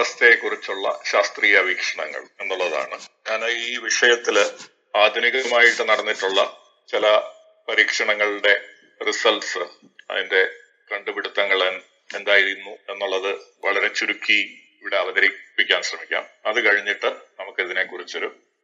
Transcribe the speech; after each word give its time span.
ബോധാവസ്ഥയെക്കുറിച്ചുള്ള 0.00 0.86
ശാസ്ത്രീയ 1.10 1.56
വീക്ഷണങ്ങൾ 1.68 2.22
എന്നുള്ളതാണ്. 2.40 2.96
ഞാൻ 3.28 3.40
ഈ 3.64 3.72
വിഷയത്തിൽ 3.86 4.36
ആധുനികമായിട്ട് 5.02 5.82
നടന്നിട്ടുള്ള 5.90 6.40
ചില 6.88 7.06
പരീക്ഷണങ്ങളുടെ 7.68 8.54
റിസൾട്ട്സ് 9.00 9.64
അതിന്റെ 10.10 10.40
കണ്ടുപിടുത്തങ്ങൾ 10.90 11.60
എന്തായിരുന്നു 12.18 12.72
എന്നുള്ളത് 12.92 13.30
വളരെ 13.64 13.88
ചുരുക്കി 13.98 14.40
ഇവിടെ 14.80 14.96
അവതരിപ്പിക്കാൻ 14.96 15.82
ശ്രമിക്കാം. 15.82 16.24
അത് 16.46 16.58
കഴിഞ്ഞിട്ട് 16.66 17.10
നമുക്ക് 17.40 17.60
ഇതിനെ 17.66 17.84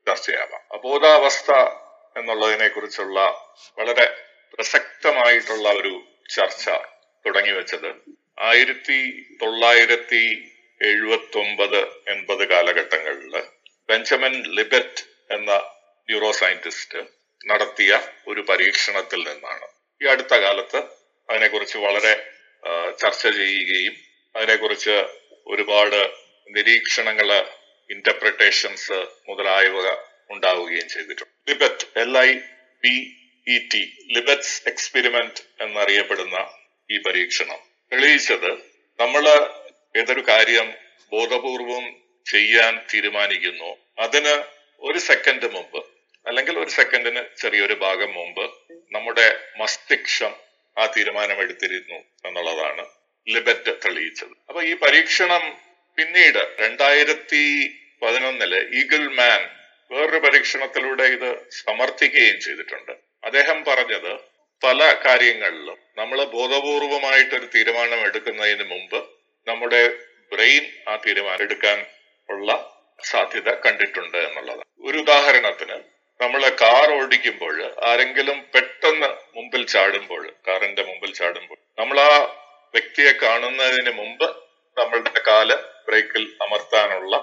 ചർച്ച 0.07 0.27
ചെയ്യാം 0.27 0.51
അബോധാവസ്ഥ 0.79 1.53
എന്നുള്ളതിനെ 2.17 2.69
കുറിച്ചുള്ള 2.69 3.21
വളരെ 3.79 4.07
പ്രസക്തമായിട്ടുള്ള 4.55 5.69
ഒരു 5.81 5.95
ചർച്ച 6.37 6.67
തുടങ്ങി 7.25 7.51
വെച്ചത് 7.51 7.91
ആയിരത്തി 8.51 9.01
തൊള്ളായിരത്തി 9.43 10.25
എഴുപത്തി 10.81 11.39
ഒമ്പത് 11.39 11.79
എൺപത് 12.13 12.43
കാലഘട്ടങ്ങളിൽ 12.53 13.35
ബെഞ്ചമിൻ 13.89 14.35
ലിബറ്റ് 14.57 15.03
എന്ന 15.31 15.51
ന്യൂറോ 16.09 16.31
സയന്റിസ്റ്റ് 16.41 17.01
നടത്തിയ 17.47 17.93
ഒരു 18.29 18.41
പരീക്ഷണത്തിൽ 18.41 19.21
നിന്നാണ്. 19.29 19.67
ഈ 20.01 20.07
അടുത്ത 20.13 20.35
കാലത്ത് 20.45 20.81
അതിനെക്കുറിച്ച് 21.29 21.79
വളരെ 21.79 22.15
ചർച്ച 23.03 23.23
ചെയ്യുകയും 23.39 23.95
അതിനെക്കുറിച്ച് 24.35 24.97
ഒരുപാട് 25.47 26.01
നിരീക്ഷണങ്ങൾ 26.51 27.31
ഇന്റർപ്രിട്ടേഷൻസ് 27.91 28.99
മുതലായവ 29.29 29.77
ഉണ്ടാവുകയും 30.31 30.89
ചെയ്തിട്ടുണ്ട്. 30.89 31.33
Libet 31.49 31.87
L 32.03 32.13
I 32.19 32.31
P 32.83 32.95
E 33.47 33.57
T 33.73 33.83
Libet's 34.15 34.57
experiment 34.71 35.43
എന്നറിയപ്പെടുന്ന 35.65 36.39
ഈ 36.91 36.99
പരീക്ഷണം 36.99 37.61
തെളിയിച്ചത് 37.93 38.51
നമ്മൾ 38.99 39.25
ഏതൊരു 39.99 40.23
കാര്യം 40.29 40.69
ബോധപൂർവം 41.13 41.85
ചെയ്യാൻ 42.27 42.73
തീരുമാനിക്കുന്നു 42.91 43.71
അതിന് 44.05 44.35
ഒരു 44.83 44.99
സെക്കൻഡ് 45.09 45.49
മുമ്പ് 45.55 45.81
അല്ലെങ്കിൽ 46.27 46.55
ഒരു 46.59 46.71
സെക്കൻഡിന് 46.71 47.23
ചെറിയൊരു 47.41 47.77
ഭാഗം 47.85 48.11
മുമ്പ് 48.13 48.45
നമ്മുടെ 48.95 49.27
മസ്തിഷ്കം 49.61 50.33
ആ 50.77 50.87
തീരുമാനം 50.97 51.39
എടുത്തിരുന്നു 51.45 51.99
എന്നുള്ളതാണ് 52.27 52.85
ലിബറ്റ് 53.27 53.73
തെളിയിച്ചത്. 53.85 54.35
അപ്പൊ 54.49 54.61
ഈ 54.63 54.73
പരീക്ഷണം 54.83 55.45
പിന്നീട് 55.99 56.43
രണ്ടായിരത്തി 56.61 57.45
പതിനൊന്നിൽ 58.03 58.53
ഈഗിൾ 58.81 59.05
മാൻ 59.19 59.43
വേറൊരു 59.91 60.21
പരീക്ഷണത്തിലൂടെ 60.27 61.05
ഇത് 61.17 61.31
സമർത്ഥിക്കുകയും 61.61 62.39
ചെയ്തിട്ടുണ്ട്. 62.47 62.93
അദ്ദേഹം 63.25 63.59
പറഞ്ഞത് 63.69 64.13
പല 64.63 64.81
കാര്യങ്ങളിലും 65.07 65.79
നമ്മൾ 66.01 66.19
ബോധപൂർവമായിട്ടൊരു 66.37 67.49
തീരുമാനം 67.55 68.01
എടുക്കുന്നതിന് 68.09 68.67
മുമ്പ് 68.73 68.99
നമ്മുടെ 69.47 69.83
ബ്രെയിൻ 70.33 70.65
ആ 70.89 70.95
തീരുമാനം 70.97 71.45
എടുക്കാൻ 71.45 71.79
ഉള്ള 72.29 72.49
സാധ്യത 73.11 73.49
കണ്ടിട്ടുണ്ട് 73.65 74.17
എന്നുള്ളതാണ്. 74.19 74.65
ഒരു 74.89 74.99
ഉദാഹരണത്തിന് 74.99 75.77
നമ്മൾ 76.21 76.43
കാർ 76.63 76.87
ഓടിക്കുമ്പോൾ 76.91 77.57
ആരെങ്കിലും 77.89 78.39
പെട്ടെന്ന് 78.55 79.09
മുമ്പിൽ 79.37 79.63
ചാടുമ്പോൾ 79.75 80.23
കാറിന്റെ 80.49 80.83
മുമ്പിൽ 80.83 81.11
ചാടുമ്പോൾ 81.13 81.59
നമ്മൾ 81.81 82.01
ആ 82.01 82.13
വ്യക്തിയെ 82.75 83.13
കാണുന്നതിന് 83.25 83.91
മുമ്പ് 83.91 84.27
നമ്മളുടെ 84.77 85.23
കാൽ 85.29 85.51
ബ്രേക്കിൽ 85.89 86.25
അമർത്താനുള്ള 86.45 87.15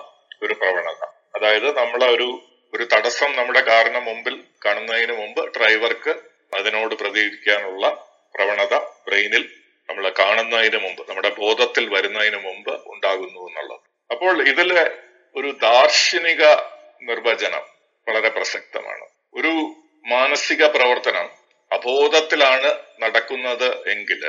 ഒരു 0.44 0.54
പ്രവണത. 0.54 1.02
അതായത് 1.36 1.68
നമ്മളെ 1.78 2.08
ഒരു 2.08 2.28
ഒരു 2.74 2.86
തടസ്സം 2.94 3.32
നമ്മുടെ 3.36 3.62
കാറിന് 3.62 4.00
മുമ്പിൽ 4.00 4.36
കാണുന്നതിന് 4.66 5.14
മുമ്പ് 5.14 5.42
ഡ്രൈവർക്ക് 5.58 6.14
അതിനോട് 6.54 6.94
പ്രതികരിക്കാനുള്ള 6.96 7.86
പ്രവണത 8.36 8.74
ബ്രെയിനിൽ 9.08 9.44
നമ്മൾ 9.90 10.14
കാണുന്നതിന് 10.20 10.80
മുമ്പ് 10.84 11.02
നമ്മുടെ 11.10 11.32
ബോധത്തിൽ 11.40 11.86
വരുന്നതിന് 11.96 12.40
മുമ്പ് 12.48 12.74
ഉണ്ടാകുന്നു 12.94 13.40
എന്നുള്ളത്. 13.48 13.84
അപ്പോൾ 14.10 14.48
ഇതിലെ 14.48 14.84
ഒരു 15.36 15.50
ദാർശനിക 15.68 16.44
നിർവചനം 17.10 17.64
വളരെ 18.08 18.30
പ്രസക്തമാണ്. 18.30 19.06
ഒരു 19.40 19.54
മാനസിക 20.06 20.64
പ്രവർത്തനം 20.76 21.28
അബോധത്തിലാണ് 21.72 22.70
നടക്കുന്നത് 23.04 23.70
എങ്കിൽ 23.88 24.24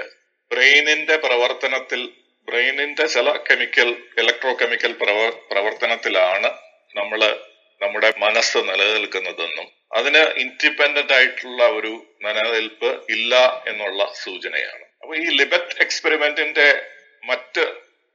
ബ്രെയിനിന്റെ 0.50 1.16
പ്രവർത്തനത്തിൽ 1.16 2.00
ബ്രെയിനിന്റെ 2.48 3.04
ചില 3.06 3.28
കെമിക്കൽ 3.48 3.88
ഇലക്ട്രോ 4.18 4.52
കെമിക്കൽ 4.62 4.92
പ്രവ 4.92 5.20
പ്രവർത്തനത്തിലാണ് 5.50 6.48
നമ്മൾ 6.96 7.20
നമ്മുടെ 7.80 8.08
മനസ്സ് 8.16 8.58
നിലനിൽക്കുന്നതെന്നും 8.58 9.66
അതിന് 9.98 10.22
ഇൻഡിപെൻഡന്റ് 10.42 11.12
ആയിട്ടുള്ള 11.12 11.62
ഒരു 11.78 11.92
നിലനിൽപ്പ് 12.24 12.90
ഇല്ല 13.14 13.34
എന്നുള്ള 13.66 14.00
സൂചനയാണ്. 14.24 14.83
അപ്പൊ 15.04 15.16
ഈ 15.16 15.24
ലിബറ്റ് 15.38 15.74
എക്സ്പെരിമെന്റിന്റെ 15.80 16.82
മറ്റ് 17.22 17.64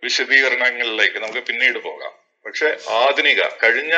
വിശദീകരണങ്ങളിലേക്ക് 0.03 1.19
നമുക്ക് 1.19 1.39
പിന്നീട് 1.39 1.79
പോകാം. 1.79 2.13
പക്ഷെ 2.45 2.77
ആധുനിക 2.89 3.41
കഴിഞ്ഞ 3.63 3.95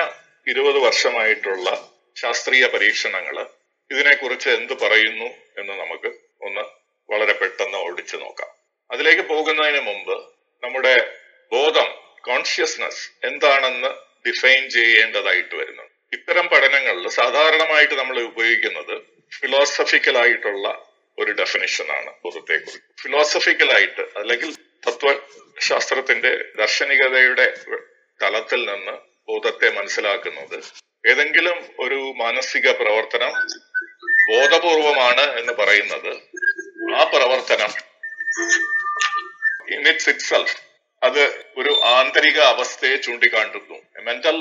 ഇരുപത് 0.47 0.77
വർഷമായിട്ടുള്ള 0.77 1.67
ശാസ്ത്രീയ 2.15 2.67
പരീക്ഷണങ്ങൾ 2.67 3.37
ഇതിനെക്കുറിച്ച് 3.91 4.49
എന്ത് 4.49 4.73
പറയുന്നു 4.73 5.25
എന്ന് 5.57 5.73
നമുക്ക് 5.73 6.09
ഒന്ന് 6.41 6.61
വളരെ 7.09 7.33
പെട്ടെന്ന് 7.33 7.77
ഓടിച്ചു 7.77 8.17
നോക്കാം. 8.17 8.49
അതിലേക്ക് 8.91 9.21
പോകുന്നതിന് 9.21 9.81
മുമ്പ് 9.81 10.15
നമ്മുടെ 10.63 10.95
ബോധം 11.51 11.89
കോൺഷ്യസ്നസ് 12.21 13.25
എന്താണെന്ന് 13.27 13.91
ഡിഫൈൻ 14.27 14.69
ചെയ്യേണ്ടതായിട്ട് 14.69 15.55
വരുന്നു. 15.55 15.83
ഇത്തരം 16.13 16.47
പഠനങ്ങളിൽ 16.47 17.09
സാധാരണമായിട്ട് 17.09 17.93
നമ്മൾ 17.93 18.19
ഉപയോഗിക്കുന്നത് 18.21 18.95
ഫിലോസഫിക്കൽ 19.39 20.17
ആയിട്ടുള്ള 20.17 20.90
ഒരു 21.17 21.31
ബോധത്തെക്കുറിച്ച് 22.23 22.79
ഫിലോസഫിക്കൽ 23.01 23.69
ആയിട്ട് 23.71 24.03
അല്ലെങ്കിൽ 24.15 24.51
തത്വശാസ്ത്രത്തിന്റെ 24.87 26.31
ദർശനികതയുടെ 26.55 27.47
തലത്തിൽ 28.19 28.61
നിന്ന് 28.65 28.95
ബോധത്തെ 29.27 29.69
മനസ്സിലാക്കുന്നത് 29.71 30.57
ഏതെങ്കിലും 31.03 31.59
ഒരു 31.79 31.99
മാനസിക 32.17 32.67
പ്രവർത്തനം 32.79 33.33
ബോധപൂർവമാണ് 34.29 35.23
എന്ന് 35.39 35.53
പറയുന്നത്. 35.53 36.11
ആ 36.95 37.03
പ്രവർത്തനം 37.13 37.71
ഇൻ 39.73 39.81
ഇറ്റ്സ് 39.87 40.09
ഇറ്റ് 40.09 40.27
സെൽഫ് 40.29 40.55
അത് 41.01 41.21
ഒരു 41.57 41.71
ആന്തരിക 41.91 42.39
അവസ്ഥയെ 42.53 42.97
ചൂണ്ടിക്കാട്ടുന്നു 42.97 43.77
mental 44.07 44.37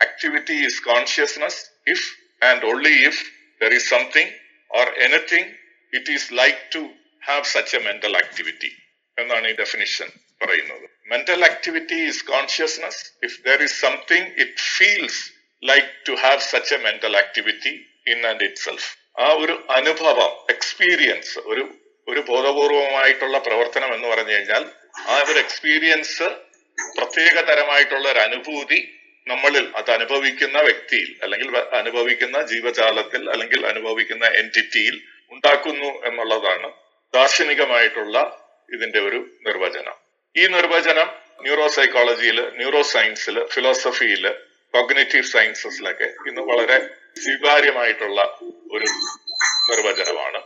activity 0.00 0.56
is 0.66 0.82
consciousness 0.82 1.60
if 1.86 2.06
and 2.42 2.66
only 2.66 2.94
if 3.08 3.22
there 3.60 3.72
is 3.72 3.88
something 3.90 4.32
or 4.70 4.88
anything 4.98 5.50
it 5.94 6.12
is 6.16 6.28
like 6.34 6.60
to 6.74 6.82
have 7.22 7.46
such 7.52 7.74
a 7.76 7.82
mental 7.86 8.14
activity 8.22 8.70
എന്നാണ് 9.18 9.46
ഈ 9.48 9.54
ഡെഫിനിഷൻ 9.60 10.08
പറയുന്നത്. 10.40 10.84
Mental 11.10 11.40
activity 11.48 11.98
is 12.08 12.22
consciousness 12.30 13.00
if 13.26 13.36
there 13.46 13.60
is 13.66 13.76
something 13.80 14.28
it 14.44 14.64
feels 14.74 15.20
like 15.62 15.90
to 16.08 16.14
have 16.24 16.42
such 16.50 16.74
a 16.76 16.80
mental 16.86 17.14
activity 17.22 17.72
in 18.12 18.20
and 18.30 18.44
itself 18.66 18.88
ആ 19.18 19.28
ഒരു 19.42 19.54
അനുഭവം 19.78 20.32
experience 20.54 21.34
ഒരു 21.52 21.64
ഒരു 22.06 22.20
ബോധപൂർവമായിട്ടുള്ള 22.30 23.36
പ്രവർത്തനം 23.46 23.90
എന്ന് 23.94 24.08
പറഞ്ഞു 24.08 24.34
കഴിഞ്ഞാൽ 24.34 24.64
ആ 25.06 25.16
ഒരു 25.24 25.38
എക്സ്പീരിയൻസ് 25.44 26.26
പ്രത്യേക 26.96 27.36
തരമായിട്ടുള്ള 27.50 28.06
ഒരു 28.12 28.20
അനുഭൂതി 28.20 28.78
നമ്മളിൽ 29.26 29.66
അത് 29.78 29.90
അനുഭവിക്കുന്ന 29.90 30.58
വ്യക്തിയിൽ 30.66 31.10
അല്ലെങ്കിൽ 31.22 31.48
അനുഭവിക്കുന്ന 31.78 32.38
ജീവജാലത്തിൽ 32.50 33.22
അല്ലെങ്കിൽ 33.34 33.60
അനുഭവിക്കുന്ന 33.70 34.24
എന്റിറ്റിയിൽ 34.40 34.96
ഉണ്ടാക്കുന്നു 35.30 36.06
എന്നുള്ളതാണ് 36.06 36.72
ദാർശനികമായിട്ടുള്ള 37.14 38.16
ഇതിന്റെ 38.74 39.00
ഒരു 39.00 39.26
നിർവചനം. 39.46 39.94
ഈ 40.36 40.46
നിർവചനം 40.46 41.10
ന്യൂറോ 41.40 41.68
സൈക്കോളജിയിൽ 41.68 42.56
ന്യൂറോ 42.56 42.82
സയൻസിൽ 42.82 43.46
ഫിലോസഫിയിൽ 43.46 44.30
കോഗ്നേറ്റീവ് 44.74 45.24
സയൻസസിലൊക്കെ 45.24 46.04
ഇന്ന് 46.04 46.40
വളരെ 46.40 46.86
സ്വീകാര്യമായിട്ടുള്ള 47.18 48.38
ഒരു 48.72 48.84
നിർവചനമാണ്. 49.70 50.42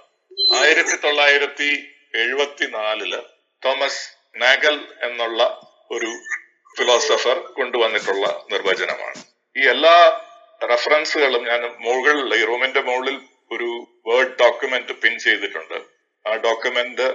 ആയിരത്തി 0.54 0.96
തൊള്ളായിരത്തി 0.96 1.90
എഴുപത്തിനാലിൽ 2.14 3.16
തോമസ് 3.64 4.10
നാഗൽ 4.36 4.80
എന്നുള്ള 5.02 5.42
ഒരു 5.90 6.10
ഫിലോസഫർ 6.78 7.38
കൊണ്ടുവന്നിട്ടുള്ള 7.38 8.44
നിർവചനമാണ്. 8.52 9.22
ഈ 9.56 9.68
എല്ലാ 9.68 10.20
റെഫറൻസുകളും 10.70 11.48
ഞാൻ 11.48 11.60
മുകളിൽ 11.78 12.34
ഈ 12.34 12.44
റൂമിന്റെ 12.44 12.80
മുകളിൽ 12.80 13.20
ഒരു 13.52 13.68
വേർഡ് 14.06 14.38
ഡോക്യുമെന്റ് 14.40 14.92
പിൻ 14.92 15.18
ചെയ്തിട്ടുണ്ട്. 15.18 15.78
ആ 16.26 16.34
ഡോക്യുമെന്റ് 16.36 17.06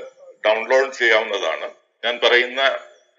ഡൗൺലോഡ് 0.45 0.93
ചെയ്യാവുന്നതാണ്. 0.93 1.73
ഞാൻ 2.05 2.19
പറയുന്ന 2.23 2.61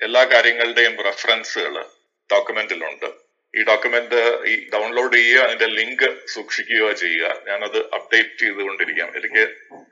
എല്ലാ 0.02 0.24
കാര്യങ്ങളുടെയും 0.24 1.02
റെഫറൻസുകൾ 1.02 1.84
ഡോക്യുമെന്റിലുണ്ട് 2.32 3.06
ഈ 3.54 3.62
ഡോക്യുമെന്റ് 3.62 4.20
ഈ 4.48 4.70
ഡൗൺലോഡ് 4.70 5.16
ചെയ്യുക 5.16 5.40
അതിന്റെ 5.40 5.66
ലിങ്ക് 5.66 6.26
സൂക്ഷിക്കുകയോ 6.26 6.92
ചെയ്യുക. 6.92 7.26
ഞാനത് 7.48 7.78
അപ്ഡേറ്റ് 7.94 8.38
ചെയ്തുകൊണ്ടിരിക്കാം 8.38 9.16
എനിക്ക് 9.16 9.44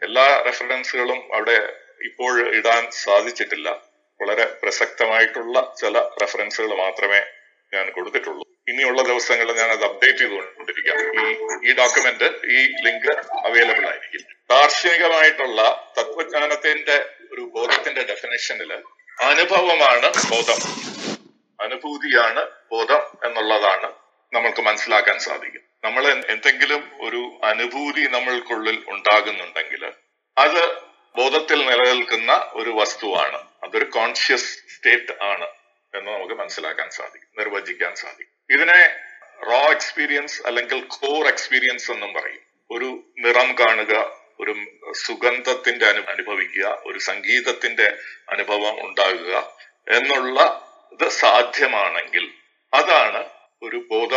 എല്ലാ 0.03 0.43
റെഫറൻസുകളും 0.47 1.35
അവിടെ 1.35 1.77
ഇപ്പോൾ 2.05 2.57
ഇടാൻ 2.57 2.91
സാധിച്ചിട്ടില്ല. 2.91 3.69
വളരെ 4.21 4.45
പ്രസക്തമായിട്ടുള്ള 4.45 5.75
ചില 5.81 5.99
റെഫറൻസുകൾ 6.01 6.75
മാത്രമേ 6.75 7.21
ഞാൻ 7.75 7.91
കൊടുത്തിട്ടുള്ളൂ. 7.91 8.49
ഇനിയുള്ള 8.69 9.03
ദിവസങ്ങളിൽ 9.03 9.53
ഞാൻ 9.53 9.71
അത് 9.71 9.85
അപ്ഡേറ്റ് 9.85 10.19
ചെയ്തുകൊണ്ടിരിക്കാം. 10.19 10.99
ഈ 10.99 11.33
ഈ 11.71 11.75
ഡോക്യുമെന്റ് 11.75 12.25
ഈ 12.47 12.59
ലിങ്ക് 12.85 13.13
അവൈലബിൾ 13.47 13.87
ആയിരിക്കും. 13.87 14.21
ദാർശനികമായിട്ടുള്ള 14.51 15.93
തത്വജ്ഞാനത്തിന്റെ 15.99 17.09
ഒരു 17.33 17.41
ബോധത്തിന്റെ 17.41 18.03
ഡെഫിനേഷനിൽ 18.03 18.73
അനുഭവമാണ് 19.23 20.07
ബോധം. 20.31 20.61
അനുഭൂതിയാണ് 21.61 22.47
ബോധം 22.73 23.03
എന്നുള്ളതാണ് 23.25 23.93
നമ്മൾക്ക് 24.33 24.61
മനസ്സിലാക്കാൻ 24.61 25.19
സാധിക്കും. 25.19 25.63
നമ്മൾ 25.85 26.09
എന്തെങ്കിലും 26.09 26.91
ഒരു 27.01 27.41
അനുഭൂതി 27.45 28.01
നമ്മൾക്കുള്ളിൽ 28.01 28.83
ഉണ്ടാകുന്നുണ്ടെങ്കിൽ 28.89 29.93
അത് 30.39 30.79
ബോധത്തിൽ 31.17 31.67
നിലനിൽക്കുന്ന 31.67 32.51
ഒരു 32.53 32.71
വസ്തുവാണ്. 32.71 33.39
അതൊരു 33.65 33.85
കോൺഷ്യസ് 33.85 34.59
സ്റ്റേറ്റ് 34.77 35.25
ആണ്. 35.25 35.49
എന്ന് 35.94 36.11
നമുക്ക് 36.11 36.35
മനസ്സിലാക്കാൻ 36.35 36.91
സാധിക്കും 36.91 37.29
നിർവചിക്കാൻ 37.39 37.94
സാധിക്കും. 37.94 38.55
ഇതിനെ 38.55 38.81
റോ 39.50 39.71
എക്സ്പീരിയൻസ് 39.71 40.43
അല്ലെങ്കിൽ 40.47 40.81
കോർ 40.81 41.27
എക്സ്പീരിയൻസ് 41.27 41.91
എന്നും 41.91 42.12
പറയും. 42.12 42.43
ഒരു 42.71 43.05
നിറം 43.19 43.55
കാണുക 43.59 44.23
ഒരു 44.41 44.55
സുഗന്ധത്തിന്റെ 44.93 45.87
അനു 45.87 46.00
അനുഭവിക്കുക 46.00 46.83
ഒരു 46.87 46.99
സംഗീതത്തിന്റെ 46.99 47.97
അനുഭവം 48.29 48.87
ഉണ്ടാകുക 48.87 49.35
എന്നുള്ള 49.89 50.39
ഇത് 50.93 51.09
സാധ്യമാണെങ്കിൽ 51.09 52.35
അതാണ് 52.75 53.29
ഒരു 53.62 53.77
ബോധ 53.91 54.15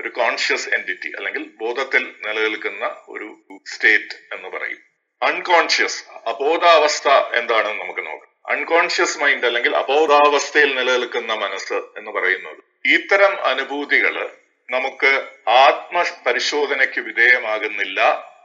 ഒരു 0.00 0.08
കോൺഷ്യസ് 0.08 0.68
എന്റിറ്റി 0.68 1.12
അല്ലെങ്കിൽ 1.16 1.44
ബോധത്തിൽ 1.60 2.14
നിലനിൽക്കുന്ന 2.26 2.86
ഒരു 3.08 3.28
സ്റ്റേറ്റ് 3.66 4.34
എന്ന് 4.34 4.48
പറയും. 4.48 4.78
അൺകോൺഷ്യസ് 5.22 6.04
അബോധാവസ്ഥ 6.26 7.08
എന്താണെന്ന് 7.08 7.82
നമുക്ക് 7.82 8.06
നോക്കാം. 8.06 8.27
അൺകോൺഷ്യസ് 8.44 9.18
മൈൻഡ് 9.18 9.46
അല്ലെങ്കിൽ 9.46 9.76
അബോധാവസ്ഥയിൽ 9.76 10.74
നിലനിൽക്കുന്ന 10.74 11.34
മനസ്സ് 11.34 11.74
എന്ന് 11.74 12.10
പറയുന്നത്. 12.10 12.60
ഇത്തരം 12.84 13.44
അനുഭൂതികൾ 13.44 14.30
നമുക്ക് 14.70 15.10
ആത്മപരിശോധനയ്ക്ക് 15.48 17.00
വിധേയമാകുന്നില്ല 17.00 18.00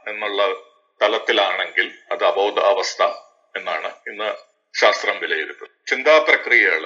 എന്നുള്ള 0.08 0.42
തലത്തിലാണെങ്കിൽ 1.02 1.92
അത് 2.12 2.24
അബോധാവസ്ഥ 2.24 3.02
എന്നാണ് 3.56 3.90
ഇന്ന് 4.06 4.34
ശാസ്ത്രം 4.74 5.18
വിലയിരുത്തുന്നത്. 5.18 5.86
ചിന്താ 5.86 6.18
പ്രക്രിയകൾ 6.18 6.84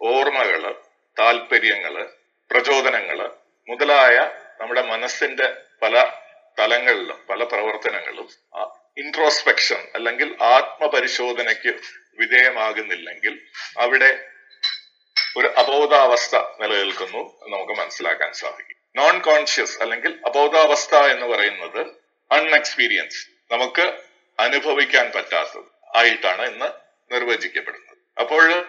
ഓർമ്മകൾ 0.00 0.74
താല്പര്യങ്ങൾ 1.18 2.08
പ്രചോദനങ്ങൾ 2.50 3.30
മുതലായ 3.68 4.16
നമ്മുടെ 4.60 4.82
മനസ്സിന്റെ 4.82 5.56
പല 5.82 6.12
തലങ്ങളിലും 6.58 7.18
പല 7.30 7.44
പ്രവർത്തനങ്ങളും 7.44 8.28
ഇൻട്രോസ്പെക്ഷൻ 8.98 9.88
അല്ലെങ്കിൽ 9.94 10.36
ആത്മപരിശോധനയ്ക്ക് 10.42 11.74
വിധേയമാകുന്നില്ലെങ്കിൽ 12.18 13.40
അവിടെ 13.78 14.26
ഒരു 15.36 15.46
അബോധാവസ്ഥ 15.46 16.36
നിലനിൽക്കുന്നു 16.60 17.18
നമുക്ക് 17.48 17.72
മനസ്സിലാക്കാൻ 17.72 18.32
സാധിക്കും. 18.32 18.76
നോൺ 18.96 19.18
കോൺഷ്യസ് 19.18 19.82
അല്ലെങ്കിൽ 19.82 20.18
അബോധാവസ്ഥ 20.26 20.94
എന്ന് 20.94 21.26
പറയുന്നത് 21.26 21.80
അൺഎക്സ്പീരിയൻസ് 22.30 23.26
നമുക്ക് 23.52 23.98
അനുഭവിക്കാൻ 24.38 25.12
പറ്റാത്തത് 25.14 25.96
ആയിട്ടാണ് 25.96 26.52
ഇന്ന് 26.52 26.68
നിർവചിക്കപ്പെടുന്നത്. 27.14 27.96
അപ്പോൾ 28.20 28.66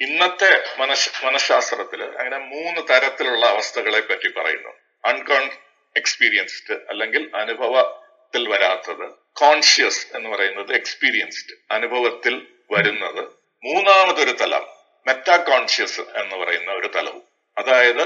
ഇന്നത്തെ 0.00 0.64
മനഃ 0.78 1.24
മനഃശാസ്ത്രത്തിൽ 1.24 2.02
അങ്ങനെ 2.02 2.38
മൂന്ന് 2.38 2.80
തരത്തിലുള്ള 2.90 3.46
അവസ്ഥകളെ 3.46 4.00
പറ്റി 4.00 4.28
പറയുന്നു. 4.28 4.68
അൺകോൺ 5.04 5.50
എക്സ്പീരിയൻസ്ഡ് 5.96 6.74
അല്ലെങ്കിൽ 6.88 7.30
അനുഭവത്തിൽ 7.34 8.48
വരാത്തത് 8.48 9.25
കോൺഷ്യസ് 9.36 10.06
എന്ന് 10.14 10.28
പറയുന്നത് 10.28 10.74
എക്സ്പീരിയൻസ്ഡ് 10.74 11.56
അനുഭവത്തിൽ 11.70 12.46
വരുന്നത്. 12.70 13.24
മൂന്നാമതൊരു 13.64 14.30
തലം 14.30 14.66
മെറ്റാ 15.06 15.36
കോൺഷ്യസ് 15.36 16.00
എന്ന് 16.00 16.36
പറയുന്ന 16.36 16.72
ഒരു 16.72 16.90
തലവും. 16.94 17.22
അതായത് 17.58 18.02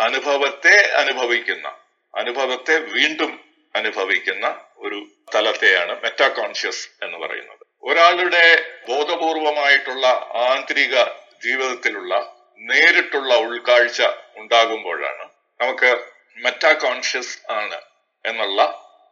അനുഭവത്തെ 0.00 0.92
അനുഭവിക്കുന്ന 0.92 1.68
അനുഭവത്തെ 2.14 2.78
വീണ്ടും 2.78 3.44
അനുഭവിക്കുന്ന 3.74 4.58
ഒരു 4.76 5.06
തലത്തെയാണ് 5.34 6.02
മെറ്റാ 6.02 6.28
കോൺഷ്യസ് 6.28 6.88
എന്ന് 7.02 7.18
പറയുന്നത്. 7.18 7.58
ഒരാളുടെ 7.82 8.70
ബോധപൂർവമായിട്ടുള്ള 8.88 10.06
ആന്തരിക 10.34 11.04
ജീവിതത്തിലുള്ള 11.44 12.36
നേരിട്ടുള്ള 12.58 13.36
ഉൾക്കാഴ്ച 13.36 14.02
ഉണ്ടാകുമ്പോഴാണ് 14.36 15.28
നമുക്ക് 15.60 16.00
മെറ്റാ 16.36 16.72
കോൺഷ്യസ് 16.72 17.38
ആണ് 17.50 17.80
എന്നുള്ള 18.26 18.62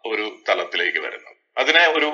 ഒരു 0.06 0.38
തലത്തിലേക്ക് 0.48 0.98
വരുന്നത്. 0.98 1.29
അതിനെ 1.60 1.84
ഒരു 1.88 2.08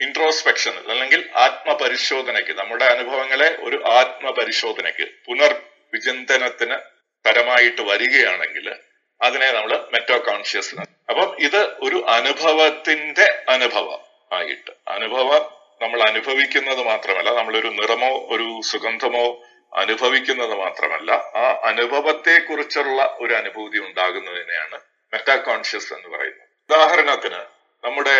ഇൻട്രോസ്പെക്ഷൻ 0.00 0.74
അല്ലെങ്കിൽ 0.90 1.20
ആത്മപരിശോധനയ്ക്ക് 1.36 2.52
നമ്മുടെ 2.52 2.84
അനുഭവങ്ങളെ 2.84 3.48
ഒരു 3.60 3.78
ആത്മപരിശോധനയ്ക്ക് 3.90 5.06
പുനർ 5.26 5.52
വിചിന്തനത്തിന് 5.92 6.76
തരമായിട്ട് 7.24 7.82
വരികയാണെങ്കിൽ 7.82 8.66
അതിനെ 9.20 9.48
നമ്മൾ 9.52 9.72
മെറ്റോ 9.92 10.18
കോൺഷ്യസ് 10.18 10.74
അപ്പം 11.10 11.28
ഇത് 11.38 11.60
ഒരു 11.80 11.98
അനുഭവത്തിന്റെ 12.08 13.26
അനുഭവം 13.48 14.00
ആയിട്ട് 14.32 14.72
അനുഭവം 14.88 15.42
നമ്മൾ 15.82 16.02
അനുഭവിക്കുന്നത് 16.02 16.82
മാത്രമല്ല 16.82 17.30
നമ്മളൊരു 17.30 17.68
നിറമോ 17.68 18.10
ഒരു 18.28 18.60
സുഗന്ധമോ 18.64 19.24
അനുഭവിക്കുന്നത് 19.72 20.54
മാത്രമല്ല 20.54 21.10
ആ 21.12 21.44
അനുഭവത്തെ 21.64 22.34
കുറിച്ചുള്ള 22.38 23.16
ഒരു 23.20 23.34
അനുഭൂതി 23.34 23.78
ഉണ്ടാകുന്നതിനെയാണ് 23.78 24.78
മെറ്റാ 25.12 25.34
കോൺഷ്യസ് 25.36 25.92
എന്ന് 25.92 26.08
പറയുന്നത്. 26.08 26.48
ഉദാഹരണത്തിന് 26.70 27.40
നമ്മുടെ 27.84 28.16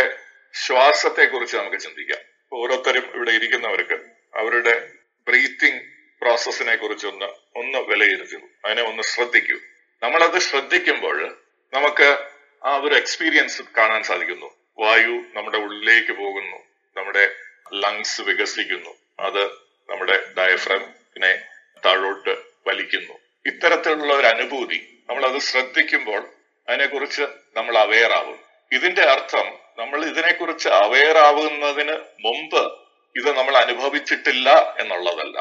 ശ്വാസത്തെ 0.54 1.24
കുറിച്ച് 1.24 1.56
നമുക്ക് 1.56 1.76
ചിന്തിക്കാം. 1.76 2.18
ഓരോരുത്തരും 2.52 3.10
ഇവിടെ 3.14 3.30
ഇരിക്കുന്നവർക്ക് 3.30 3.94
അവരുടെ 4.34 4.88
ബ്രീത്തിങ് 5.28 5.80
പ്രോസസ്സിനെ 6.22 6.76
കുറിച്ച് 6.76 7.06
ഒന്ന് 7.06 7.24
ഒന്ന് 7.56 7.78
വിലയിരുത്തൂ. 7.78 8.38
അതിനെ 8.64 8.82
ഒന്ന് 8.82 9.02
ശ്രദ്ധിക്കൂ. 9.02 9.58
നമ്മളത് 10.02 10.38
ശ്രദ്ധിക്കുമ്പോൾ 10.38 11.36
നമുക്ക് 11.74 12.18
ആ 12.64 12.76
ഒരു 12.76 12.94
എക്സ്പീരിയൻസ് 12.94 13.62
കാണാൻ 13.78 14.02
സാധിക്കുന്നു. 14.02 14.54
വായു 14.78 15.24
നമ്മുടെ 15.34 15.58
ഉള്ളിലേക്ക് 15.58 16.12
പോകുന്നു. 16.12 16.56
നമ്മുടെ 16.96 17.34
ലങ്സ് 17.74 18.20
വികസിക്കുന്നു. 18.20 18.90
അത് 19.20 19.44
നമ്മുടെ 19.90 20.34
ഡയഫ്രമിനെ 20.38 21.42
താഴോട്ട് 21.84 22.30
വലിക്കുന്നു. 22.66 23.18
ഇത്തരത്തിലുള്ള 23.46 24.14
ഒരു 24.14 24.26
അനുഭൂതി 24.26 25.04
നമ്മൾ 25.10 25.26
അത് 25.26 25.38
ശ്രദ്ധിക്കുമ്പോൾ 25.38 26.28
അതിനെക്കുറിച്ച് 26.68 27.22
നമ്മൾ 27.56 27.78
അവെയർ 27.78 28.12
ആവും. 28.12 28.38
ഇതിന്റെ 28.72 29.02
അർത്ഥം 29.02 29.61
നമ്മൾ 29.78 30.04
ഇതിനെക്കുറിച്ച് 30.04 30.68
അവെയർ 30.68 31.18
ആവുന്നതിന് 31.18 31.92
മുമ്പ് 32.20 32.72
ഇത് 33.16 33.36
നമ്മൾ 33.36 33.56
അനുഭവിച്ചിട്ടില്ല 33.56 34.76
എന്നുള്ളതല്ല. 34.78 35.38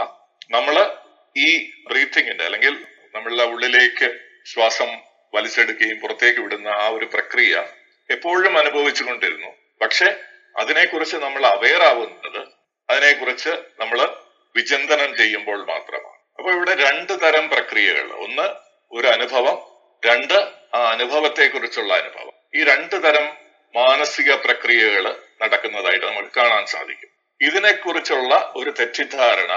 നമ്മൾ 0.52 0.98
ഈ 1.38 1.72
ബ്രീത്തിങ്ങിന്റെ 1.90 2.44
അല്ലെങ്കിൽ 2.44 2.86
നമ്മളുടെ 3.16 3.44
ഉള്ളിലേക്ക് 3.44 4.20
ശ്വാസം 4.46 4.88
വലിച്ചെടുക്കുകയും 5.34 6.00
പുറത്തേക്ക് 6.00 6.40
വിടുന്ന 6.40 6.68
ആ 6.68 6.88
ഒരു 6.88 7.06
പ്രക്രിയ 7.06 7.64
എപ്പോഴും 8.10 8.58
അനുഭവിച്ചുകൊണ്ടിരുന്നു 8.58 9.48
പക്ഷെ 9.82 10.20
അതിനെക്കുറിച്ച് 10.60 11.16
നമ്മൾ 11.16 11.46
അവെയർ 11.46 11.84
ആവുന്നത് 11.84 12.48
അതിനെക്കുറിച്ച് 12.90 13.50
നമ്മൾ 13.80 14.16
വിചിന്തനം 14.56 15.18
ചെയ്യുമ്പോൾ 15.18 15.66
മാത്രമാണ്. 15.66 16.20
അപ്പൊ 16.40 16.52
ഇവിടെ 16.52 16.74
രണ്ട് 16.76 17.22
തരം 17.22 17.50
പ്രക്രിയകൾ. 17.50 18.12
ഒന്ന് 18.14 18.48
ഒരു 18.92 19.08
അനുഭവം 19.08 19.58
രണ്ട് 20.06 20.34
ആ 20.74 20.90
അനുഭവത്തെക്കുറിച്ചുള്ള 20.92 21.94
അനുഭവം. 21.94 22.34
ഈ 22.56 22.64
രണ്ട് 22.64 23.04
തരം 23.04 23.41
മാനസിക 23.76 24.32
പ്രക്രിയകൾ 24.36 25.06
നടക്കുന്നതായിട്ട് 25.42 26.06
നമുക്ക് 26.06 26.32
കാണാൻ 26.40 26.66
സാധിക്കും. 26.66 27.10
ഇതിനെക്കുറിച്ചുള്ള 27.42 28.52
ഒരു 28.56 28.72
തെറ്റിദ്ധാരണ 28.80 29.54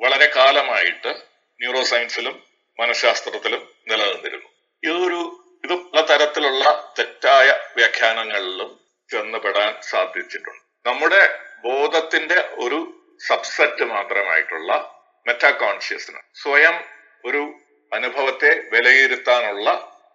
വളരെ 0.00 0.26
കാലമായിട്ട് 0.36 1.12
ന്യൂറോ 1.60 1.82
സയൻസിലും 1.82 2.36
മനഃശാസ്ത്രത്തിലും 2.78 3.62
നിലനിന്നിരുന്നു. 3.88 4.48
ഇതൊരു 4.82 5.20
ഇത് 5.64 5.74
പല 5.74 6.00
തരത്തിലുള്ള 6.00 6.64
തെറ്റായ 6.98 7.48
വ്യാഖ്യാനങ്ങളിലും 7.76 8.70
ചെന്നപ്പെടാൻ 9.10 9.70
സാധിച്ചിട്ടുണ്ട്. 9.82 10.62
നമ്മുടെ 10.86 11.22
ബോധത്തിന്റെ 11.64 12.38
ഒരു 12.54 12.78
സബ്സെറ്റ് 13.26 13.84
മാത്രമായിട്ടുള്ള 13.84 14.72
മെറ്റാ 15.26 15.50
കോൺഷ്യസ്നസ് 15.50 16.42
സ്വയം 16.42 16.76
ഒരു 17.24 17.42
അനുഭവത്തെ 17.92 18.50
വിലയിരുത്താനുള്ള 18.72 19.68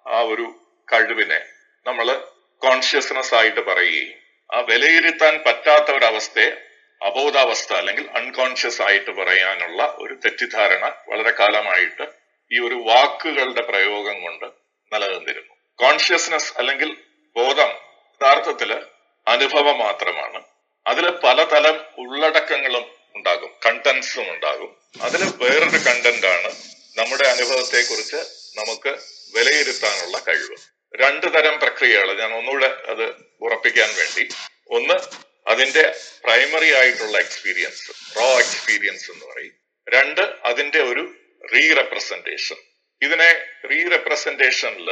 ആ 0.07 0.19
ഒരു 0.21 0.45
കഴിവിനെ 0.87 1.39
നമ്മൾ 1.85 2.07
കോൺഷ്യസ്നസ് 2.61 3.35
ആയിട്ട് 3.35 3.59
പറയുകയും 3.59 4.13
ആ 4.53 4.59
വിലയിരുത്താൻ 4.59 5.43
പറ്റാത്ത 5.45 5.91
ഒരവസ്ഥയെ 5.91 6.51
അബോധാവസ്ഥ 7.05 7.73
അല്ലെങ്കിൽ 7.73 8.09
അൺകോൺഷ്യസ് 8.15 8.81
ആയിട്ട് 8.81 9.11
പറയാനുള്ള 9.11 9.95
ഒരു 9.97 10.13
തെറ്റിദ്ധാരണ 10.13 10.93
വളരെ 11.07 11.31
കാലമായിട്ട് 11.31 12.07
ഈ 12.51 12.59
ഒരു 12.59 12.75
വാക്കുകളുടെ 12.75 13.61
പ്രയോഗം 13.61 14.21
കൊണ്ട് 14.21 14.45
നിലനിന്നിരുന്നു. 14.93 15.55
കോൺഷ്യസ്നസ് 15.75 16.53
അല്ലെങ്കിൽ 16.57 16.97
ബോധം 17.35 17.69
യഥാർത്ഥത്തിൽ 18.23 18.81
അനുഭവം 19.27 19.77
മാത്രമാണ്. 19.77 20.43
അതിൽ 20.87 21.09
പലതരം 21.09 21.85
ഉള്ളടക്കങ്ങളും 21.97 22.85
ഉണ്ടാകും 23.15 23.51
കണ്ടന്റ്സും 23.65 24.33
ഉണ്ടാകും. 24.33 24.75
അതിൽ 25.01 25.33
വേറൊരു 25.35 25.77
കണ്ടന്റ് 25.77 26.27
ആണ് 26.27 26.51
നമ്മുടെ 26.97 27.27
അനുഭവത്തെ 27.29 27.81
കുറിച്ച് 27.81 28.15
നമുക്ക് 28.57 28.89
വിലയിരുത്താനുള്ള 29.35 30.21
കഴിവ്. 30.27 30.78
രണ്ട് 30.93 31.33
തരം 31.33 31.59
പ്രക്രിയകൾ 31.59 32.19
ഞാൻ 32.19 32.33
ഒന്നുകൂടെ 32.33 32.69
അത് 32.91 33.05
ഉറപ്പിക്കാൻ 33.41 33.89
വേണ്ടി. 33.95 34.29
ഒന്ന് 34.69 34.97
അതിന്റെ 35.47 35.95
പ്രൈമറി 36.23 36.73
ആയിട്ടുള്ള 36.73 37.17
എക്സ്പീരിയൻസ് 37.17 38.17
റോ 38.17 38.27
എക്സ്പീരിയൻസ് 38.39 39.11
എന്ന് 39.11 39.25
പറയും. 39.25 39.53
രണ്ട് 39.87 40.21
അതിന്റെ 40.21 40.79
ഒരു 40.79 41.03
റീ 41.53 41.73
റെപ്രസെന്റേഷൻ 41.73 42.55
ഇതിനെ 43.01 43.29
റീ 43.71 43.87
റെപ്രസെന്റേഷനിൽ 43.89 44.89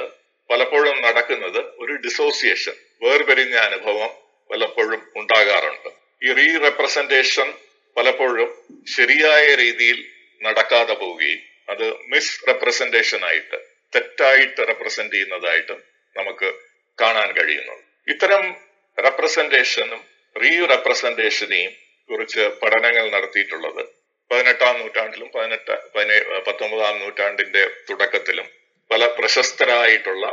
പലപ്പോഴും 0.50 1.01
നടക്കുന്നത് 1.01 1.58
ഒരു 1.58 1.94
ഡിസോസിയേഷൻ 1.94 2.75
വേർപെരിഞ്ഞ 3.01 3.56
അനുഭവം 3.56 4.12
പലപ്പോഴും 4.51 5.12
ഉണ്ടാകാറുണ്ട്. 5.16 5.89
ഈ 6.24 6.34
റീ 6.34 6.58
റെപ്രസെന്റേഷൻ 6.58 7.54
പലപ്പോഴും 7.98 8.50
ശരിയായ 8.96 9.56
രീതിയിൽ 9.56 10.06
നടക്കാതെ 10.42 10.94
പോവുകയും 10.94 11.42
അത് 11.70 11.94
മിസ് 11.98 12.48
റെപ്രസെന്റേഷൻ 12.48 13.25
ആയിട്ട് 13.25 13.67
തെറ്റായിട്ട് 13.94 14.67
റെപ്രസെന്റ് 14.67 15.13
ചെയ്യുന്നതായിട്ട് 15.13 15.75
നമുക്ക് 16.15 16.48
കാണാൻ 17.01 17.29
കഴിയുന്നു 17.32 17.75
ഇത്തരം 18.08 18.44
റെപ്രസെന്റേഷനും 18.98 20.01
റീ 20.36 20.65
റെപ്രസെന്റേഷനെയും 20.65 21.74
കുറിച്ച് 22.10 22.44
പഠനങ്ങൾ 22.62 23.12
നടത്തിയിട്ടുള്ളത് 23.12 23.82
പതിനെട്ടാം 24.32 24.79
നൂറ്റാണ്ടിലും 24.79 25.29
പതിനെട്ട് 25.36 25.75
പതിനേ 25.96 26.17
പത്തൊമ്പതാം 26.48 27.00
നൂറ്റാണ്ടിന്റെ 27.00 27.63
തുടക്കത്തിലും 27.89 28.48
പല 28.91 29.06
പ്രശസ്തരായിട്ടുള്ള 29.06 30.25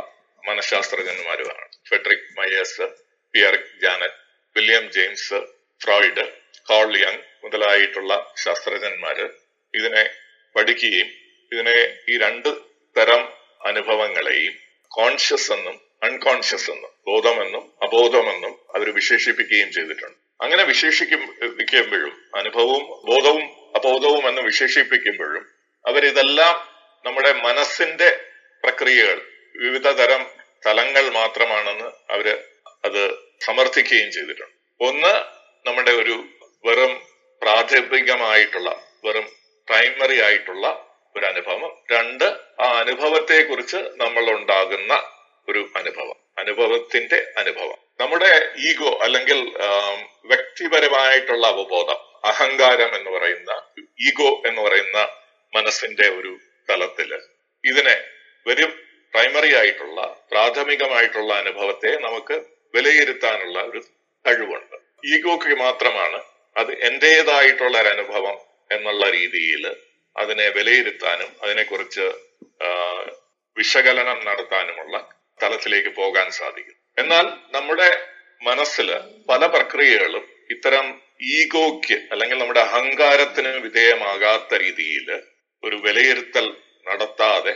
മനഃശാസ്ത്രജ്ഞന്മാരുമാണ്. 0.43 1.65
Frederic 1.89 2.27
Myers 2.37 2.85
Pierre 3.33 3.55
Janet 3.81 4.19
William 4.55 4.91
James 4.91 5.39
Freud 5.81 6.25
Carl 6.69 6.97
young 6.97 7.23
മുതലായിട്ടുള്ള 7.43 8.33
ശാസ്ത്രജ്ഞന്മാര് 8.43 9.25
ഇതിനെ 9.73 10.03
പഠിക്കുകയും 10.55 11.09
ഇതിനെ 11.51 11.77
ഈ 12.09 12.17
രണ്ട് 12.17 12.49
തരം 12.95 13.21
അനുഭവങ്ങളെയും 13.65 14.53
കോൺഷ്യസ് 14.91 15.51
എന്നും 15.51 15.75
അൺകോൺഷ്യസ് 16.03 16.71
എന്നും 16.71 16.91
ബോധമെന്നും 17.07 17.63
അബോധമെന്നും 17.81 18.53
അവർ 18.75 18.87
വിശേഷിപ്പിക്കുകയും 18.89 19.71
ചെയ്തിട്ടുണ്ട്. 19.71 20.17
അങ്ങനെ 20.41 20.63
വിശേഷിപ്പിക്കുമ്പോഴും 20.63 22.13
അനുഭവവും 22.35 22.83
ബോധവും 23.09 23.45
അബോധവും 23.75 24.23
എന്ന് 24.29 24.41
വിശേഷിപ്പിക്കുമ്പോഴും 24.41 25.45
അവരിതെല്ലാം 25.85 26.55
നമ്മുടെ 27.05 27.31
മനസ്സിന്റെ 27.33 28.09
പ്രക്രിയകൾ 28.63 29.17
വിവിധ 29.55 29.87
തരം 29.87 30.21
തലങ്ങൾ 30.65 31.05
മാത്രമാണെന്ന് 31.11 31.89
അവർ 32.09 32.27
അത് 32.85 33.01
സമർത്ഥിക്കുകയും 33.39 34.09
ചെയ്തിട്ടുണ്ട്. 34.11 34.55
ഒന്ന് 34.79 35.13
നമ്മുടെ 35.67 35.91
ഒരു 35.91 36.15
വെറും 36.63 36.93
പ്രാഥമികമായിട്ടുള്ള 37.41 38.69
വെറും 39.05 39.27
പ്രൈമറി 39.67 40.17
ആയിട്ടുള്ള 40.21 40.65
ഒരു 41.17 41.25
അനുഭവം 41.25 41.71
രണ്ട് 41.91 42.25
ആ 42.59 42.67
അനുഭവത്തെ 42.79 43.37
കുറിച്ച് 43.43 43.77
നമ്മൾ 43.95 44.29
ഉണ്ടാകുന്ന 44.31 44.93
ഒരു 45.49 45.61
അനുഭവം. 45.75 46.17
അനുഭവത്തിന്റെ 46.37 47.19
അനുഭവം. 47.37 47.77
നമ്മുടെ 47.99 48.31
ഈഗോ 48.69 48.89
അല്ലെങ്കിൽ 49.01 49.39
വ്യക്തിപരമായിട്ടുള്ള 50.25 51.47
അവബോധം 51.47 51.99
അഹങ്കാരം 52.29 52.95
എന്ന് 52.95 53.11
പറയുന്ന 53.11 53.51
ഈഗോ 54.07 54.29
എന്ന് 54.47 54.61
പറയുന്ന 54.61 54.99
മനസ്സിന്റെ 55.53 56.07
ഒരു 56.09 56.37
തലത്തിൽ 56.69 57.11
ഇതിനെ 57.63 57.95
വെറും 58.47 58.71
പ്രൈമറി 59.13 59.55
ആയിട്ടുള്ള 59.55 59.99
പ്രാഥമികമായിട്ടുള്ള 60.31 61.33
അനുഭവത്തെ 61.33 61.91
നമുക്ക് 61.97 62.35
വിലയിരുത്താനുള്ള 62.75 63.59
ഒരു 63.61 63.81
കഴിവുണ്ട്. 64.25 64.77
ഈഗോക്ക് 65.13 65.55
മാത്രമാണ് 65.55 66.19
അത് 66.57 66.71
എന്റേതായിട്ടുള്ള 66.79 67.75
ഒരു 67.81 67.87
അനുഭവം 67.87 68.37
എന്നുള്ള 68.71 69.09
രീതിയിൽ 69.09 69.65
അതിനെ 70.17 70.47
വിലയിരുത്താനും 70.49 71.31
അതിനെക്കുറിച്ച് 71.43 72.05
വിശകലനം 73.57 74.25
നടത്താനുമുള്ള 74.25 74.95
തലത്തിലേക്ക് 75.43 75.89
പോകാൻ 75.89 76.27
സാധിക്കും. 76.31 76.77
എന്നാൽ 76.97 77.25
നമ്മുടെ 77.51 77.89
മനസ്സിൽ 78.41 78.89
പല 79.29 79.45
പ്രക്രിയകളും 79.45 80.25
ഇത്തരം 80.51 80.85
ഈഗോയ്ക്ക് 81.21 81.97
അല്ലെങ്കിൽ 82.11 82.37
നമ്മുടെ 82.39 82.59
അഹങ്കാരത്തിന് 82.59 83.51
വിധേയമാകാത്ത 83.65 84.53
രീതിയിൽ 84.55 85.07
ഒരു 85.63 85.75
വിലയിരുത്തൽ 85.75 86.45
നടത്താതെ 86.87 87.53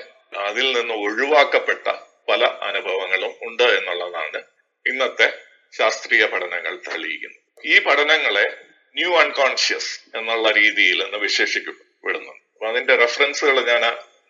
അതിൽ 0.47 0.67
നിന്ന് 0.77 0.93
ഒഴിവാക്കപ്പെട്ട 0.93 1.87
പല 2.29 2.43
അനുഭവങ്ങളും 2.69 3.33
ഉണ്ട് 3.41 3.63
എന്നുള്ളതാണ് 3.63 4.39
ഇന്നത്തെ 4.85 5.27
ശാസ്ത്രീയ 5.77 6.25
പഠനങ്ങൾ 6.25 6.73
തെളിയിക്കുന്നത്. 6.87 7.41
ഈ 7.65 7.75
പഠനങ്ങളെ 7.79 8.45
ന്യൂ 8.95 9.11
അൺകോൺഷ്യസ് 9.15 9.91
എന്നുള്ള 10.17 10.51
രീതിയിൽ 10.51 10.99
എന്ന് 11.03 11.17
വിശേഷിക്കപ്പെടുന്നുണ്ട് 11.17 12.38
അപ്പൊ 12.61 12.69
അതിന്റെ 12.69 12.95
റെഫറൻസുകൾ 12.95 13.57
ഞാൻ 13.67 13.83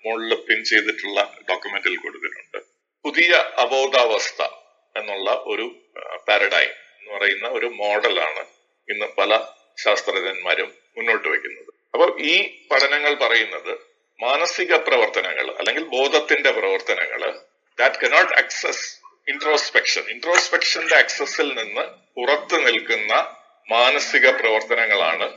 മുകളിൽ 0.05 0.33
പിൻ 0.47 0.59
ചെയ്തിട്ടുള്ള 0.63 1.19
ഡോക്യുമെന്റിൽ 1.47 1.95
കൊടുത്തിട്ടുണ്ട്. 1.95 2.59
പുതിയ 3.05 3.31
അബോധാവസ്ഥ 3.63 4.41
എന്നുള്ള 4.95 5.29
ഒരു 5.45 5.65
പാരഡൈം 6.27 6.69
എന്ന് 6.97 7.09
പറയുന്ന 7.15 7.47
ഒരു 7.57 7.67
മോഡലാണ് 7.79 8.43
ഇന്ന് 8.87 9.07
പല 9.17 9.31
ശാസ്ത്രജ്ഞന്മാരും 9.77 10.69
മുന്നോട്ട് 10.97 11.27
വയ്ക്കുന്നത് 11.27 11.71
അപ്പൊ 11.93 12.05
ഈ 12.25 12.35
പഠനങ്ങൾ 12.71 13.13
പറയുന്നത് 13.23 13.73
മാനസിക 14.19 14.73
പ്രവർത്തനങ്ങൾ 14.87 15.47
അല്ലെങ്കിൽ 15.59 15.85
ബോധത്തിന്റെ 15.95 16.51
പ്രവർത്തനങ്ങൾ 16.59 17.21
ദാറ്റ് 17.77 17.99
കനോട്ട് 18.03 18.33
അക്സസ് 18.33 18.85
ഇൻട്രോസ്പെക്ഷൻ 19.27 20.05
ഇൻട്രോസ്പെക്ഷന്റെ 20.13 20.95
അക്സസിൽ 20.95 21.49
നിന്ന് 21.59 21.85
പുറത്തു 22.17 22.57
നിൽക്കുന്ന 22.67 23.13
മാനസിക 23.69 24.27
പ്രവർത്തനങ്ങളാണ് 24.39 25.29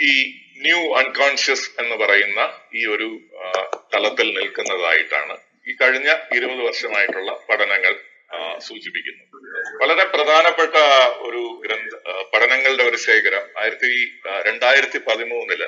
ഈ 0.00 0.12
ന്യൂ 0.56 0.94
അൺകോൺഷ്യസ് 0.94 1.80
എന്ന് 1.80 1.96
പറയുന്ന 1.96 2.40
ഈ 2.74 2.86
ഒരു 2.86 3.08
തലത്തിൽ 3.92 4.28
നിൽക്കുന്നതായിട്ടാണ് 4.34 5.34
ഈ 5.66 5.74
കഴിഞ്ഞ 5.74 6.08
ഇരുപത് 6.36 6.60
വർഷമായിട്ടുള്ള 6.60 7.46
പഠനങ്ങൾ 7.48 7.94
സൂചിപ്പിക്കുന്നു 8.58 9.24
വളരെ 9.80 10.04
പ്രധാനപ്പെട്ട 10.04 10.76
ഒരു 11.20 11.42
ഗ്രന്ഥ 11.62 11.94
പഠനങ്ങളുടെ 12.34 12.84
ഒരു 12.84 12.96
ശേഖരം 12.96 13.44
ആയിരത്തി 13.58 13.90
രണ്ടായിരത്തി 14.46 14.98
പതിമൂന്നിൽ 14.98 15.62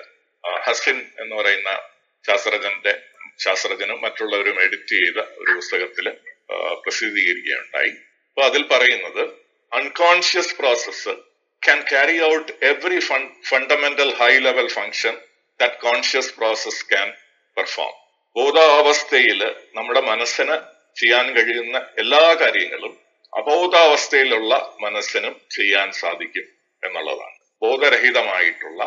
ഹസിൻ 0.63 0.99
എന്ന് 1.19 1.35
പറയുന്ന 1.37 1.71
ശാസ്ത്രജ്ഞന്റെ 2.25 2.93
ശാസ്ത്രജ്ഞനും 3.39 4.01
മറ്റുള്ളവരും 4.03 4.63
എഡിറ്റ് 4.63 4.95
ചെയ്ത 4.95 5.19
ഒരു 5.39 5.53
പുസ്തകത്തിൽ 5.53 6.07
പ്രസിദ്ധീകരിക്കുകയുണ്ടായി. 6.85 7.93
അപ്പൊ 8.29 8.43
അതിൽ 8.43 8.63
പറയുന്നത് 8.63 9.23
unconscious 9.73 10.57
process 10.57 11.15
can 11.63 11.85
carry 11.85 12.21
out 12.21 12.51
every 12.63 13.01
fun 13.01 13.23
fundamental 13.43 14.11
high 14.13 14.39
level 14.41 14.69
function 14.71 15.15
that 15.61 15.81
conscious 15.81 16.31
process 16.33 16.79
can 16.85 17.09
perform. 17.57 17.95
ബോധാവസ്ഥയിൽ 18.37 19.41
നമ്മുടെ 19.75 20.01
മനസ്സിന് 20.03 20.55
ചെയ്യാൻ 20.97 21.27
കഴിയുന്ന 21.33 21.77
എല്ലാ 21.97 22.21
കാര്യങ്ങളും 22.43 22.93
അബോധാവസ്ഥയിലുള്ള 23.33 24.53
മനസ്സിനും 24.81 25.35
ചെയ്യാൻ 25.49 25.89
സാധിക്കും 25.93 26.47
എന്നുള്ളതാണ് 26.83 27.37
ബോധരഹിതമായിട്ടുള്ള 27.63 28.81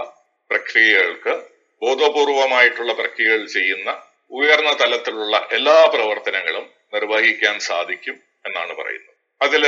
പ്രക്രിയകൾക്ക് 0.50 1.34
ബോധപൂർവമായിട്ടുള്ള 1.82 2.92
പ്രക്രിയകൾ 2.94 3.44
ചെയ്യുന്ന 3.58 3.90
ഉയർന്ന 4.32 4.72
തലത്തിലുള്ള 4.82 5.36
എല്ലാ 5.52 5.78
പ്രവർത്തനങ്ങളും 5.96 6.66
നിർവഹിക്കാൻ 6.94 7.56
സാധിക്കും 7.70 8.18
എന്നാണ് 8.46 8.74
പറയുന്നത് 8.80 9.14
അതിൽ 9.42 9.64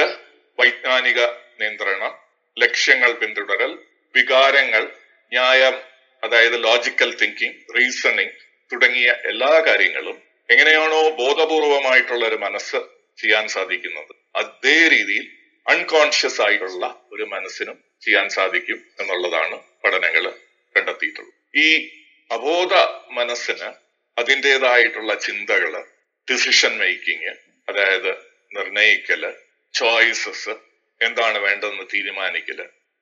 വൈജ്ഞാനിക 0.58 1.20
നിയന്ത്രണം 1.60 2.14
ലക്ഷ്യങ്ങൾ 2.60 3.14
പിന്തുടരൽ 3.14 3.72
വികാരങ്ങൾ 4.16 4.84
ന്യായം 5.32 5.76
അതായത് 6.24 6.64
ലോജിക്കൽ 6.64 7.10
തിങ്കിങ് 7.22 7.58
റീസണിങ് 7.76 8.36
തുടങ്ങിയ 8.72 9.10
എല്ലാ 9.26 9.52
കാര്യങ്ങളും 9.68 10.18
എങ്ങനെയാണോ 10.52 11.10
ബോധപൂർവമായിട്ടുള്ള 11.10 12.26
ഒരു 12.28 12.36
മനസ്സ് 12.36 12.80
ചെയ്യാൻ 13.22 13.48
സാധിക്കുന്നത്. 13.48 14.14
അതേ 14.36 14.88
രീതിയിൽ 14.88 15.26
അൺകോൺഷ്യസ് 15.66 16.42
ആയിട്ടുള്ള 16.42 16.86
ഒരു 17.12 17.24
മനസ്സിനും 17.24 17.78
ചെയ്യാൻ 18.02 18.30
സാധിക്കും 18.30 18.80
എന്നുള്ളതാണ് 19.00 19.58
പഠനങ്ങൾ 19.84 20.26
കണ്ടെത്തിയിട്ടുള്ളത്. 20.76 21.34
ഈ 21.56 21.68
അബോധ 22.32 22.74
മനസ്സിന് 23.10 23.70
അതിന്റെതായിട്ടുള്ള 24.18 25.14
ചിന്തകൾ 25.16 25.74
ഡിസിഷൻ 26.28 26.78
മേക്കിംഗ് 26.78 27.34
അതായത് 27.70 28.12
നിർണയിക്കൽ 28.56 29.24
ചോയ്സസ് 29.74 30.56
എന്താണ് 31.02 31.38
വേണ്ടതെന്ന് 31.40 31.86
തീരുമാനിക്കൽ? 31.94 32.60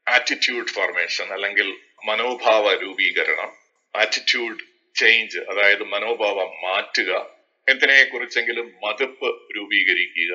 ആറ്റിറ്റ്യൂഡ് 0.07 0.67
ഫോർമേഷൻ 0.67 1.27
അല്ലെങ്കിൽ 1.33 1.67
മനോഭാവ 2.05 2.73
രൂപീകരണം 2.73 3.51
ആറ്റിറ്റ്യൂഡ് 3.93 4.63
ചേഞ്ച് 4.95 5.39
അതായത് 5.39 5.83
മനോഭാവം 5.83 6.49
മാറ്റുക 6.63 7.11
എന്തിനെ 7.67 8.03
കുറിച്ചെങ്കിലും 8.03 8.67
മതിപ്പ് 8.83 9.29
രൂപീകരിക്കുക 9.55 10.33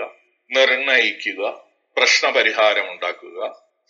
നിർണയിക്കുക 0.50 1.42
പ്രശ്നപരിഹാരം 1.96 2.86
ഉണ്ടാക്കുക 2.90 3.38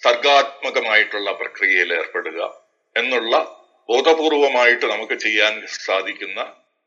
സർഗാത്മകമായിട്ടുള്ള 0.03 1.31
പ്രക്രിയയിൽ 1.33 1.91
ഏർപ്പെടുക 1.93 2.41
എന്നുള്ള 2.97 3.35
ബോധപൂർവമായിട്ട് 3.89 4.87
നമുക്ക് 4.87 5.15
ചെയ്യാൻ 5.15 5.55
സാധിക്കുന്ന 5.79 6.41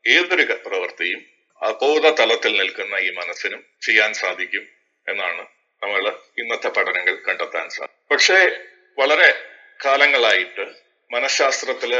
ഏതൊരു 0.04 0.44
പ്രവൃത്തിയും 0.66 1.20
അബോധ 1.62 2.06
തലത്തിൽ 2.20 2.52
നിൽക്കുന്ന 2.56 2.94
ഈ 2.96 3.10
മനസ്സിനും 3.10 3.62
ചെയ്യാൻ 3.82 4.14
സാധിക്കും 4.14 4.64
എന്നാണ് 5.06 5.44
നമ്മൾ 5.82 6.02
ഇന്നത്തെ 6.38 6.68
പഠനങ്ങൾ 6.68 7.14
കണ്ടെത്താൻ 7.14 7.68
സാധിക്കും 7.68 8.08
പക്ഷേ 8.10 8.38
വളരെ 8.98 9.30
കാലങ്ങളായിട്ട് 9.84 10.64
മനഃശാസ്ത്രത്തിൽ 11.10 11.92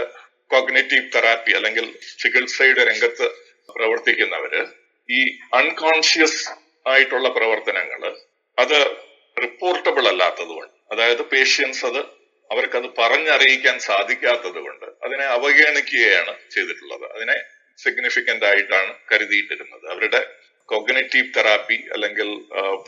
കോഗ്നേറ്റീവ് 0.51 1.13
തെറാപ്പി 1.15 1.53
അല്ലെങ്കിൽ 1.53 1.87
ചികിത്സയുടെ 2.19 2.85
രംഗത്ത് 2.85 3.27
പ്രവർത്തിക്കുന്നവര് 3.69 4.67
ഈ 5.09 5.21
അൺകോൺഷ്യസ് 5.55 6.51
ആയിട്ടുള്ള 6.87 7.29
പ്രവർത്തനങ്ങൾ 7.29 8.03
അത് 8.59 8.79
റിപ്പോർട്ടബിൾ 9.37 10.09
അല്ലാത്തതുകൊണ്ട് 10.09 10.75
അതായത് 10.93 11.23
പേഷ്യൻസ് 11.23 11.87
അത് 11.87 12.01
അവർക്കത് 12.51 12.89
പറഞ്ഞറിയിക്കാൻ 12.99 13.79
സാധിക്കാത്തത് 13.81 14.59
കൊണ്ട് 14.59 14.87
അതിനെ 15.03 15.25
അവഗണിക്കുകയാണ് 15.25 16.33
ചെയ്തിട്ടുള്ളത്. 16.51 17.07
അതിനെ 17.15 17.37
സിഗ്നിഫിക്കന്റ് 17.79 18.47
ആയിട്ടാണ് 18.47 18.93
കരുതിയിട്ടിരുന്നത്. 19.13 19.87
അവരുടെ 19.91 20.21
കോഗ്നേറ്റീവ് 20.69 21.35
തെറാപ്പി 21.37 21.79
അല്ലെങ്കിൽ 21.93 22.29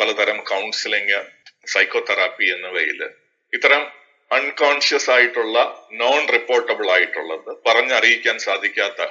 പലതരം 0.01 0.39
കൗൺസിലിംഗ് 0.45 1.19
സൈക്കോതെറാപ്പി 1.67 2.47
എന്നിവയിൽ 2.47 3.01
ഇത്തരം 3.53 3.83
അൺകോൺഷ്യസ് 4.31 5.11
ആയിട്ടുള്ള 5.11 5.59
നോൺ 5.93 6.23
റിപ്പോർട്ടബിൾ 6.29 6.87
ആയിട്ടുള്ളത് 6.91 7.51
പറഞ്ഞറിയിക്കാൻ 7.67 8.37
സാധിക്കാത്ത 8.39 9.03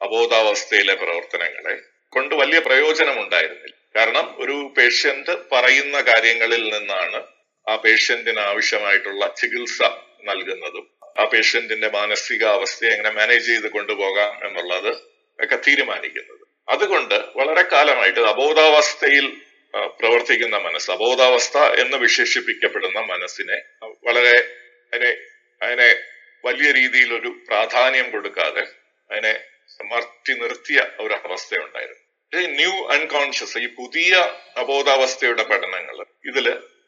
അബോധാവസ്ഥയിലെ 0.00 0.94
പ്രവർത്തനങ്ങളെ 0.94 1.74
കൊണ്ട് 2.12 2.32
വലിയ 2.34 2.58
പ്രയോജനം 2.58 3.16
ഉണ്ടായിരുന്നില്ല 3.20 3.76
കാരണം 3.96 4.26
ഒരു 4.38 4.56
പേഷ്യന്റ് 4.76 5.34
പറയുന്ന 5.52 5.96
കാര്യങ്ങളിൽ 6.00 6.62
നിന്നാണ് 6.74 7.20
ആ 7.66 7.74
പേഷ്യന്റിന് 7.76 8.42
ആവശ്യമായിട്ടുള്ള 8.50 9.24
ചികിത്സ 9.36 9.80
നൽകുന്നതും 10.24 10.86
ആ 11.18 11.24
പേഷ്യന്റിന്റെ 11.24 11.88
മാനസികാവസ്ഥയെ 11.88 12.90
എങ്ങനെ 12.90 13.10
മാനേജ് 13.10 13.46
ചെയ്ത് 13.46 13.68
കൊണ്ടുപോകാം 13.68 14.32
എന്നുള്ളത് 14.46 14.90
ഒക്കെ 15.38 15.56
തീരുമാനിക്കുന്നത്. 15.66 16.41
അതുകൊണ്ട് 16.68 17.14
വളരെ 17.14 17.62
കാലമായിട്ട് 17.62 18.20
അബോധാവസ്ഥയിൽ 18.20 19.26
പ്രവർത്തിക്കുന്ന 19.74 20.56
മനസ്സ് 20.56 20.90
അബോധാവസ്ഥ 20.90 21.58
എന്ന് 21.58 21.96
വിശേഷിപ്പിക്കപ്പെടുന്ന 21.96 23.00
മനസ്സിനെ 23.00 23.58
വളരെ 23.84 24.36
അതിനെ 24.92 25.16
അതിനെ 25.60 25.90
വലിയ 26.44 26.72
രീതിയിൽ 26.72 27.14
ഒരു 27.14 27.30
പ്രാധാന്യം 27.48 28.10
കൊടുക്കാതെ 28.10 28.64
അതിനെ 29.10 29.40
മറ്റി 29.84 30.32
നിർത്തിയ 30.32 30.80
ഒരു 31.00 31.14
അവസ്ഥയുണ്ടായിരുന്നു 31.14 32.00
ന്യൂ 32.56 32.86
അൺകോൺഷ്യസ് 32.86 33.58
ഈ 33.58 33.66
പുതിയ 33.66 34.14
അബോധാവസ്ഥയുടെ 34.56 35.42
പഠനങ്ങൾ 35.42 36.06
ഇതിൽ 36.24 36.46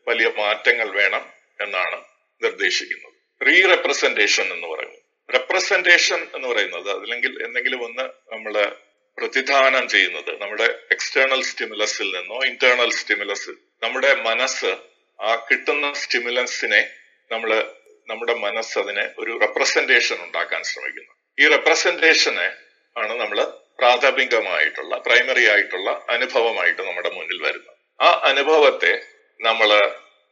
വലിയ 0.09 0.29
മാറ്റങ്ങൾ 0.39 0.89
വേണം 0.91 1.33
എന്നാണ് 1.61 2.05
നിർദ്ദേശിക്കുന്നത്. 2.43 3.13
റീ 3.47 3.63
റെപ്രസെന്റേഷൻ 3.63 4.53
എന്ന് 4.53 4.67
പറയുന്നത്. 4.67 5.03
റെപ്രസെന്റേഷൻ 5.35 6.27
എന്ന് 6.35 6.49
പറയുന്നത് 6.49 6.91
അല്ലെങ്കിൽ 6.91 7.45
എന്തെങ്കിലും 7.45 7.85
ഒന്ന് 7.85 8.03
നമ്മൾ 8.03 8.77
പ്രതിദാനം 9.19 9.89
ചെയ്യുന്നത് 9.89 10.41
നമ്മുടെ 10.41 10.65
എക്സ്റ്റേണൽ 10.93 11.43
സ്റ്റിമുലസിൽ 11.43 12.17
നിന്നോ 12.17 12.39
ഇന്റേണൽ 12.45 12.91
സ്റ്റിമുലസ് 12.91 13.51
നമ്മുടെ 13.83 14.15
മനസ്സ് 14.15 14.77
ആ 15.21 15.47
കിട്ടുന്ന 15.51 15.93
സ്റ്റിമുലൻസിനെ 15.93 16.91
നമ്മൾ 17.31 17.73
നമ്മുടെ 18.09 18.35
മനസ്സ് 18.35 18.79
അതിനെ 18.79 19.11
ഒരു 19.19 19.39
റെപ്രസെന്റേഷൻ 19.41 20.17
ഉണ്ടാക്കാൻ 20.25 20.63
ശ്രമിക്കുന്നു. 20.63 21.13
ഈ 21.39 21.49
റെപ്രസെന്റേഷനെ 21.49 22.49
ആണ് 22.97 23.15
നമ്മൾ 23.21 23.39
പ്രാഥമികമായിട്ടുള്ള 23.79 24.97
പ്രൈമറി 24.97 25.45
ആയിട്ടുള്ള 25.51 26.05
അനുഭവമായിട്ട് 26.09 26.83
നമ്മുടെ 26.83 27.11
മുന്നിൽ 27.11 27.43
വരുന്നത്. 27.43 27.77
ആ 28.01 28.21
അനുഭവത്തെ 28.25 28.93
നമ്മൾ 29.41 29.71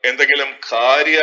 എന്തെങ്കിലും 0.05 0.51
കാര്യ 0.73 1.19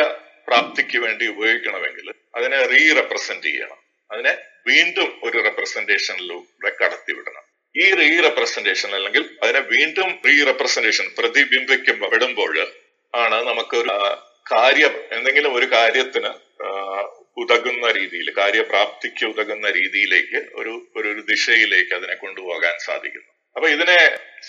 പ്രാപ്തിക്ക് 0.48 0.98
വേണ്ടി 0.98 1.26
ഉപയോഗിക്കണമെങ്കിൽ 1.26 2.08
അതിനെ 2.34 2.66
റീ 2.66 2.92
റെപ്രസെന്റ് 2.92 3.46
ചെയ്യണം. 3.46 3.78
അതിനെ 4.10 4.32
വീണ്ടും 4.66 5.20
ഒരു 5.22 5.38
റെപ്രസെന്റേഷനിലൂടെ 5.38 6.70
കടത്തിവിടണം. 6.80 7.44
ഈ 7.74 7.86
റീ 8.00 8.08
റെപ്രസെന്റേഷൻ 8.26 8.90
അല്ലെങ്കിൽ 8.98 9.24
അതിനെ 9.42 9.60
വീണ്ടും 9.72 10.08
റീ 10.28 10.36
റെപ്രസെന്റേഷൻ 10.48 11.06
പ്രതിബിംബിക്കപ്പെടുമ്പോൾ 11.18 12.54
ആണ് 13.14 13.38
നമുക്ക് 13.50 13.76
ഒരു 13.82 13.92
കാര്യം 14.52 14.94
എന്തെങ്കിലും 15.16 15.52
ഒരു 15.58 15.66
കാര്യത്തിന് 15.74 16.30
ഉതകുന്ന 17.42 17.86
രീതിയിൽ 17.98 18.28
കാര്യപ്രാപ്തിക്ക് 18.38 19.24
ഉതകുന്ന 19.32 19.66
രീതിയിലേക്ക് 19.78 20.40
ഒരു 20.60 20.72
ഒരു 20.98 21.10
ദിശയിലേക്ക് 21.30 21.92
അതിനെ 21.98 22.14
കൊണ്ടുപോകാൻ 22.14 22.74
സാധിക്കുന്നു. 22.88 23.30
അപ്പൊ 23.56 23.66
ഇതിനെ 23.76 24.00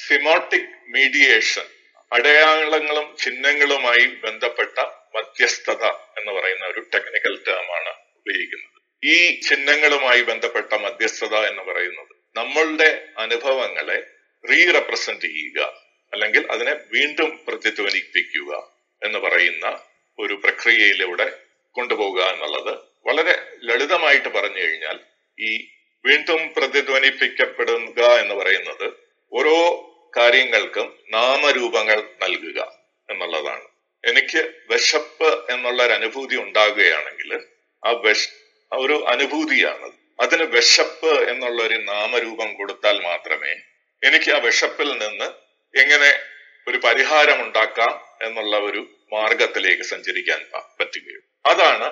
സിമോട്ടിക് 0.05 0.73
മീഡിയേഷൻ 0.95 1.67
അടയാളങ്ങളും 2.11 3.07
ചിഹ്നങ്ങളുമായി 3.23 4.05
ബന്ധപ്പെട്ട 4.25 4.77
മധ്യസ്ഥത 5.15 5.83
എന്ന് 6.19 6.31
പറയുന്ന 6.37 6.65
ഒരു 6.73 6.81
ടെക്നിക്കൽ 6.93 7.35
ടേം 7.47 7.67
ആണ് 7.77 7.91
ഉപയോഗിക്കുന്നത്. 8.19 8.79
ഈ 9.03 9.17
ചിഹ്നങ്ങളുമായി 9.47 10.21
ബന്ധപ്പെട്ട 10.31 10.73
മധ്യസ്ഥത 10.85 11.35
എന്ന് 11.51 11.63
പറയുന്നത് 11.69 12.10
നമ്മളുടെ 12.35 13.13
അനുഭവങ്ങളെ 13.17 14.07
റീ 14.49 14.71
റെപ്രസെന്റ് 14.71 15.21
ചെയ്യുക 15.21 15.59
അല്ലെങ്കിൽ 16.13 16.47
അതിനെ 16.47 16.73
വീണ്ടും 16.89 17.39
പ്രതിധ്വനിപ്പിക്കുക 17.47 18.51
എന്ന് 19.01 19.19
പറയുന്ന 19.19 19.79
ഒരു 20.19 20.33
പ്രക്രിയയിലൂടെ 20.33 21.39
കൊണ്ടുപോകുക 21.75 22.21
എന്നുള്ളത് 22.23 22.73
വളരെ 23.05 23.35
ലളിതമായിട്ട് 23.63 24.29
പറഞ്ഞു 24.29 24.59
കഴിഞ്ഞാൽ 24.59 24.99
ഈ 25.39 25.67
വീണ്ടും 26.05 26.53
പ്രതിധ്വനിപ്പിക്കപ്പെടുക 26.53 28.01
എന്ന് 28.19 28.35
പറയുന്നത് 28.35 28.87
ഓരോ 29.31 29.57
കാര്യങ്ങൾക്കും 30.15 30.87
നാമരൂപങ്ങൾ 31.09 31.99
നൽകുക 32.21 32.59
എന്നുള്ളതാണ്. 33.09 33.67
എനിക്ക് 34.03 34.41
വിശപ്പ് 34.69 35.51
എന്നുള്ള 35.53 35.85
ഒരു 35.85 35.93
അനുഭൂതി 35.93 36.35
ഉണ്ടാകുകയാണെങ്കിൽ 36.35 37.31
ആ 37.85 37.91
വിഷ 37.91 38.27
ഒരു 38.71 39.05
അനുഭൂതിയാണ് 39.05 39.89
അതിന് 40.21 40.43
വിശപ്പ് 40.43 41.13
എന്നുള്ള 41.29 41.63
ഒരു 41.63 41.73
നാമരൂപം 41.73 42.53
കൊടുത്താൽ 42.53 43.01
മാത്രമേ 43.01 43.53
എനിക്ക് 44.03 44.31
ആ 44.31 44.37
വിശപ്പിൽ 44.37 44.89
നിന്ന് 44.97 45.27
എങ്ങനെ 45.73 46.09
ഒരു 46.67 46.77
പരിഹാരം 46.77 47.41
ഉണ്ടാക്കാം 47.41 47.93
എന്നുള്ള 48.21 48.57
ഒരു 48.57 48.81
മാർഗത്തിലേക്ക് 49.13 49.83
സഞ്ചരിക്കാൻ 49.83 50.41
പറ്റുകയുള്ളൂ. 50.79 51.23
അതാണ് 51.45 51.87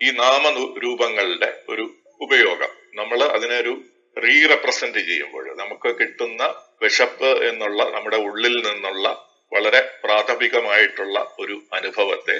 ഈ 0.00 0.10
നാമരൂപങ്ങളുടെ 0.10 1.62
ഒരു 1.68 1.84
ഉപയോഗം. 2.20 2.72
നമ്മൾ 2.94 3.22
അതിനെ 3.22 3.56
ഒരു 3.58 3.74
റീ 4.16 4.46
റെപ്രസെന്റ് 4.46 4.98
ചെയ്യുമ്പോൾ 4.98 5.56
നമുക്ക് 5.56 5.98
കിട്ടുന്ന 5.98 6.42
വിശപ്പ് 6.82 7.30
എന്നുള്ള 7.44 7.82
നമ്മുടെ 7.90 8.16
ഉള്ളിൽ 8.16 8.54
നിന്നുള്ള 8.66 9.08
വളരെ 9.52 9.80
പ്രാഥമികമായിട്ടുള്ള 10.04 11.34
ഒരു 11.38 11.62
അനുഭവത്തെ 11.72 12.36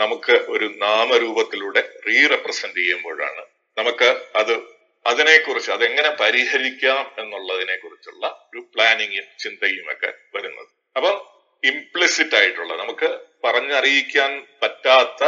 നമുക്ക് 0.00 0.32
ഒരു 0.32 0.66
നാമരൂപത്തിലൂടെ 0.76 1.82
റീ 2.06 2.26
റെപ്രസെന്റ് 2.26 2.76
ചെയ്യുമ്പോഴാണ് 2.76 3.42
നമുക്ക് 3.76 4.08
അത് 4.36 4.77
അതിനെക്കുറിച്ച് 5.06 5.70
അതെങ്ങനെ 5.70 6.10
പരിഹരിക്കാം 6.10 7.14
എന്നുള്ളതിനെ 7.18 7.76
കുറിച്ചുള്ള 7.76 8.26
ഒരു 8.26 8.70
പ്ലാനിങ്ങും 8.74 9.26
ചിന്തയും 9.38 9.92
ഒക്കെ 9.92 10.14
വരുന്നത്. 10.34 10.66
അപ്പം 10.96 11.16
ഇംപ്ലിസിറ്റ് 11.64 12.36
ആയിട്ടുള്ള 12.36 12.76
നമുക്ക് 12.76 13.20
പറഞ്ഞറിയിക്കാൻ 13.44 14.46
പറ്റാത്ത 14.60 15.24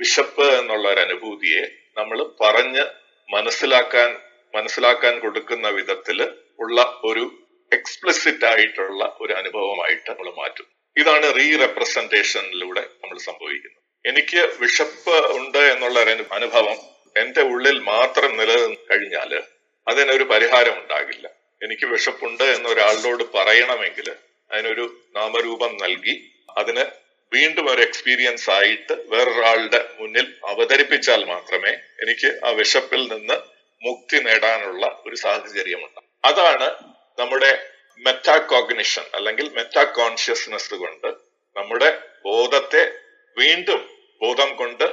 വിശപ്പ് 0.00 0.58
എന്നുള്ള 0.58 0.88
ഒരു 0.88 1.00
അനുഭൂതിയെ 1.00 1.64
നമ്മൾ 1.96 2.30
പറഞ്ഞ് 2.40 2.84
മനസ്സിലാക്കാൻ 3.32 4.16
മനസ്സിലാക്കാൻ 4.54 5.18
കൊടുക്കുന്ന 5.18 5.68
വിധത്തിൽ 5.68 6.18
ഉള്ള 6.58 7.00
ഒരു 7.04 7.32
എക്സ്പ്ലിസിറ്റ് 7.72 8.44
ആയിട്ടുള്ള 8.44 9.16
ഒരു 9.20 9.32
അനുഭവമായിട്ട് 9.32 10.10
നമ്മൾ 10.10 10.32
മാറ്റും. 10.36 10.66
ഇതാണ് 10.96 11.34
റീ 11.34 11.56
റെപ്രസെന്റേഷനിലൂടെ 11.56 12.80
നമ്മൾ 12.80 13.18
സംഭവിക്കുന്നത്. 13.18 13.82
എനിക്ക് 14.04 14.56
വിശപ്പ് 14.60 15.36
ഉണ്ട് 15.36 15.58
എന്നുള്ള 15.58 16.00
ഒരു 16.02 16.24
അനുഭവം 16.30 16.91
എന്റെ 17.16 17.42
ഉള്ളിൽ 17.42 17.80
മാത്രം 17.80 18.36
നിലനിന്ന് 18.36 18.76
കഴിഞ്ഞാൽ 18.90 19.42
അതിനൊരു 19.86 20.24
പരിഹാരം 20.24 20.78
ഉണ്ടാകില്ല 20.78 21.28
എനിക്ക് 21.60 21.86
വിശപ്പുണ്ട് 21.86 22.44
എന്നൊരാളോട് 22.44 23.24
പറയണമെങ്കിൽ 23.34 24.10
അതിനൊരു 24.50 24.84
നാമരൂപം 25.14 25.76
നൽകി 25.76 26.14
അതിന് 26.56 26.84
വീണ്ടും 27.32 27.70
ഒരു 27.70 27.82
എക്സ്പീരിയൻസ് 27.82 28.50
ആയിട്ട് 28.50 28.92
വേറൊരാളുടെ 29.08 29.88
മുന്നിൽ 30.00 30.34
അവതരിപ്പിച്ചാൽ 30.44 31.24
മാത്രമേ 31.24 31.72
എനിക്ക് 31.98 32.40
ആ 32.44 32.50
വിശപ്പിൽ 32.50 33.12
നിന്ന് 33.12 33.36
മുക്തി 33.82 34.18
നേടാനുള്ള 34.22 35.02
ഒരു 35.06 35.16
സാഹചര്യമുണ്ട് 35.16 36.00
അതാണ് 36.24 36.68
നമ്മുടെ 37.18 37.52
മെറ്റാകോഗ്നിഷൻ 38.02 39.04
അല്ലെങ്കിൽ 39.14 39.52
മെറ്റാ 39.54 39.82
കോൺഷ്യസ്നെസ് 39.82 40.74
കൊണ്ട് 40.74 41.08
നമ്മുടെ 41.56 41.98
ബോധത്തെ 42.24 42.82
വീണ്ടും 43.36 43.80
ബോധം 44.20 44.56
കൊണ്ട് 44.56 44.84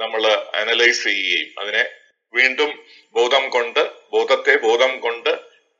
നമ്മൾ 0.00 0.22
അനലൈസ് 0.60 1.04
ചെയ്യുകയും 1.04 1.58
അതിനെ 1.58 1.84
വീണ്ടും 2.34 2.70
ബോധം 3.14 3.48
കൊണ്ട് 3.48 3.90
ബോധത്തെ 4.10 4.56
ബോധം 4.56 5.00
കൊണ്ട് 5.00 5.30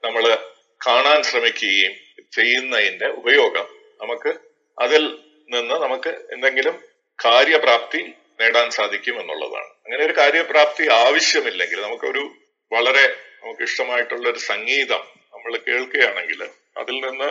നമ്മൾ 0.02 0.38
കാണാൻ 0.86 1.22
ശ്രമിക്കുകയും 1.22 1.94
ചെയ്യുന്നതിന്റെ 2.32 3.06
ഉപയോഗം 3.06 3.66
നമുക്ക് 4.00 4.30
അതിൽ 4.78 5.02
നിന്ന് 5.48 5.74
നമുക്ക് 5.74 6.08
എന്തെങ്കിലും 6.08 6.76
കാര്യപ്രാപ്തി 7.24 8.00
നേടാൻ 8.40 8.70
സാധിക്കും 8.70 9.20
എന്നുള്ളതാണ്. 9.20 9.70
അങ്ങനെ 9.84 10.04
ഒരു 10.04 10.12
കാര്യപ്രാപ്തി 10.18 10.88
ആവശ്യമില്ലെങ്കിൽ 10.88 11.80
നമുക്കൊരു 11.80 12.22
വളരെ 12.72 13.04
നമുക്ക് 13.42 13.62
ഇഷ്ടമായിട്ടുള്ള 13.62 14.28
ഒരു 14.28 14.38
സംഗീതം 14.38 15.02
നമ്മൾ 15.34 15.56
കേൾക്കുകയാണെങ്കിൽ 15.56 16.42
അതിൽ 16.76 16.94
നിന്ന് 17.06 17.28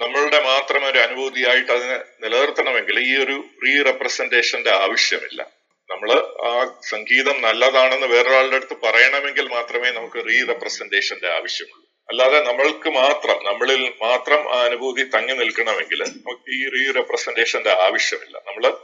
നമ്മളുടെ 0.00 0.40
മാത്രം 0.40 0.84
ഒരു 0.84 0.98
അനുഭൂതിയായിട്ട് 0.98 1.72
അതിനെ 1.72 1.98
നിലനിർത്തണമെങ്കിൽ 2.20 2.98
ഈ 3.00 3.16
ഒരു 3.16 3.36
റീ 3.64 3.82
റെപ്രസെന്റേഷന്റെ 3.82 4.70
ആവശ്യമില്ല. 4.70 5.40
നമ്മൾ 5.90 6.10
ആ 6.46 6.80
സംഗീതം 6.88 7.42
നല്ലതാണെന്ന് 7.42 8.06
വേറൊരാളുടെ 8.06 8.56
അടുത്ത് 8.56 8.76
പറയണമെങ്കിൽ 8.84 9.48
മാത്രമേ 9.48 9.90
നമുക്ക് 9.90 10.28
റീ 10.28 10.44
റെപ്രസെന്റേഷന്റെ 10.46 11.28
ആവശ്യമുള്ളൂ. 11.28 11.86
അല്ലാതെ 12.08 12.42
നമ്മൾക്ക് 12.42 12.88
മാത്രം 12.90 13.44
നമ്മളിൽ 13.44 13.92
മാത്രം 14.02 14.54
ആ 14.54 14.64
അനുഭൂതി 14.64 15.02
തങ്ങി 15.02 15.32
നിൽക്കണമെങ്കിൽ 15.32 16.02
നമുക്ക് 16.02 16.50
ഈ 16.50 16.68
റീ 16.68 16.92
റെപ്രസെന്റേഷന്റെ 16.92 17.70
ആവശ്യമില്ല. 17.70 18.42
നമ്മൾ 18.46 18.76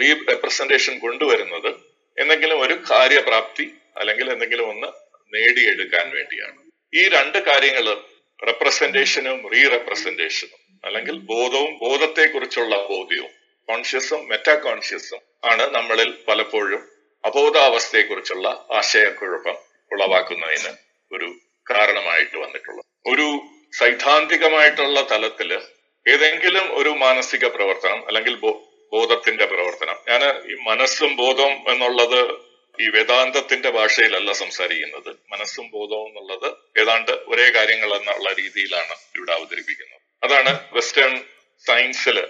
റീ 0.00 0.12
റെപ്രസെന്റേഷൻ 0.12 0.98
കൊണ്ടുവരുന്നത് 0.98 1.70
എന്തെങ്കിലും 2.18 2.60
ഒരു 2.60 2.74
കാര്യപ്രാപ്തി 2.90 3.74
അല്ലെങ്കിൽ 3.96 4.32
എന്തെങ്കിലും 4.32 4.68
ഒന്ന് 4.68 4.86
നേടിയെടുക്കാൻ 5.34 6.10
വേണ്ടിയാണ്. 6.10 6.60
ഈ 6.94 7.08
രണ്ട് 7.08 7.38
കാര്യങ്ങൾ 7.38 7.96
റെപ്രസെന്റേഷനും 8.46 9.50
റീ 9.52 9.68
റെപ്രസെന്റേഷനും 9.68 10.60
അല്ലെങ്കിൽ 10.84 11.18
ബോധവും 11.18 11.78
ബോധത്തെക്കുറിച്ചുള്ള 11.78 12.76
ബോധ്യവും 12.76 13.30
കോൺഷ്യസും 13.68 14.28
മെറ്റാ 14.28 14.54
കോൺഷ്യസും 14.54 15.29
ആണ് 15.44 15.74
നമ്മളിൽ 15.74 16.14
പലപ്പോഴും 16.28 16.88
അബോധാവസ്ഥയെക്കുറിച്ചുള്ള 17.24 18.66
ആശയക്കുഴപ്പം 18.72 19.56
ഉളവാക്കുന്നതിന് 19.92 20.74
ഒരു 21.12 21.34
കാരണമായിട്ട് 21.70 22.36
വന്നിട്ടുള്ളത്. 22.36 22.84
ഒരു 23.06 23.40
സൈദ്ധാന്തികമായിട്ടുള്ള 23.78 25.06
തലത്തിൽ 25.10 25.58
ഏതെങ്കിലും 26.08 26.76
ഒരു 26.76 26.88
മാനസിക 26.88 27.46
പ്രവർത്തനം 27.46 28.06
അല്ലെങ്കിൽ 28.06 28.34
ബോധത്തിന്റെ 28.92 29.46
പ്രവർത്തനം. 29.46 29.96
ഞാൻ 30.08 30.22
ഈ 30.52 30.56
മനസ്സും 30.66 31.16
ബോധവും 31.16 31.70
എന്നുള്ളത് 31.70 32.30
ഈ 32.80 32.90
വേദാന്തത്തിന്റെ 32.90 33.70
ഭാഷയിലല്ല 33.70 34.32
സംസാരിക്കുന്നത്. 34.32 35.16
മനസ്സും 35.30 35.70
ബോധവും 35.70 36.08
എന്നുള്ളത് 36.08 36.80
ഏതാണ്ട് 36.80 37.10
ഒരേ 37.10 37.50
കാര്യങ്ങൾ 37.50 37.94
എന്നുള്ള 37.94 38.32
രീതിയിലാണ് 38.32 38.94
ഇവിടെ 39.16 39.32
അവതരിപ്പിക്കുന്നത്. 39.32 40.00
അതാണ് 40.24 40.64
വെസ്റ്റേൺ 40.72 41.24
സയൻസിൽ 41.66 42.28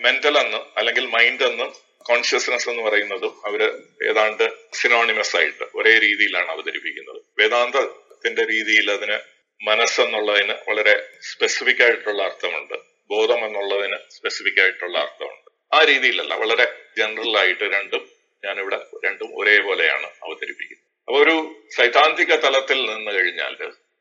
മെന്റൽ 0.00 0.38
എന്ന് 0.38 0.56
അല്ലെങ്കിൽ 0.76 1.06
മൈൻഡ് 1.06 1.44
എന്നും 1.44 1.85
കോൺഷ്യസ്നെസ് 2.08 2.68
എന്ന് 2.70 2.82
പറയുന്നതും 2.86 3.32
അവർ 3.48 3.62
ഏതാണ്ട് 4.10 4.44
സിനോണിമസ് 4.80 5.34
ആയിട്ട് 5.38 5.64
ഒരേ 5.78 5.94
രീതിയിലാണ് 6.06 6.50
അവതരിപ്പിക്കുന്നത്. 6.54 7.20
വേദാന്തത്തിന്റെ 7.38 8.44
രീതിയിൽ 8.52 8.88
അതിന് 8.96 9.16
മനസ്സെന്നുള്ളതിന് 9.60 10.54
വളരെ 10.68 10.94
സ്പെസിഫിക് 11.30 11.82
ആയിട്ടുള്ള 11.82 12.20
അർത്ഥമുണ്ട്. 12.28 12.76
ബോധം 13.10 13.40
എന്നുള്ളതിന് 13.46 13.98
സ്പെസിഫിക് 14.16 14.60
ആയിട്ടുള്ള 14.62 14.96
അർത്ഥമുണ്ട്. 15.04 15.50
ആ 15.72 15.78
രീതിയിലല്ല 15.90 16.34
വളരെ 16.42 16.66
ജനറൽ 16.98 17.34
ആയിട്ട് 17.42 17.66
രണ്ടും 17.76 18.02
ഞാനിവിടെ 18.42 18.78
രണ്ടും 19.04 19.30
ഒരേപോലെയാണ് 19.40 20.08
അവതരിപ്പിക്കുന്നത്. 20.24 20.84
അപ്പൊ 21.08 21.18
ഒരു 21.24 21.34
സൈദ്ധാന്തിക 21.76 22.32
തലത്തിൽ 22.44 22.78
നിന്ന് 22.92 23.10
കഴിഞ്ഞാൽ 23.16 23.54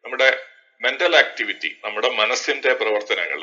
നമ്മുടെ 0.06 0.30
മെന്റൽ 0.82 1.14
ആക്ടിവിറ്റി 1.24 1.70
നമ്മുടെ 1.84 2.10
മനസ്സിന്റെ 2.22 2.72
പ്രവർത്തനങ്ങൾ 2.82 3.42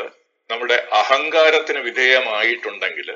നമ്മുടെ 0.51 0.77
അഹങ്കാരത്തിന് 1.01 1.81
വിധേയമായിട്ടുണ്ടെങ്കിൽ 1.88 3.09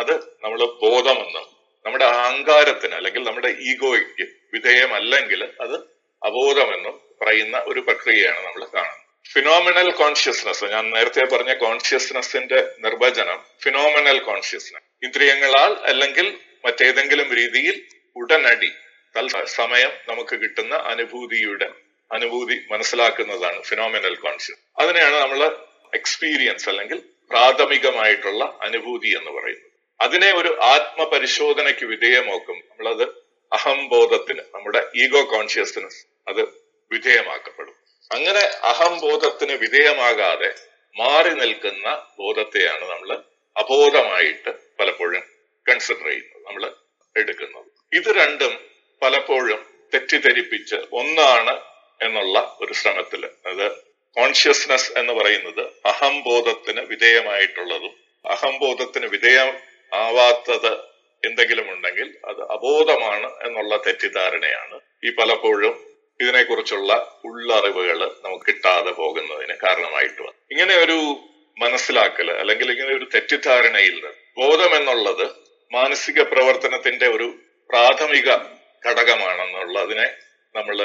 അത് 0.00 0.12
നമ്മൾ 0.44 0.60
ബോധമെന്ന് 0.82 1.42
നമ്മുടെ 1.84 2.06
അഹങ്കാരത്തിന് 2.14 2.94
അല്ലെങ്കിൽ 2.94 3.22
നമ്മുടെ 3.28 3.50
ഈഗോയ്ക്ക് 3.70 4.26
വിധേയമല്ലെങ്കിൽ 4.54 5.42
അത് 5.64 5.76
അബോധമെന്നും 6.22 6.96
പറയുന്ന 7.22 7.56
ഒരു 7.70 7.80
പ്രക്രിയയാണ് 7.80 8.40
നമ്മൾ 8.46 8.62
കാണുന്നത്. 8.74 8.96
ഫിനോമിനൽ 9.32 9.88
കോൺഷ്യസ്നസ് 10.00 10.64
ഞാൻ 10.64 10.84
നേരത്തെ 10.94 11.24
പറഞ്ഞ 11.32 11.52
കോൺഷ്യസ്നസിന്റെ 11.62 12.60
നിർവചനം 12.84 13.40
ഫിനോമിനൽ 13.64 14.18
കോൺഷ്യസ്നസ് 14.28 14.84
ഇന്ദ്രിയങ്ങളാൽ 15.06 15.72
അല്ലെങ്കിൽ 15.90 16.26
മറ്റേതെങ്കിലും 16.64 17.28
രീതിയിൽ 17.40 17.76
ഉടനടി 18.16 18.70
സമയം 19.44 19.92
നമുക്ക് 20.08 20.34
കിട്ടുന്ന 20.42 20.74
അനുഭൂതിയുടെ 20.92 21.68
അനുഭൂതി 22.10 22.56
മനസ്സിലാക്കുന്നതാണ് 22.72 23.60
ഫിനോമിനൽ 23.70 24.14
കോൺഷ്യസ് 24.24 24.60
അതിനെയാണ് 24.82 25.16
നമ്മൾ 25.24 25.40
എക്സ്പീരിയൻസ് 25.98 26.68
അല്ലെങ്കിൽ 26.72 26.98
പ്രാഥമികമായിട്ടുള്ള 27.30 28.44
അനുഭൂതി 28.66 29.10
എന്ന് 29.18 29.30
പറയുന്നത്. 29.30 29.69
അതിനെ 30.00 30.32
ഒരു 30.34 30.60
ആത്മപരിശോധനയ്ക്ക് 30.60 31.86
വിധേയമാക്കും. 31.86 32.56
നമ്മളത് 32.70 33.02
അഹംബോധത്തിന് 33.52 34.42
നമ്മുടെ 34.54 34.80
ഈഗോ 34.96 35.22
കോൺഷ്യസ്നസ് 35.24 36.06
അത് 36.28 36.42
വിധേയമാക്കപ്പെടും. 36.90 37.74
അങ്ങനെ 38.12 38.40
അഹംബോധത്തിന് 38.40 39.52
വിധേയമാകാതെ 39.52 40.54
മാറി 40.96 41.28
നിൽക്കുന്ന 41.28 42.06
ബോധത്തെയാണ് 42.18 42.90
നമ്മൾ 42.90 43.22
അബോധമായിട്ട് 43.56 44.50
പലപ്പോഴും 44.80 45.22
കൺസിഡർ 45.68 46.04
ചെയ്യുന്നത് 46.04 46.42
നമ്മൾ 46.46 46.74
എടുക്കുന്നത്. 47.16 47.66
ഇത് 47.92 48.08
രണ്ടും 48.16 48.52
പലപ്പോഴും 49.02 49.60
തെറ്റിദ്ധരിപ്പിച്ച് 49.94 50.76
ഒന്നാണ് 50.92 51.60
എന്നുള്ള 52.02 52.56
ഒരു 52.60 52.72
ശ്രമത്തിൽ 52.72 53.26
അത് 53.26 53.70
കോൺഷ്യസ്നസ് 54.16 54.92
എന്ന് 54.98 55.12
പറയുന്നത് 55.12 55.62
അഹംബോധത്തിന് 55.86 56.80
വിധേയമായിട്ടുള്ളതും 56.80 57.94
അഹംബോധത്തിന് 58.24 59.06
വിധേയം 59.06 59.69
ആവാത്തത് 59.92 60.72
എന്തെങ്കിലും 61.22 61.66
ഉണ്ടെങ്കിൽ 61.72 62.08
അത് 62.24 62.40
അബോധമാണ് 62.50 63.28
എന്നുള്ള 63.42 63.74
തെറ്റിദ്ധാരണയാണ് 63.86 64.76
ഈ 65.04 65.10
പലപ്പോഴും 65.18 65.74
ഇതിനെക്കുറിച്ചുള്ള 66.20 66.92
ഉള്ളറിവുകൾ 67.24 68.00
നമുക്ക് 68.24 68.46
കിട്ടാതെ 68.46 68.92
പോകുന്നതിന് 68.92 69.54
കാരണമായിട്ട് 69.54 70.20
വന്നു 70.20 70.40
ഇങ്ങനെ 70.50 70.74
ഒരു 70.74 70.96
മനസ്സിലാക്കൽ 71.56 72.30
അല്ലെങ്കിൽ 72.40 72.68
ഇങ്ങനെ 72.70 72.92
ഒരു 72.94 73.06
തെറ്റിദ്ധാരണയിൽ 73.14 73.96
ബോധം 74.36 74.76
എന്നുള്ളത് 74.76 75.26
മാനസിക 75.72 76.20
പ്രവർത്തനത്തിന്റെ 76.22 77.06
ഒരു 77.06 77.28
പ്രാഥമിക 77.70 78.28
ഘടകമാണെന്നുള്ളതിനെ 78.82 80.08
നമ്മൾ 80.54 80.76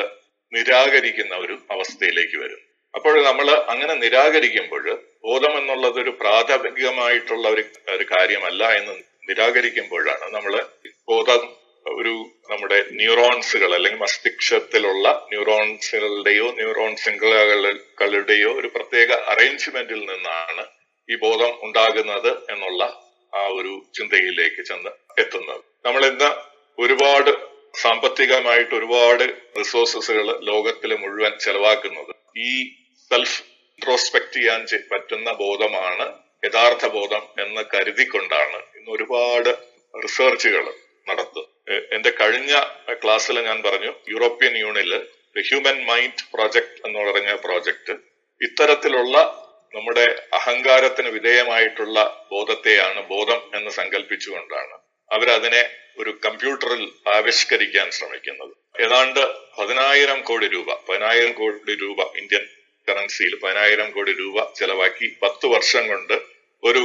നിരാകരിക്കുന്ന 0.54 1.36
ഒരു 1.36 1.56
അവസ്ഥയിലേക്ക് 1.70 2.38
വരും. 2.38 2.62
അപ്പോൾ 2.96 3.16
നമ്മൾ 3.24 3.48
അങ്ങനെ 3.68 3.94
നിരാകരിക്കുമ്പോൾ 3.96 4.86
ബോധം 5.22 5.54
എന്നുള്ളത് 5.58 6.00
ഒരു 6.00 6.12
പ്രാഥമികമായിട്ടുള്ള 6.22 7.46
ഒരു 7.50 7.64
ഒരു 7.94 8.06
കാര്യമല്ല 8.12 8.64
എന്ന് 8.80 8.94
നിരാകരിക്കുമ്പോഴാണ് 9.30 10.26
നമ്മൾ 10.34 10.54
ബോധം 11.08 11.42
ഒരു 11.86 12.14
നമ്മുടെ 12.50 12.78
ന്യൂറോൺസുകൾ 12.92 13.72
അല്ലെങ്കിൽ 13.76 14.00
മസ്തിഷ്കത്തിലുള്ള 14.00 15.08
ന്യൂറോൺസുകളുടെയോ 15.30 16.48
ന്യൂറോൺ 16.52 16.92
ശൃംഖലകളുടെയോ 16.96 18.52
ഒരു 18.60 18.70
പ്രത്യേക 18.76 19.12
അറേഞ്ച്മെന്റിൽ 19.28 20.02
നിന്നാണ് 20.12 20.64
ഈ 21.10 21.16
ബോധം 21.16 21.52
ഉണ്ടാകുന്നത് 21.64 22.32
എന്നുള്ള 22.50 22.84
ആ 23.34 23.42
ഒരു 23.58 23.74
ചിന്തയിലേക്ക് 23.94 24.62
ചെന്ന് 24.64 24.92
എത്തുന്നത്. 25.18 25.62
നമ്മൾ 25.86 26.02
ഇന്ന് 26.06 26.30
ഒരുപാട് 26.78 27.32
സാമ്പത്തികമായിട്ട് 27.76 28.74
ഒരുപാട് 28.76 29.24
റിസോഴ്സസുകൾ 29.60 30.28
ലോകത്തിൽ 30.42 30.92
മുഴുവൻ 30.96 31.34
ചെലവാക്കുന്നത് 31.40 32.12
ഈ 32.46 32.52
സെൽഫ് 33.12 33.38
ഇൻട്രോസ്പെക്ട് 33.78 34.34
ചെയ്യാൻ 34.36 34.62
പറ്റുന്ന 34.92 35.30
ബോധമാണ് 35.44 36.06
യഥാർത്ഥ 36.46 36.86
ബോധം 36.96 37.24
എന്ന് 37.44 37.62
കരുതിക്കൊണ്ടാണ് 37.74 38.58
ഇന്ന് 38.78 38.92
ഒരുപാട് 38.96 39.52
റിസർച്ചുകൾ 39.94 40.66
നടത്തുന്നത്. 41.08 41.52
എന്റെ 41.96 42.12
കഴിഞ്ഞ 42.20 42.54
ക്ലാസ്സിൽ 43.04 43.36
ഞാൻ 43.50 43.58
പറഞ്ഞു 43.68 43.92
യൂറോപ്യൻ 44.14 44.54
യൂണിയനിൽ 44.64 44.94
ഹ്യൂമൻ 45.48 45.78
മൈൻഡ് 45.90 46.26
പ്രോജക്ട് 46.34 46.78
എന്ന് 46.86 47.00
പറഞ്ഞ 47.08 47.32
പ്രോജക്ട് 47.46 47.94
ഇത്തരത്തിലുള്ള 48.42 49.16
നമ്മുടെ 49.76 50.06
അഹങ്കാരത്തിന് 50.38 51.10
വിധേയമായിട്ടുള്ള 51.16 51.98
ബോധത്തെയാണ് 52.34 53.02
ബോധം 53.14 53.40
എന്ന് 53.58 53.72
സങ്കല്പിച്ചുകൊണ്ടാണ് 53.80 54.76
അവരതിനെ 55.12 55.64
ഒരു 56.02 56.12
കമ്പ്യൂട്ടറിൽ 56.26 56.84
ആവിഷ്കരിക്കാൻ 57.16 57.88
ശ്രമിക്കുന്നത്. 57.98 58.54
ഏതാണ്ട് 58.84 59.22
പതിനായിരം 59.58 60.20
കോടി 60.30 60.48
രൂപ 60.56 60.70
പതിനായിരം 60.88 61.34
കോടി 61.40 61.76
രൂപ 61.84 62.02
ഇന്ത്യൻ 62.22 62.44
കറൻസിയിൽ 62.88 63.36
പതിനായിരം 63.44 63.92
കോടി 63.92 64.12
രൂപ 64.12 64.54
ചെലവാക്കി 64.56 65.18
പത്ത് 65.24 65.48
വർഷം 65.48 65.88
കൊണ്ട് 65.88 66.16
ഒരു 66.64 66.84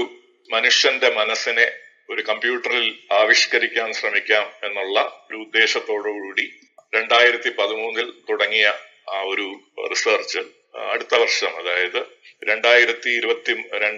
മനുഷ്യന്റെ 0.50 1.10
മനസ്സിനെ 1.10 1.66
ഒരു 2.10 2.22
കമ്പ്യൂട്ടറിൽ 2.22 2.86
ആവിഷ്കരിക്കാൻ 3.12 3.92
ശ്രമിക്കാം 3.92 4.46
എന്നുള്ള 4.62 4.98
ഒരു 5.30 5.36
ഉദ്ദേശത്തോടുകൂടി 5.36 6.46
രണ്ടായിരത്തി 6.94 7.50
പതിമൂന്നിൽ 7.58 8.08
തുടങ്ങിയ 8.30 8.66
ആ 9.10 9.20
ഒരു 9.22 9.46
റിസർച്ച് 9.90 10.40
അടുത്ത 10.88 11.14
വർഷം 11.14 11.52
അതായത് 11.56 12.00
രണ്ടായിരത്തി 12.48 13.10
ഇരുപത്തി 13.10 13.52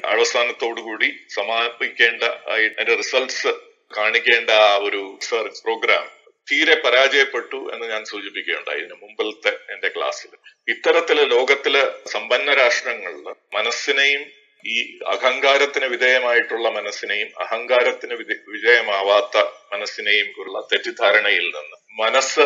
അവസാനത്തോടുകൂടി 0.04 1.08
സമാപിക്കേണ്ട 1.28 2.22
അതിന്റെ 2.22 2.94
റിസൾട്ട്സ് 2.94 3.52
കാണിക്കേണ്ട 3.90 4.50
ആ 4.50 4.76
ഒരു 4.76 5.18
റിസർച്ച് 5.20 5.62
പ്രോഗ്രാം 5.62 6.04
തീരെ 6.48 6.74
പരാജയപ്പെട്ടു 6.74 7.58
എന്ന് 7.72 7.86
ഞാൻ 7.86 8.04
സൂചിപ്പിക്കുകയുണ്ടായി 8.04 8.80
ഇതിന് 8.80 8.96
മുമ്പിലത്തെ 9.02 9.52
എന്റെ 9.68 9.88
ക്ലാസ്സിൽ. 9.88 10.30
ഇത്തരത്തിൽ 10.68 11.18
ലോകത്തിലെ 11.24 11.82
സമ്പന്ന 12.06 12.54
രാഷ്ട്രങ്ങളിൽ 12.54 13.22
മനസ്സിനെയും 13.54 14.22
ഈ 14.64 14.76
അഹങ്കാരത്തിന് 15.06 15.86
വിധേയമായിട്ടുള്ള 15.86 16.66
മനസ്സിനെയും 16.70 17.30
അഹങ്കാരത്തിന് 17.40 18.14
വിധേയമാവാത്ത 18.48 19.36
മനസ്സിനെയും 19.72 20.28
ഉള്ള 20.38 20.60
തെറ്റിദ്ധാരണയിൽ 20.72 21.46
നിന്ന് 21.46 21.78
മനസ്സ് 21.98 22.44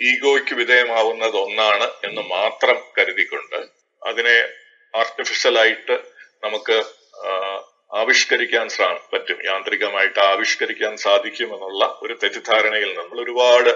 ഈഗോയ്ക്ക് 0.00 0.54
വിധേയമാവുന്നത് 0.54 1.36
ഒന്നാണ് 1.36 1.86
എന്ന് 2.04 2.22
മാത്രം 2.30 2.78
കരുതിക്കൊണ്ട് 2.98 3.58
അതിനെ 4.02 4.36
ആർട്ടിഫിഷ്യലായിട്ട് 4.94 5.96
നമുക്ക് 6.42 6.76
ആവിഷ്കരിക്കാൻ 7.98 8.68
പറ്റും. 9.12 9.38
യാന്ത്രികമായിട്ട് 9.44 10.20
ആവിഷ്കരിക്കാൻ 10.20 10.96
സാധിക്കുമെന്നുള്ള 10.96 11.98
ഒരു 12.02 12.14
തെറ്റിദ്ധാരണയിൽ 12.22 12.90
നമ്മൾ 12.98 13.20
ഒരുപാട് 13.24 13.70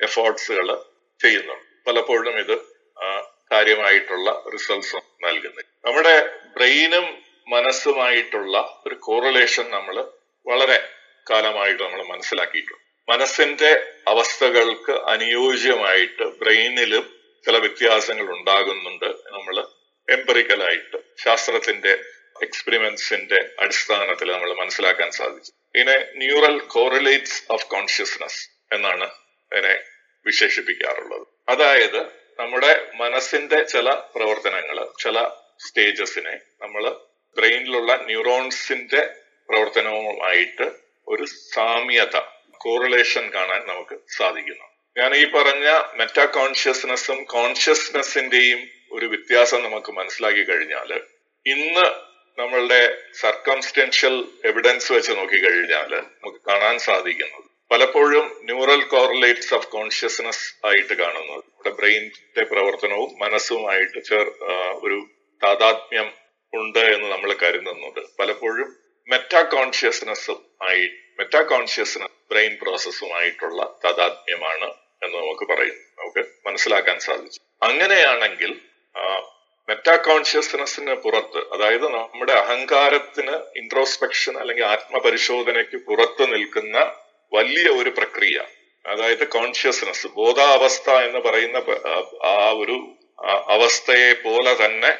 എഫേർട്സുകൾ 0.00 0.68
ചെയ്യുന്നുണ്ട്. 1.20 1.66
പലപ്പോഴും 1.86 2.38
ഇത് 2.38 2.56
കാര്യമായിട്ടുള്ള 3.52 4.44
റിസൾട്ട്സ് 4.52 4.96
നൽകുന്നു. 5.24 5.62
നമ്മുടെ 5.84 6.14
ബ്രെയിനും 6.56 7.06
മനസ്സുമായിട്ടുള്ള 7.48 8.82
ഒരു 8.86 8.94
കോറിലേഷൻ 8.94 9.70
നമ്മൾ 9.70 9.96
വളരെ 10.46 10.78
കാലമായിട്ട് 11.30 11.82
നമ്മൾ 11.82 12.02
മനസ്സിലാക്കിയിട്ടുണ്ട്. 12.02 12.82
മനസ്സിന്റെ 13.08 13.70
അവസ്ഥകൾക്ക് 14.08 14.92
അനുയോജ്യമായിട്ട് 14.92 16.24
ബ്രെയിനിലും 16.42 17.04
ചില 17.44 17.56
വ്യത്യാസങ്ങൾ 17.58 18.26
ഉണ്ടാകുന്നുണ്ട് 18.36 19.04
നമ്മൾ 19.04 19.56
എംപറിക്കലായിട്ട് 20.08 20.98
ശാസ്ത്രത്തിന്റെ 21.24 21.92
എക്സ്പെരിമെന്റ്സിന്റെ 22.42 23.50
അടിസ്ഥാനത്തിൽ 23.58 24.32
നമ്മൾ 24.32 24.54
മനസ്സിലാക്കാൻ 24.54 25.10
സാധിച്ചു. 25.10 25.52
ഇതിനെ 25.74 26.06
ന്യൂറൽ 26.16 26.58
കോറിലേറ്റ്സ് 26.60 27.42
ഓഫ് 27.50 27.66
കോൺഷ്യസ്നസ് 27.66 28.50
എന്നാണ് 28.74 29.10
ഇതിനെ 29.52 29.74
വിശേഷിപ്പിക്കാറുള്ളത്. 30.26 31.26
അതായത് 31.48 32.00
നമ്മുടെ 32.40 32.90
മനസ്സിന്റെ 32.94 33.62
ചില 33.62 33.90
പ്രവർത്തനങ്ങൾ 33.92 34.88
ചില 35.02 35.28
സ്റ്റേജസിനെ 35.66 36.40
നമ്മൾ 36.62 36.96
ബ്രെയിനിലുള്ള 37.36 37.96
ന്യൂറോൺസിന്റെ 37.96 39.16
പ്രവർത്തനവുമായിട്ട് 39.48 40.72
ഒരു 41.08 41.24
സാമ്യത 41.24 42.16
കോറിലേഷൻ 42.56 43.30
കാണാൻ 43.34 43.66
നമുക്ക് 43.66 43.98
സാധിക്കുന്നു. 44.08 44.64
ഞാൻ 44.98 45.14
ഈ 45.14 45.24
പറഞ്ഞ 45.24 45.66
മെറ്റാ 45.94 46.24
കോൺഷ്യസ്നസ്സും 46.24 47.24
കോൺഷ്യസ്നെസ്സിന്റെയും 47.24 48.68
ഒരു 48.92 49.06
വ്യത്യാസം 49.06 49.62
നമുക്ക് 49.62 49.92
മനസ്സിലാക്കി 49.92 50.42
കഴിഞ്ഞാൽ 50.42 51.02
ഇന്ന് 51.46 52.13
നമ്മളുടെ 52.38 52.80
സർക്കംസ്റ്റൻഷ്യൽ 53.20 54.14
എവിഡൻസ് 54.44 54.92
വെച്ച് 54.92 55.12
നോക്കിക്കഴിഞ്ഞാൽ 55.12 55.90
നമുക്ക് 55.94 56.40
കാണാൻ 56.50 56.76
സാധിക്കുന്നത് 56.78 57.48
പലപ്പോഴും 57.70 58.26
ന്യൂറൽ 58.48 58.80
കോറിലേറ്റ്സ് 58.84 59.54
ഓഫ് 59.54 59.68
കോൺഷ്യസ്നസ് 59.68 60.44
ആയിട്ട് 60.66 60.94
കാണുന്നത് 60.94 61.42
നമ്മുടെ 61.48 61.70
ബ്രെയിനിന്റെ 61.70 62.44
പ്രവർത്തനവും 62.52 63.10
മനസ്സുമായിട്ട് 63.18 64.00
ചേർ 64.04 64.26
ഒരു 64.84 64.98
താതാത്മ്യം 65.42 66.08
ഉണ്ട് 66.52 66.82
എന്ന് 66.94 67.08
നമ്മൾ 67.12 67.30
കരുതുന്നുണ്ട്. 67.42 68.02
പലപ്പോഴും 68.20 68.68
മെറ്റാ 69.08 69.40
കോൺഷ്യസ്നെസ്സും 69.54 70.38
ആയി 70.62 70.84
മെറ്റാ 71.18 71.40
കോൺഷ്യസ്നസ് 71.52 72.14
ബ്രെയിൻ 72.30 72.52
പ്രോസസ്സുമായിട്ടുള്ള 72.62 73.60
താതാത്മ്യമാണ് 73.84 74.68
എന്ന് 75.04 75.16
നമുക്ക് 75.18 75.46
പറയും 75.52 75.78
നമുക്ക് 75.98 76.22
മനസ്സിലാക്കാൻ 76.46 77.00
സാധിച്ചു. 77.00 77.40
അങ്ങനെയാണെങ്കിൽ 77.62 78.52
മെറ്റാ 79.68 79.94
കോൺഷ്യസ്നെസ്സിന് 80.06 80.94
പുറത്ത് 81.04 81.40
അതായത് 81.54 81.86
നമ്മുടെ 81.94 82.32
അഹങ്കാരത്തിന് 82.32 83.34
ഇൻട്രോസ്പെക്ഷൻ 83.60 84.34
അല്ലെങ്കിൽ 84.40 84.64
ആത്മപരിശോധനയ്ക്ക് 84.64 85.78
പുറത്ത് 85.88 86.24
നിൽക്കുന്ന 86.32 86.76
വലിയ 87.32 87.68
ഒരു 87.80 87.90
പ്രക്രിയ 87.90 88.38
അതായത് 88.84 89.24
കോൺഷ്യസ്നെസ് 89.28 90.08
ബോധാവസ്ഥ 90.16 90.88
എന്ന് 91.06 91.20
പറയുന്ന 91.26 91.58
ആ 92.30 92.34
ഒരു 92.62 92.76
അവസ്ഥയെ 93.54 94.12
പോലെ 94.26 94.52
തന്നെ 94.54 94.90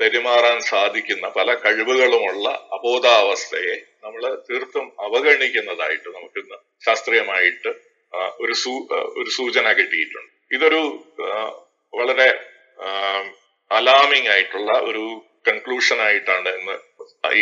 പെരുമാറാൻ 0.00 0.58
സാധിക്കുന്ന 0.70 1.26
പല 1.38 1.48
കഴിവുകളുമുള്ള 1.54 2.48
അബോധാവസ്ഥയെ 2.76 3.74
നമ്മൾ 4.04 4.22
തീർത്തും 4.48 4.86
അവഗണിക്കുന്നതായിട്ട് 5.06 6.08
നമുക്കിന്ന് 6.08 6.56
ശാസ്ത്രീയമായിട്ട് 6.86 7.70
ഒരു 8.40 8.54
സൂ 8.62 8.72
ഒരു 9.18 9.30
സൂചന 9.30 9.66
കിട്ടിയിട്ടുണ്ട്. 9.72 10.30
ഇതൊരു 10.54 10.80
വളരെ 11.92 12.28
അലാമിംഗ് 13.70 14.28
ആയിട്ടുള്ള 14.28 14.72
ഒരു 14.90 15.04
കൺക്ലൂഷൻ 15.48 15.98
ആയിട്ടാണ് 16.00 16.50
ഇന്ന് 16.58 16.76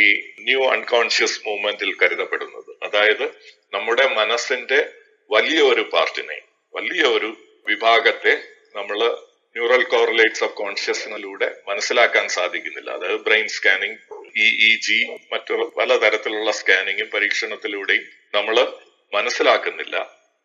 ഈ 0.01 0.05
ന്യൂ 0.39 0.61
അൺകോൺഷ്യസ് 0.75 1.41
മൂവ്മെന്റിൽ 1.47 1.91
കരുതപ്പെടുന്നത്. 2.03 2.71
അതായത് 2.87 3.25
നമ്മുടെ 3.75 4.05
മനസ്സിന്റെ 4.21 4.79
വലിയ 5.31 5.61
ഒരു 5.63 5.85
പാർട്ടിനെ 5.95 6.39
വലിയ 6.75 7.03
ഒരു 7.17 7.31
വിഭാഗത്തെ 7.67 8.35
നമ്മൾ 8.77 8.99
ന്യൂറൽ 9.57 9.83
കോറിലേറ്റ്സ് 9.83 10.45
ഓഫ് 10.45 10.55
കോൺഷ്യസിനിലൂടെ 10.55 11.49
മനസ്സിലാക്കാൻ 11.69 12.29
സാധിക്കുന്നില്ല. 12.29 12.91
അതായത് 12.91 13.21
brain 13.21 13.49
scanning 13.49 13.99
E 14.37 14.47
E 14.69 14.71
G 14.87 14.99
മറ്റു 15.33 15.55
പലതരത്തിലുള്ള 15.79 16.51
സ്കാനിങ്ങും 16.51 17.09
പരീക്ഷണത്തിലൂടെയും 17.15 18.05
നമ്മൾ 18.35 18.57
മനസ്സിലാക്കുന്നില്ല. 19.13 19.97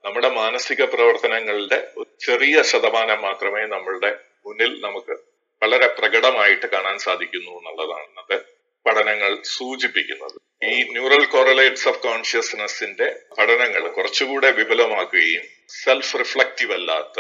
നമ്മുടെ 0.04 0.30
മാനസിക 0.30 0.82
പ്രവർത്തനങ്ങളുടെ 0.93 1.78
ചെറിയ 2.19 2.56
ശതമാനം 2.72 3.22
മാത്രമേ 3.22 3.63
നമ്മളുടെ 3.76 4.12
മുന്നിൽ 4.46 4.72
നമുക്ക് 4.82 5.15
വളരെ 5.63 5.88
പ്രകടമായിട്ട് 5.97 6.67
കാണാൻ 6.73 6.97
സാധിക്കുന്നു 6.99 7.52
എന്നുള്ളതാണ് 7.60 8.06
ഇന്നത്തെ 8.10 8.38
പഠനങ്ങൾ 8.86 9.32
സൂചിപ്പിക്കുന്നത്. 9.56 10.38
ഈ 10.62 10.73
ന്യൂറൽ 10.91 11.23
കോറലേറ്റ്സ് 11.26 11.88
ഓഫ് 11.89 11.99
കോൺഷ്യസ്നെസ്സിന്റെ 11.99 13.08
പഠനങ്ങൾ 13.38 13.84
കുറച്ചുകൂടെ 13.89 14.52
വിപുലമാക്കുകയും 14.52 15.43
സെൽഫ് 15.84 16.19
റിഫ്ലക്റ്റീവ് 16.19 16.73
അല്ലാത്ത 16.73 17.19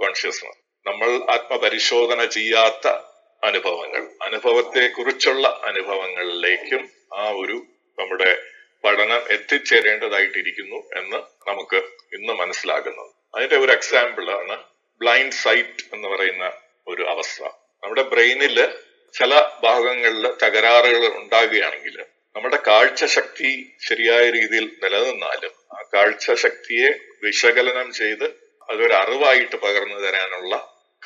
കോൺഷ്യസ്നസ് 0.00 0.60
നമ്മൾ 0.86 1.10
ആത്മപരിശോധന 1.34 2.20
ചെയ്യാത്ത 2.36 2.86
അനുഭവങ്ങൾ 3.42 4.02
അനുഭവത്തെ 4.22 4.82
കുറിച്ചുള്ള 4.96 5.46
അനുഭവങ്ങളിലേക്കും 5.70 6.82
ആ 7.14 7.24
ഒരു 7.42 7.56
നമ്മുടെ 7.98 8.30
പഠനം 8.84 9.22
എത്തിച്ചേരേണ്ടതായിട്ടിരിക്കുന്നു 9.30 10.78
എന്ന് 11.00 11.18
നമുക്ക് 11.50 11.78
ഇന്ന് 12.16 12.32
മനസ്സിലാകുന്നത് 12.32 13.10
അതിന്റെ 13.36 13.56
ഒരു 13.56 13.72
എക്സാമ്പിൾ 13.72 14.26
ആണ് 14.40 14.56
ബ്ലൈൻഡ് 15.00 15.38
സൈറ്റ് 15.44 15.84
എന്ന് 15.92 16.08
പറയുന്ന 16.08 16.46
ഒരു 16.86 17.02
അവസ്ഥ. 17.02 17.42
നമ്മുടെ 17.84 18.02
ബ്രെയിനിൽ 18.02 18.58
ചില 19.14 19.32
ഭാഗങ്ങളിൽ 19.62 20.24
തകരാറുകൾ 20.42 21.02
ഉണ്ടാകുകയാണെങ്കിൽ 21.14 21.96
നമ്മുടെ 22.36 22.58
കാഴ്ച 22.66 23.04
ശക്തി 23.04 23.50
ശരിയായ 23.88 24.30
രീതിയിൽ 24.30 24.66
നിലനിന്നാലും 24.82 25.52
ആ 25.72 25.82
കാഴ്ച 25.94 26.32
ശക്തിയെ 26.32 26.90
വിശകലനം 27.22 27.92
ചെയ്ത് 27.92 28.24
അതൊരു 28.70 28.94
അറിവായിട്ട് 28.94 29.56
പകർന്നു 29.56 29.98
തരാനുള്ള 30.00 30.54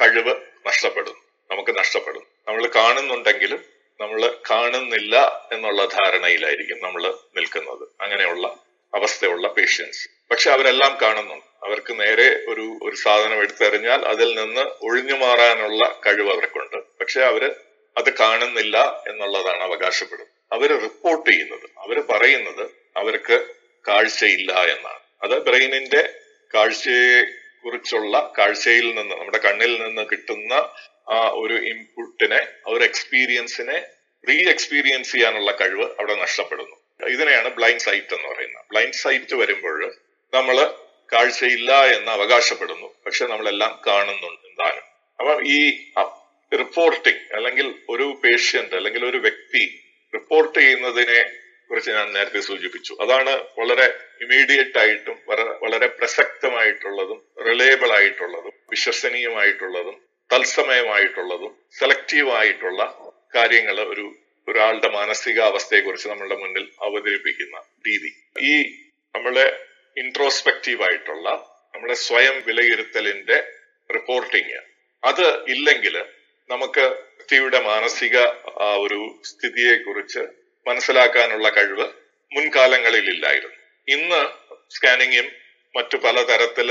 കഴിവ് 0.00 0.34
നഷ്ടപ്പെടും 0.66 1.16
നമുക്ക് 1.50 1.78
നഷ്ടപ്പെടും 1.78 2.24
നമ്മൾ 2.48 2.70
കാണുന്നുണ്ടെങ്കിലും 2.76 3.64
നമ്മൾ 4.00 4.20
കാണുന്നില്ല 4.50 5.14
എന്നുള്ള 5.52 5.84
ധാരണയിലായിരിക്കും 5.84 6.78
നമ്മൾ 6.82 7.14
നിൽക്കുന്നത്. 7.36 7.88
അങ്ങനെയുള്ള 8.00 8.46
അവസ്ഥയുള്ള 8.94 9.48
പേഷ്യൻസ്. 9.48 10.08
പക്ഷെ 10.30 10.50
അവരെല്ലാം 10.50 10.98
കാണുന്നുണ്ട്. 11.02 11.47
അവർക്ക് 11.62 12.00
നേരെ 12.00 12.28
ഒരു 12.48 12.78
ഒരു 12.82 12.96
സാധനം 12.96 13.38
എടുത്തെറിഞ്ഞാൽ 13.38 14.04
അതിൽ 14.04 14.34
നിന്ന് 14.34 14.60
ഒഴിഞ്ഞു 14.60 15.12
മാറാനുള്ള 15.12 16.00
കഴിവ് 16.06 16.30
അവർക്കുണ്ട്. 16.32 16.76
പക്ഷെ 16.76 17.20
അവർ 17.20 17.54
അത് 17.96 18.18
കാണുന്നില്ല 18.18 19.02
എന്നുള്ളതാണ് 19.08 19.60
അവകാശപ്പെടുന്നത്. 19.60 20.28
അവർ 20.52 20.80
റിപ്പോർട്ട് 20.80 21.30
ചെയ്യുന്നത് 21.30 21.66
അവർ 21.78 22.00
പറയുന്നത് 22.00 22.70
അവർക്ക് 22.96 23.46
കാഴ്ചയില്ല 23.88 24.52
എന്നാണ്. 24.52 24.98
അത് 25.22 25.42
ബ്രെയിനിന്റെ 25.42 26.14
കാഴ്ചയെ 26.54 27.22
കുറിച്ചുള്ള 27.64 28.32
കാഴ്ചയിൽ 28.38 28.94
നിന്ന് 28.94 29.14
നമ്മുടെ 29.14 29.38
കണ്ണിൽ 29.38 29.82
നിന്ന് 29.82 30.02
കിട്ടുന്ന 30.02 30.52
ആ 31.10 31.30
ഒരു 31.34 31.54
ഇൻപുട്ടിനെ 31.54 32.46
ഒരു 32.66 32.84
എക്സ്പീരിയൻസിനെ 32.84 33.82
റീ 34.28 34.48
എക്സ്പീരിയൻസ് 34.48 35.12
ചെയ്യാനുള്ള 35.12 35.50
കഴിവ് 35.60 35.84
അവിടെ 35.84 36.14
നഷ്ടപ്പെടുന്നു. 36.14 37.06
ഇതിനെയാണ് 37.06 37.48
ബ്ലൈൻഡ് 37.48 37.80
സൈറ്റ് 37.80 38.14
എന്ന് 38.14 38.28
പറയുന്നത്. 38.28 38.64
ബ്ലൈൻഡ് 38.70 38.92
സൈറ്റ് 38.92 39.34
വരുമ്പോൾ 39.34 39.94
നമ്മൾ 40.34 40.74
കാഴ്ചയില്ല 41.12 41.72
എന്ന് 41.96 42.10
അവകാശപ്പെടുന്നു. 42.12 42.88
പക്ഷെ 43.06 43.26
നമ്മളെല്ലാം 43.26 43.80
കാണുന്നുണ്ട് 43.86 44.46
എന്താണ് 44.48 44.80
അപ്പൊ 45.20 45.40
ഈ 45.42 45.60
റിപ്പോർട്ടിംഗ് 46.52 47.20
അല്ലെങ്കിൽ 47.34 47.74
ഒരു 47.88 48.20
പേഷ്യന്റ് 48.24 48.74
അല്ലെങ്കിൽ 48.74 49.06
ഒരു 49.06 49.16
വ്യക്തി 49.16 49.64
റിപ്പോർട്ട് 50.14 50.58
ചെയ്യുന്നതിനെ 50.58 51.20
കുറിച്ച് 51.70 51.90
ഞാൻ 51.90 52.12
നേരത്തെ 52.12 52.40
സൂചിപ്പിച്ചു. 52.40 52.96
അതാണ് 53.00 53.32
വളരെ 53.58 53.86
ഇമീഡിയറ്റ് 54.22 54.78
ആയിട്ടും 54.78 55.16
വളരെ 55.62 55.86
പ്രസക്തമായിട്ടുള്ളതും 55.86 57.18
റിലയബിൾ 57.48 57.90
ആയിട്ടുള്ളതും 57.92 58.54
വിശ്വസനീയമായിട്ടുള്ളതും 58.70 59.96
തത്സമയമായിട്ടുള്ളതും 60.32 61.52
സെലക്റ്റീവ് 61.78 62.30
ആയിട്ടുള്ള 62.30 62.82
കാര്യങ്ങൾ 63.34 63.80
ഒരു 63.80 64.06
ഒരാളുടെ 64.48 64.88
മാനസികാവസ്ഥയെ 64.88 65.80
കുറിച്ച് 65.80 66.08
നമ്മളുടെ 66.08 66.36
മുന്നിൽ 66.36 66.64
അവതരിപ്പിക്കുന്ന 66.82 67.56
രീതി. 67.88 68.10
ഈ 68.50 68.52
നമ്മളെ 69.14 69.46
ഇൻട്രോസ്പെക്റ്റീവ് 70.00 70.82
ആയിട്ടുള്ള 70.82 71.28
നമ്മുടെ 71.74 71.96
സ്വയം 72.06 72.36
വിലയിരുത്തലിന്റെ 72.46 73.38
റിപ്പോർട്ടിങ് 73.90 74.58
അത് 75.02 75.26
ഇല്ലെങ്കിൽ 75.46 75.94
നമുക്ക് 76.50 76.84
വ്യക്തിയുടെ 77.16 77.58
മാനസിക 77.62 78.16
ഒരു 78.84 78.98
സ്ഥിതിയെ 79.22 79.74
കുറിച്ച് 79.76 80.22
മനസ്സിലാക്കാനുള്ള 80.66 81.48
കഴിവ് 81.48 81.86
മുൻകാലങ്ങളിൽ 82.32 83.06
ഇല്ലായിരുന്നു 83.14 83.58
ഇന്ന് 83.88 84.20
സ്കാനിങ്ങും 84.70 85.26
മറ്റു 85.74 85.96
പലതരത്തിൽ 85.96 86.70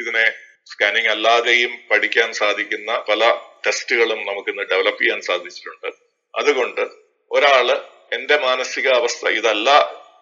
ഇതിനെ 0.00 0.24
സ്കാനിങ് 0.72 1.08
അല്ലാതെയും 1.08 1.72
പഠിക്കാൻ 1.90 2.28
സാധിക്കുന്ന 2.32 2.90
പല 3.08 3.22
ടെസ്റ്റുകളും 3.66 4.20
നമുക്ക് 4.26 4.50
ഇന്ന് 4.50 4.62
ഡെവലപ്പ് 4.62 5.02
ചെയ്യാൻ 5.02 5.20
സാധിച്ചിട്ടുണ്ട്. 5.20 5.88
അതുകൊണ്ട് 6.34 6.82
ഒരാൾ 7.30 7.68
എന്റെ 8.12 8.36
മാനസികാവസ്ഥ 8.38 9.26
ഇതല്ല 9.38 9.68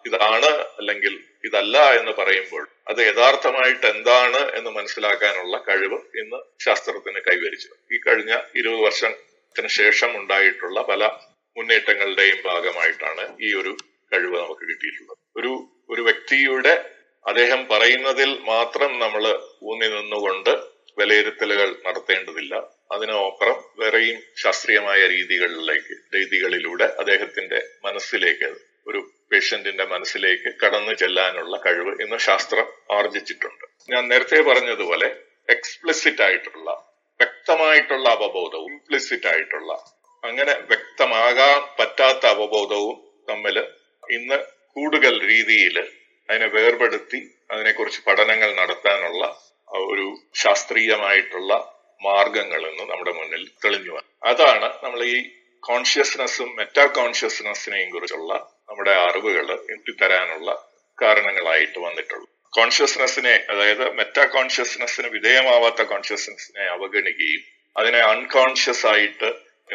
ഇതാണ് 0.05 0.49
അല്ലെങ്കിൽ 0.79 1.13
ഇതല്ല 1.45 1.77
എന്ന് 1.99 2.11
പറയുമ്പോൾ 2.11 2.63
അത് 2.87 2.99
യഥാർത്ഥമായിട്ട് 2.99 3.85
എന്താണ് 3.85 4.41
എന്ന് 4.57 4.69
മനസ്സിലാക്കാനുള്ള 4.69 5.63
കഴിവ് 5.69 5.97
ഇന്ന് 6.21 6.39
ശാസ്ത്രത്തിന് 6.65 7.19
കൈവരിച്ചു. 7.19 7.69
ഈ 7.91 7.99
കഴിഞ്ഞ 8.07 8.31
ഇരുപത് 8.55 8.81
വർഷത്തിന് 8.81 9.67
ശേഷം 9.67 10.11
ഉണ്ടായിട്ടുള്ള 10.17 10.81
പല 10.81 11.03
മുന്നേറ്റങ്ങളുടെയും 11.57 12.39
ഭാഗമായിട്ടാണ് 12.45 13.23
ഈ 13.41 13.53
ഒരു 13.53 13.73
കഴിവ് 14.13 14.35
നമുക്ക് 14.37 14.65
കിട്ടിയിട്ടുള്ളത്. 14.69 15.17
ഒരു 15.37 15.51
ഒരു 15.89 16.01
വ്യക്തിയുടെ 16.01 16.73
അദ്ദേഹം 17.25 17.67
പറയുന്നതിൽ 17.71 18.29
മാത്രം 18.43 18.99
നമ്മൾ 18.99 19.23
ഊന്നി 19.63 19.87
നിന്നുകൊണ്ട് 19.87 20.53
വിലയിരുത്തലുകൾ 20.97 21.69
നടത്തേണ്ടതില്ല. 21.85 22.53
അതിനപ്പുറം 22.91 23.57
വേറെയും 23.79 24.17
ശാസ്ത്രീയമായ 24.35 25.07
രീതികളിലേക്ക് 25.07 25.93
രീതികളിലൂടെ 26.15 26.83
അദ്ദേഹത്തിന്റെ 26.83 27.59
മനസ്സിലേക്ക് 27.85 28.49
ഒരു 28.87 28.99
പേഷ്യന്റിന്റെ 29.31 29.85
മനസ്സിലേക്ക് 29.85 30.49
കടന്നു 30.61 30.93
ചെല്ലാനുള്ള 31.01 31.55
കഴിവ് 31.65 31.91
ഇന്ന് 32.03 32.17
ശാസ്ത്രം 32.27 32.67
ആർജിച്ചിട്ടുണ്ട്. 32.97 33.65
ഞാൻ 33.89 34.03
നേരത്തെ 34.11 34.39
പറഞ്ഞതുപോലെ 34.49 35.07
എക്സ്പ്ലിസിറ്റ് 35.49 36.23
ആയിട്ടുള്ള 36.27 36.67
വ്യക്തമായിട്ടുള്ള 37.19 38.07
അവബോധവും 38.17 38.71
ഇംപ്ലിസിറ്റ് 38.71 39.27
ആയിട്ടുള്ള 39.27 39.71
അങ്ങനെ 40.23 40.53
വ്യക്തമാകാൻ 40.71 41.59
പറ്റാത്ത 41.79 42.23
അവബോധവും 42.35 42.97
തമ്മിൽ 43.27 43.57
ഇന്ന് 44.09 44.37
കൂടുതൽ 44.75 45.15
രീതിയിൽ 45.31 45.77
അതിനെ 46.29 46.47
വേർപെടുത്തി 46.55 47.19
അതിനെക്കുറിച്ച് 47.51 48.01
പഠനങ്ങൾ 48.07 48.49
നടത്താനുള്ള 48.53 49.23
ഒരു 49.87 50.07
ശാസ്ത്രീയമായിട്ടുള്ള 50.43 51.51
മാർഗങ്ങൾ 52.01 52.61
ഇന്ന് 52.69 52.85
നമ്മുടെ 52.91 53.13
മുന്നിൽ 53.17 53.43
തെളിഞ്ഞു 53.63 53.95
അതാണ് 54.23 54.67
നമ്മൾ 54.83 55.01
ഈ 55.07 55.17
കോൺഷ്യസ്നെസ്സും 55.63 56.49
മെറ്റാ 56.59 56.85
കോൺഷ്യസ്നെസ്സിനെയും 56.97 57.89
കുറിച്ചുള്ള 57.91 58.31
നമ്മുടെ 58.71 58.91
അറിവുകൾ 58.91 59.47
എത്തിത്തരാനുള്ള 59.73 60.49
കാരണങ്ങളായിട്ട് 61.01 61.79
വന്നിട്ടുള്ളൂ. 61.79 62.27
കോൺഷ്യസ്നെസ്സിനെ 62.53 63.45
അതായത് 63.49 63.91
മെറ്റാ 63.93 64.25
കോൺഷ്യസ്നെസ്സിന് 64.25 65.07
വിധേയമാവാത്ത 65.07 65.81
കോൺഷ്യസ്നെസ്സിനെ 65.81 66.65
അവഗണിക്കുകയും 66.65 67.41
അതിനെ 67.77 67.99
അൺകോൺഷ്യസ് 67.99 68.85
ആയിട്ട് 68.85 69.29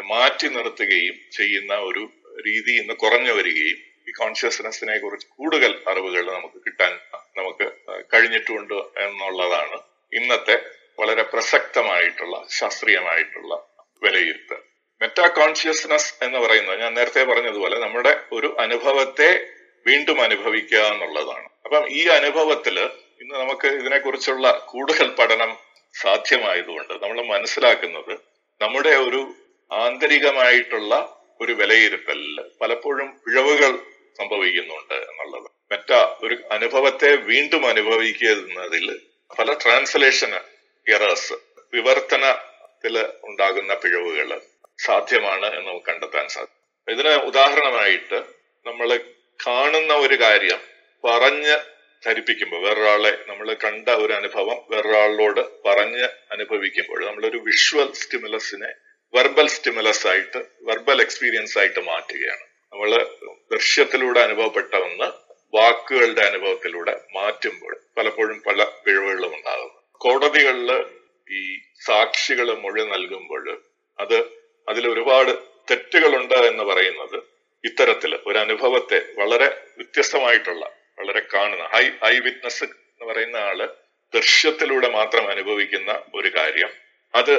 മാറ്റി 0.05 0.49
നിർത്തുകയും 0.49 1.17
ചെയ്യുന്ന 1.33 1.75
ഒരു 1.75 2.03
രീതി 2.47 2.73
ഇന്ന് 2.73 2.95
കുറഞ്ഞു 2.95 3.33
വരികയും 3.33 3.79
ഈ 4.09 4.13
കോൺഷ്യസ്നെസ്സിനെ 4.13 4.99
കുറിച്ച് 4.99 5.27
കൂടുതൽ 5.37 5.73
അറിവുകൾ 5.89 6.33
നമുക്ക് 6.33 6.59
കിട്ടാൻ 6.67 6.93
നമുക്ക് 7.37 7.67
കഴിഞ്ഞിട്ടുണ്ട് 8.15 8.75
എന്നുള്ളതാണ് 8.75 9.79
ഇന്നത്തെ 10.13 10.57
വളരെ 11.01 11.23
പ്രസക്തമായിട്ടുള്ള 11.23 12.47
ശാസ്ത്രീയമായിട്ടുള്ള 12.49 13.55
വിലയിരുത്തൽ. 14.03 14.61
മെറ്റാ 15.01 15.27
കോൺഷ്യസ്നസ് 15.27 16.25
എന്ന് 16.25 16.39
പറയുന്നത് 16.39 16.81
ഞാൻ 16.81 16.95
നേരത്തെ 16.95 17.23
പറഞ്ഞതുപോലെ 17.25 17.79
നമ്മുടെ 17.79 18.21
ഒരു 18.33 18.57
അനുഭവത്തെ 18.59 19.47
വീണ്ടും 19.87 20.23
അനുഭവിക്കുക 20.23 20.79
എന്നുള്ളതാണ്. 20.79 21.49
അപ്പം 21.65 21.89
ഈ 21.91 22.09
അനുഭവത്തിൽ 22.09 22.79
ഇന്ന് 23.21 23.35
നമുക്ക് 23.35 23.69
ഇതിനെക്കുറിച്ചുള്ള 23.69 24.67
കൂടുതൽ 24.69 25.09
പഠനം 25.09 25.57
സാധ്യമായതുകൊണ്ട് 26.01 26.93
നമ്മൾ 26.93 27.23
മനസ്സിലാക്കുന്നത് 27.23 28.15
നമ്മുടെ 28.61 28.89
ഒരു 28.89 29.35
ആന്തരികമായിട്ടുള്ള 29.73 31.23
ഒരു 31.41 31.53
വിലയിരുത്തലിൽ 31.53 32.41
പലപ്പോഴും 32.63 33.09
പിഴവുകൾ 33.25 33.79
സംഭവിക്കുന്നുണ്ട് 34.19 34.95
എന്നുള്ളത്. 34.95 35.51
മെറ്റ 35.71 35.93
ഒരു 36.25 36.39
അനുഭവത്തെ 36.51 37.17
വീണ്ടും 37.17 37.67
അനുഭവിക്കുന്നതിൽ 37.67 39.01
പല 39.39 39.53
ട്രാൻസ്ലേഷൻ 39.53 40.33
എറേഴ്സ് 40.87 41.33
വിവർത്തനത്തിൽ 41.73 43.07
ഉണ്ടാകുന്ന 43.23 43.75
പിഴവുകൾ 43.75 44.41
സാധ്യമാണ് 44.79 45.47
എന്ന് 45.47 45.69
നമുക്ക് 45.71 45.87
കണ്ടെത്താൻ 45.87 46.29
സാധിക്കും. 46.29 46.93
ഇതിന് 46.93 47.09
ഉദാഹരണമായിട്ട് 47.09 48.25
നമ്മൾ 48.67 49.01
കാണുന്ന 49.47 49.95
ഒരു 49.95 50.21
കാര്യം 50.21 50.61
പറഞ്ഞ് 51.05 51.57
ധരിപ്പിക്കുമ്പോൾ 52.07 52.63
വേറൊരാളെ 52.63 53.19
നമ്മൾ 53.29 53.55
കണ്ട 53.55 53.89
ഒരു 53.89 54.13
അനുഭവം 54.13 54.59
വേറൊരാളോട് 54.71 55.69
പറഞ്ഞ് 55.69 56.09
അനുഭവിക്കുമ്പോൾ 56.33 57.07
നമ്മളൊരു 57.07 57.37
വിഷ്വൽ 57.37 57.93
സ്റ്റിമുലസിനെ 57.93 58.73
വെർബൽ 59.15 59.47
സ്റ്റിമുലസ് 59.47 60.07
ആയിട്ട് 60.07 60.47
വെർബൽ 60.63 61.01
എക്സ്പീരിയൻസ് 61.01 61.59
ആയിട്ട് 61.59 61.81
മാറ്റുകയാണ്. 61.81 62.45
നമ്മൾ 62.73 63.07
ദൃശ്യത്തിലൂടെ 63.53 64.21
അനുഭവപ്പെട്ട 64.21 64.75
ഒന്ന് 64.75 65.05
വാക്കുകളുടെ 65.57 66.21
അനുഭവത്തിലൂടെ 66.21 67.01
മാറ്റുമ്പോൾ 67.15 67.77
പലപ്പോഴും 67.99 68.43
പല 68.47 68.65
പിഴവുകളും 68.65 69.35
ഉണ്ടാകുന്നു. 69.35 69.81
കോടതികളിൽ 69.93 70.85
ഈ 71.31 71.59
സാക്ഷികൾ 71.87 72.59
മൊഴി 72.59 72.85
നൽകുമ്പോൾ 72.85 73.63
അത് 73.99 74.36
അതിൽ 74.69 74.89
ഒരുപാട് 74.89 75.33
തെറ്റുകളുണ്ട് 75.71 76.35
എന്ന് 76.35 76.65
പറയുന്നത് 76.65 77.19
ഇത്തരത്തിൽ 77.65 78.13
ഒരു 78.27 78.39
അനുഭവത്തെ 78.39 78.99
വളരെ 79.19 79.49
വ്യത്യസ്തമായിട്ടുള്ള 79.77 80.65
വളരെ 80.99 81.23
കാണുന്ന 81.35 81.65
ഹൈ 81.65 81.85
ഐ 82.05 82.19
വിറ്റ്നസ് 82.19 82.65
എന്ന് 82.65 83.13
പറയുന്ന 83.13 83.37
ആൾ 83.37 83.59
ദൃശ്യത്തിലൂടെ 84.15 84.89
മാത്രം 84.89 85.31
അനുഭവിക്കുന്ന 85.31 86.03
ഒരു 86.15 86.29
കാര്യം. 86.29 86.71
അത് 87.15 87.35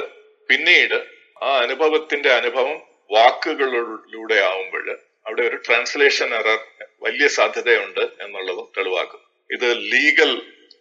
പിന്നീട് 0.48 0.98
ആ 1.42 1.50
അനുഭവത്തിന്റെ 1.58 2.30
അനുഭവം 2.32 2.76
വാക്കുകളിലൂടെ 3.10 4.38
ആവുമ്പോൾ 4.40 4.86
അവിടെ 5.26 5.42
ഒരു 5.42 5.56
ട്രാൻസ്ലേഷൻ 5.56 6.34
എറർ 6.34 6.60
വലിയ 7.00 7.26
സാധ്യതയുണ്ട് 7.28 8.00
എന്നുള്ളതും 8.00 8.68
തെളിവാക്കുന്നു 8.76 9.26
ഇത് 9.50 9.68
ലീഗൽ 9.92 10.30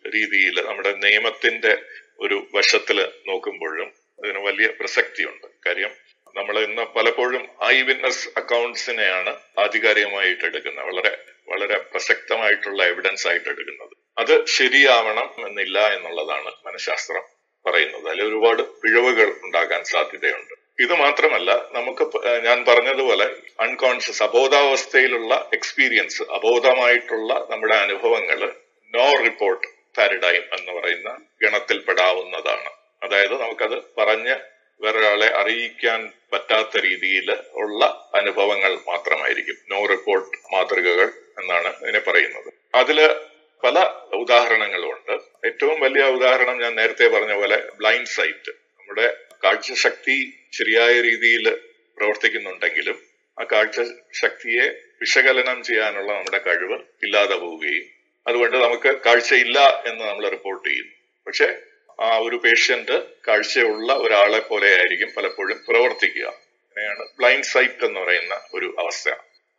രീതിയിൽ 0.06 0.56
നമ്മുടെ 0.62 0.92
നിയമത്തിന്റെ 0.96 1.74
ഒരു 2.20 2.48
വശത്തിൽ 2.54 2.98
നോക്കുമ്പോഴും 3.28 3.90
അതിന് 4.20 4.40
വലിയ 4.40 4.68
പ്രസക്തിയുണ്ട്. 4.68 5.48
കാര്യം 5.66 5.92
നമ്മൾ 6.38 6.60
ഇന്ന് 6.60 6.82
പലപ്പോഴും 6.82 7.50
ഐ 7.64 7.82
വിറ്റ്നസ് 7.82 8.30
അക്കൗണ്ട്സിനെയാണ് 8.38 9.36
ആധികാരികമായിട്ട് 9.60 10.46
എടുക്കുന്നത്. 10.46 10.86
വളരെ 10.86 11.18
വളരെ 11.48 11.78
പ്രസക്തമായിട്ടുള്ള 11.78 12.84
എവിഡൻസ് 12.84 13.28
ആയിട്ട് 13.28 13.50
എടുക്കുന്നത്. 13.50 13.94
അത് 14.18 14.46
ശരിയാവണം 14.46 15.48
എന്നില്ല 15.48 15.94
എന്നുള്ളതാണ് 15.94 16.52
മനഃശാസ്ത്രം 16.66 17.24
പറയുന്നത്. 17.66 18.08
അതിൽ 18.10 18.24
ഒരുപാട് 18.24 18.62
പിഴവുകൾ 18.82 19.34
ഉണ്ടാകാൻ 19.44 19.84
സാധ്യതയുണ്ട്. 19.84 20.54
ഇത് 20.80 20.94
മാത്രമല്ല 20.94 21.52
നമുക്ക് 21.72 22.06
ഞാൻ 22.46 22.66
പറഞ്ഞതുപോലെ 22.66 23.26
അൺകോൺഷ്യസ് 23.60 24.24
അബോധാവസ്ഥയിലുള്ള 24.24 25.50
എക്സ്പീരിയൻസ് 25.54 26.24
അബോധമായിട്ടുള്ള 26.24 27.48
നമ്മുടെ 27.50 27.76
അനുഭവങ്ങൾ 27.76 28.54
നോ 28.96 29.08
റിപ്പോർട്ട് 29.24 29.68
പാരഡൈം 29.98 30.44
എന്ന് 30.60 30.72
പറയുന്ന 30.72 31.10
ഗണത്തിൽപ്പെടാവുന്നതാണ്. 31.42 32.70
അതായത് 33.04 33.42
നമുക്കത് 33.42 33.78
പറഞ്ഞ് 33.98 34.36
വേറൊരാളെ 34.80 35.36
അറിയിക്കാൻ 35.36 36.14
പറ്റാത്ത 36.34 36.78
രീതിയിൽ 36.78 37.38
ഉള്ള 37.54 38.10
അനുഭവങ്ങൾ 38.16 38.76
മാത്രമായിരിക്കും. 38.76 39.56
നോ 39.72 39.86
റിപ്പോർട്ട് 39.86 40.56
മാതൃകകൾ 40.56 41.12
എന്നാണ് 41.42 41.74
ഇതിനെ 41.82 42.00
പറയുന്നത്. 42.00 42.54
അതിൽ 42.76 43.16
പല 43.64 43.80
ഉദാഹരണങ്ങളുണ്ട്. 44.14 45.12
ഏറ്റവും 45.46 45.80
വലിയ 45.80 46.04
ഉദാഹരണം 46.04 46.62
ഞാൻ 46.62 46.76
നേരത്തെ 46.76 47.08
പറഞ്ഞ 47.08 47.34
പോലെ 47.34 47.64
ബ്ലൈൻഡ് 47.80 48.08
സൈറ്റ് 48.08 48.50
നമ്മുടെ 48.50 49.18
കാഴ്ചശക്തി 49.44 50.34
ശരിയായ 50.54 51.02
രീതിയിൽ 51.02 51.56
പ്രവർത്തിക്കുന്നുണ്ടെങ്കിലും 51.98 53.02
ആ 53.42 53.46
കാഴ്ചശക്തിയെ 53.52 54.70
വിശകലനം 55.02 55.64
ചെയ്യാനുള്ള 55.64 56.14
നമ്മുടെ 56.14 56.38
കഴിവ് 56.38 56.80
ഇല്ലാതെ 57.04 57.36
പോവുകയും 57.36 57.84
അതുകൊണ്ട് 58.28 58.58
നമുക്ക് 58.58 58.98
കാഴ്ചയില്ല 59.06 59.60
എന്ന് 59.86 60.06
നമ്മൾ 60.06 60.30
റിപ്പോർട്ട് 60.30 60.70
ചെയ്യുന്നു. 60.70 60.94
പക്ഷെ 61.28 61.60
ആ 62.02 62.18
ഒരു 62.18 62.36
പേഷ്യന്റ് 62.36 63.04
കാഴ്ചയുള്ള 63.28 63.94
ഒരാളെ 63.94 64.40
പോലെ 64.40 64.78
ആയിരിക്കും 64.78 65.14
പലപ്പോഴും 65.18 65.66
പ്രവർത്തിക്കുക. 65.70 66.24
അങ്ങനെയാണ് 66.24 67.06
ബ്ലൈൻഡ് 67.20 67.44
സൈറ്റ് 67.44 67.86
എന്ന് 67.86 68.00
പറയുന്ന 68.00 68.42
ഒരു 68.54 68.76
അവസ്ഥ. 68.80 69.10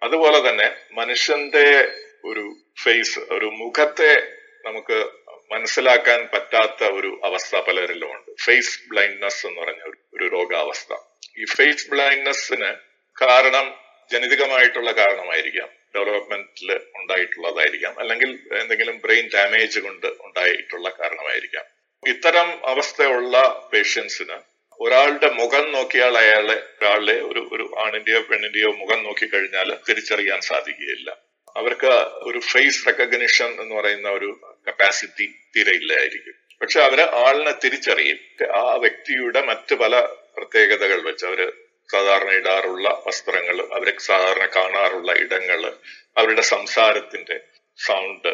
അതുപോലെ 0.02 0.50
തന്നെ 0.50 0.76
മനുഷ്യന്റെ 0.92 1.92
ഒരു 2.24 2.56
ഫേസ് 2.82 3.18
ഒരു 3.18 3.46
മുഖത്തെ 3.46 4.32
നമുക്ക് 4.66 5.08
മനസ്സിലാക്കാൻ 5.52 6.28
പറ്റാത്ത 6.34 6.84
ഒരു 6.84 7.20
അവസ്ഥ 7.24 7.56
പലരിലും 7.56 8.14
ഉണ്ട്. 8.14 8.30
ഫേസ് 8.42 8.80
ബ്ലൈൻഡ്നെസ് 8.88 9.46
എന്ന് 9.46 9.60
പറഞ്ഞ 9.60 9.82
ഒരു 10.14 10.28
രോഗാവസ്ഥ. 10.28 10.96
ഈ 11.38 11.44
ഫേസ് 11.44 11.90
ബ്ലൈൻഡ്നെസ്സിന് 11.90 12.74
കാരണം 13.22 13.74
ജനിതകമായിട്ടുള്ള 14.12 14.92
കാരണമായിരിക്കാം. 14.92 15.68
ഡെവലപ്മെന്റിൽ 15.96 16.80
ഉണ്ടായിട്ടുള്ളതായിരിക്കാം. 16.94 18.00
അല്ലെങ്കിൽ 18.00 18.38
എന്തെങ്കിലും 18.52 19.00
ബ്രെയിൻ 19.00 19.28
ഡാമേജ് 19.34 19.80
കൊണ്ട് 19.80 20.06
ഉണ്ടായിട്ടുള്ള 20.06 20.88
കാരണമായിരിക്കാം. 20.88 21.77
ഇത്തരം 22.06 22.66
അവസ്ഥയുള്ള 22.66 23.68
പേഷ്യൻസിന് 23.72 24.36
ഒരാളുടെ 24.80 25.30
മുഖം 25.30 25.72
നോക്കിയാൽ 25.72 26.18
അയാളെ 26.18 26.54
ഒരാളെ 26.54 27.12
ഒരു 27.12 27.48
ഒരു 27.52 27.80
ആണിന്റെയോ 27.86 28.20
പെണ്ണിന്റെയോ 28.20 28.72
മുഖം 28.72 29.04
നോക്കി 29.04 29.26
കഴിഞ്ഞാൽ 29.26 29.78
തിരിച്ചറിയാൻ 29.88 30.40
സാധിക്കുകയില്ല. 30.40 31.16
അവർക്ക് 31.56 31.86
ഒരു 32.28 32.38
ഫേസ് 32.38 32.86
റെക്കഗ്നിഷൻ 32.86 33.60
എന്ന് 33.60 33.74
പറയുന്ന 33.74 34.08
ഒരു 34.08 34.40
കപ്പാസിറ്റി 34.68 35.26
തീരെ 35.56 35.70
ഇല്ലായിരിക്കും. 35.70 36.34
പക്ഷെ 36.60 36.80
അവർ 36.80 37.00
ആളിനെ 37.00 37.54
തിരിച്ചറിയും. 37.64 38.18
ആ 38.56 38.74
വ്യക്തിയുടെ 38.74 39.42
മറ്റു 39.42 39.74
പല 39.74 40.00
പ്രത്യേകതകൾ 40.36 41.02
വെച്ച് 41.02 41.26
അവർ 41.26 41.52
സാധാരണ 41.92 42.30
ഇടാറുള്ള 42.30 43.02
വസ്ത്രങ്ങൾ 43.06 43.68
അവരെ 43.72 43.92
സാധാരണ 43.98 44.46
കാണാറുള്ള 44.56 45.12
ഇടങ്ങൾ 45.12 45.72
അവരുടെ 46.16 46.42
സംസാരത്തിന്റെ 46.42 47.40
സൗണ്ട് 47.86 48.28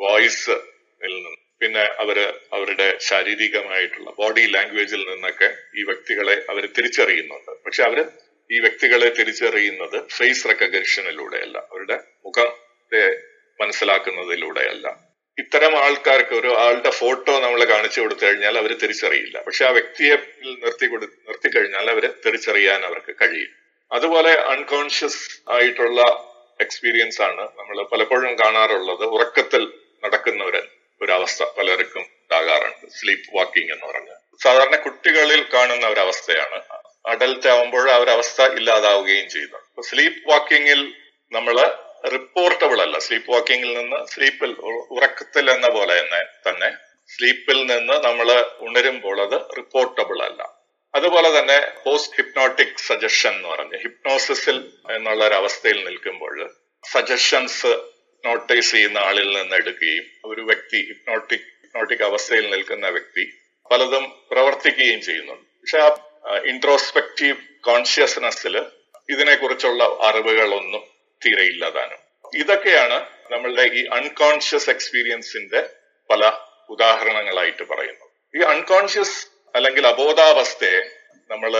വോയിസ് 0.00 0.50
നിന്ന് 1.02 1.49
പിന്നെ 1.60 1.84
അവർ 1.98 2.18
അവരുടെ 2.52 2.98
ശാരീരികമായിട്ടുള്ള 2.98 4.10
ബോഡി 4.18 4.46
ലാംഗ്വേജിൽ 4.54 5.02
നിന്നൊക്കെ 5.10 5.48
ഈ 5.78 5.82
വ്യക്തികളെ 5.82 6.42
അവർ 6.50 6.66
തിരിച്ചറിയുന്നുണ്ട്. 6.66 7.50
പക്ഷെ 7.66 7.82
അവർ 7.82 7.98
ഈ 8.50 8.60
വ്യക്തികളെ 8.60 9.08
തിരിച്ചറിയുന്നത് 9.08 10.08
ഫേസ് 10.08 10.48
റെക്കഗ്നിഷനിലൂടെയല്ല 10.48 11.58
അവരുടെ 11.58 11.96
മുഖത്തെ 12.26 13.04
മനസ്സിലാക്കുന്നതിലൂടെയല്ല. 13.60 14.86
ഇത്തരം 15.38 15.76
ആൾക്കാർക്ക് 15.84 16.34
ഒരു 16.34 16.56
ആളുടെ 16.58 16.90
ഫോട്ടോ 16.90 17.40
നമ്മൾ 17.40 17.64
കാണിച്ചു 17.64 18.00
കൊടുത്തു 18.00 18.24
കഴിഞ്ഞാൽ 18.26 18.58
അവർ 18.58 18.72
തിരിച്ചറിയില്ല. 18.82 19.42
പക്ഷെ 19.46 19.64
ആ 19.66 19.70
വ്യക്തിയെ 19.70 20.16
നിർത്തി 20.64 20.86
കൊടു 20.86 21.06
നിർത്തി 21.28 21.48
കഴിഞ്ഞാൽ 21.48 21.90
അവർ 21.90 22.14
തിരിച്ചറിയാൻ 22.26 22.84
അവർക്ക് 22.84 23.14
കഴിയും. 23.22 23.52
അതുപോലെ 23.92 24.32
അൺകോൺഷ്യസ് 24.54 25.40
ആയിട്ടുള്ള 25.50 26.00
എക്സ്പീരിയൻസ് 26.60 27.22
ആണ് 27.22 27.44
നമ്മൾ 27.58 27.82
പലപ്പോഴും 27.92 28.38
കാണാറുള്ളത്. 28.38 29.04
ഉറക്കത്തിൽ 29.04 29.62
നടക്കുന്നവര് 30.04 30.62
ഒരവസ്ഥ 31.02 31.42
പലർക്കും 31.58 32.00
ഉണ്ടാകാറുണ്ട്. 32.00 32.90
സ്ലീപ്പ് 32.90 33.36
വാക്കിംഗ് 33.36 33.72
എന്ന് 33.72 33.86
പറഞ്ഞ 33.86 34.06
സാധാരണ 34.42 34.76
കുട്ടികളിൽ 34.76 35.44
കാണുന്ന 35.54 35.86
ഒരവസ്ഥയാണ്. 35.86 36.62
അഡൽറ്റ് 37.06 37.48
ആവുമ്പോൾ 37.48 37.90
ആ 37.90 37.96
ഒരു 37.96 38.10
അവസ്ഥ 38.10 38.42
ഇല്ലാതാവുകയും 38.42 39.28
ചെയ്യുന്നു 39.28 39.56
അപ്പൊ 39.56 39.82
സ്ലീപ്പ് 39.82 40.28
വാക്കിങ്ങിൽ 40.30 40.94
നമ്മൾ 41.32 41.74
റിപ്പോർട്ടബിൾ 42.12 42.82
അല്ല. 42.82 42.98
സ്ലീപ്പ് 42.98 43.32
വാക്കിങ്ങിൽ 43.32 43.78
നിന്ന് 43.78 44.06
സ്ലീപ്പിൽ 44.06 44.50
ഉറക്കത്തിൽ 44.90 45.50
എന്ന 45.50 45.68
പോലെ 45.68 46.00
തന്നെ 46.00 46.50
തന്നെ 46.50 46.70
സ്ലീപ്പിൽ 47.16 47.66
നിന്ന് 47.66 47.92
നമ്മൾ 47.92 48.44
ഉണരുമ്പോൾ 48.60 49.20
അത് 49.22 49.40
റിപ്പോർട്ടബിൾ 49.56 50.22
അല്ല. 50.22 50.54
അതുപോലെ 50.94 51.38
തന്നെ 51.38 51.58
പോസ്റ്റ് 51.84 52.16
ഹിപ്നോട്ടിക് 52.16 52.76
സജഷൻ 52.76 53.30
എന്ന് 53.30 53.48
പറഞ്ഞ്. 53.48 53.78
ഹിപ്നോസിസിൽ 53.78 54.72
എന്നുള്ള 54.90 55.26
ഒരു 55.26 55.34
അവസ്ഥയിൽ 55.34 55.84
നിൽക്കുമ്പോൾ 55.84 56.50
സജഷൻസ് 56.92 57.89
നോട്ടൈസ് 58.24 58.70
ചെയ്യുന്ന 58.72 58.98
ആളിൽ 58.98 59.28
നിന്ന് 59.36 59.56
എടുക്കുകയും 59.56 60.06
ഒരു 60.24 60.40
വ്യക്തി 60.40 60.78
ഹിപ്നോട്ടിക് 60.88 61.46
ഹിപ്നോട്ടിക് 61.62 62.02
അവസ്ഥയിൽ 62.02 62.50
നിൽക്കുന്ന 62.50 62.88
വ്യക്തി 62.88 63.24
പലതും 63.70 64.04
പ്രവർത്തിക്കുകയും 64.30 65.00
ചെയ്യുന്നുണ്ട്. 65.02 65.46
പക്ഷെ 65.60 65.78
ആ 65.78 65.88
ഇൻട്രോസ്പെക്റ്റീവ് 66.36 67.36
കോൺഷ്യസ്നെസ്സിൽ 67.60 68.56
ഇതിനെക്കുറിച്ചുള്ള 69.08 69.84
അറിവുകളൊന്നും 70.00 70.82
തീരെ 71.26 71.42
ഇല്ലാതാനും 71.42 71.98
ഇതൊക്കെയാണ് 72.38 73.06
നമ്മളുടെ 73.32 73.62
ഈ 73.62 73.84
അൺകോൺഷ്യസ് 73.84 74.70
എക്സ്പീരിയൻസിന്റെ 74.70 75.70
പല 76.10 76.32
ഉദാഹരണങ്ങളായിട്ട് 76.68 77.62
പറയുന്നത്. 77.62 78.10
ഈ 78.34 78.40
അൺകോൺഷ്യസ് 78.42 79.26
അല്ലെങ്കിൽ 79.54 79.86
അബോധാവസ്ഥയെ 79.86 80.80
നമ്മൾ 81.30 81.52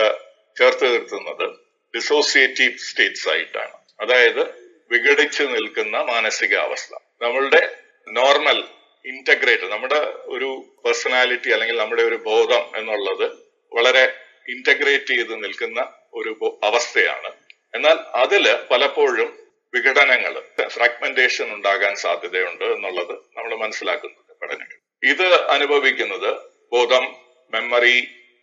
ചേർത്ത് 0.57 0.85
നിർത്തുന്നത് 0.93 1.47
ഡിസോസിയേറ്റീവ് 1.95 2.77
സ്റ്റേറ്റ്സ് 2.77 3.29
ആയിട്ടാണ്. 3.29 3.75
അതായത് 3.99 4.70
വിഘടിച്ചു 4.91 5.43
നിൽക്കുന്ന 5.43 5.97
മാനസികാവസ്ഥ. 6.11 6.91
നമ്മളുടെ 7.21 7.61
നോർമൽ 8.07 8.57
ഇന്റഗ്രേറ്റ് 9.05 9.67
നമ്മുടെ 9.71 9.99
ഒരു 10.35 10.49
പേഴ്സണാലിറ്റി 10.85 11.49
അല്ലെങ്കിൽ 11.49 11.77
നമ്മുടെ 11.77 12.03
ഒരു 12.03 12.17
ബോധം 12.29 12.63
എന്നുള്ളത് 12.79 13.27
വളരെ 13.71 14.03
ഇന്റഗ്രേറ്റ് 14.47 15.13
ചെയ്ത് 15.13 15.33
നിൽക്കുന്ന 15.43 15.79
ഒരു 16.13 16.31
അവസ്ഥയാണ്. 16.63 17.29
എന്നാൽ 17.73 17.97
അതിൽ 18.23 18.45
പലപ്പോഴും 18.71 19.29
വിഘടനങ്ങൾ 19.73 20.33
ഫ്രാഗ്മെന്റേഷൻ 20.67 21.47
ഉണ്ടാകാൻ 21.53 21.93
സാധ്യതയുണ്ട് 21.95 22.65
എന്നുള്ളത് 22.65 23.13
നമ്മൾ 23.37 23.51
മനസ്സിലാക്കുന്നുണ്ട് 23.55 24.33
പഠനങ്ങൾ 24.41 24.77
ഇത് 25.03 25.27
അനുഭവിക്കുന്നത് 25.55 26.29
ബോധം 26.73 27.05
മെമ്മറി 27.53 27.95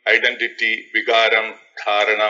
ഐഡന്റിറ്റി 0.07 0.72
വികാരം 0.94 1.46
ധാരണ 1.86 2.24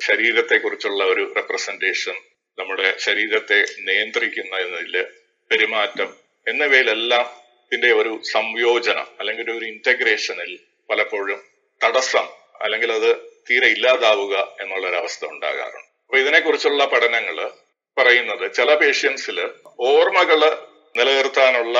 ശരീരത്തെക്കുറിച്ചുള്ള 0.00 1.02
ഒരു 1.04 1.24
റെപ്രസെന്റേഷൻ 1.36 2.16
നമ്മുടെ 2.58 2.94
ശരീരത്തെ 2.96 3.64
നിയന്ത്രിക്കുന്നതിൽ 3.78 5.04
പെരുമാറ്റം 5.50 6.16
എന്നിവയിലെല്ലാം 6.46 7.26
ഇതിന്റെ 7.66 7.92
ഒരു 7.92 8.20
സംയോജനം 8.32 9.06
അല്ലെങ്കിൽ 9.20 9.50
ഒരു 9.50 9.64
ഇന്റഗ്രേഷനിൽ 9.64 10.58
പലപ്പോഴും 10.90 11.40
തടസ്സം 11.84 12.26
അല്ലെങ്കിൽ 12.62 12.92
അത് 12.92 13.16
തീരെ 13.50 13.66
ഇല്ലാതാവുക 13.66 14.56
എന്നുള്ള 14.60 14.88
ഒരു 14.88 14.96
അവസ്ഥ 14.96 15.24
ഉണ്ടാകാറുണ്ട്. 15.24 15.88
അപ്പൊ 16.06 16.18
ഇതിനെക്കുറിച്ചുള്ള 16.18 16.84
പഠനങ്ങൾ 16.84 17.50
പറയുന്നത് 17.96 18.54
ചില 18.54 18.74
പേഷ്യൻസിൽ 18.74 19.50
ഓർമ്മകൾ 19.80 20.40
നിലനിർത്താനുള്ള 20.96 21.78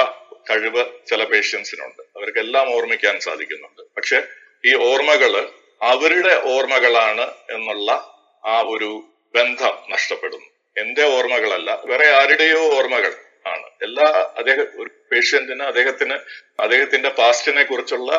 കഴിവ് 0.50 0.84
ചില 1.06 1.24
പേഷ്യൻസിനുണ്ട് 1.24 2.02
അവർക്കെല്ലാം 2.16 2.74
ഓർമ്മിക്കാൻ 2.74 3.20
സാധിക്കുന്നുണ്ട്. 3.20 3.82
പക്ഷെ 3.96 4.22
ഈ 4.66 4.74
ഓർമ്മകൾ 4.74 5.48
അവരുടെ 5.82 6.34
ഓർമ്മകളാണ് 6.42 7.26
എന്നുള്ള 7.50 7.90
ആ 8.44 8.60
ഒരു 8.66 9.04
ബന്ധം 9.34 9.74
നഷ്ടപ്പെടുന്നു. 9.90 10.55
എന്റെ 10.76 11.04
ഓർമ്മകളല്ല 11.16 11.70
വേറെ 11.90 12.06
ആരുടെയോ 12.20 12.60
ഓർമ്മകൾ 12.78 13.12
ആണ്. 13.46 13.66
എല്ലാ 13.82 14.06
അദ്ദേഹം 14.40 14.66
ഒരു 14.82 14.90
പേഷ്യന്റിന് 15.12 15.62
അദ്ദേഹത്തിന് 15.62 16.16
അദ്ദേഹത്തിന്റെ 16.60 17.08
പാസ്റ്റിനെ 17.08 17.64
കുറിച്ചുള്ള 17.64 18.10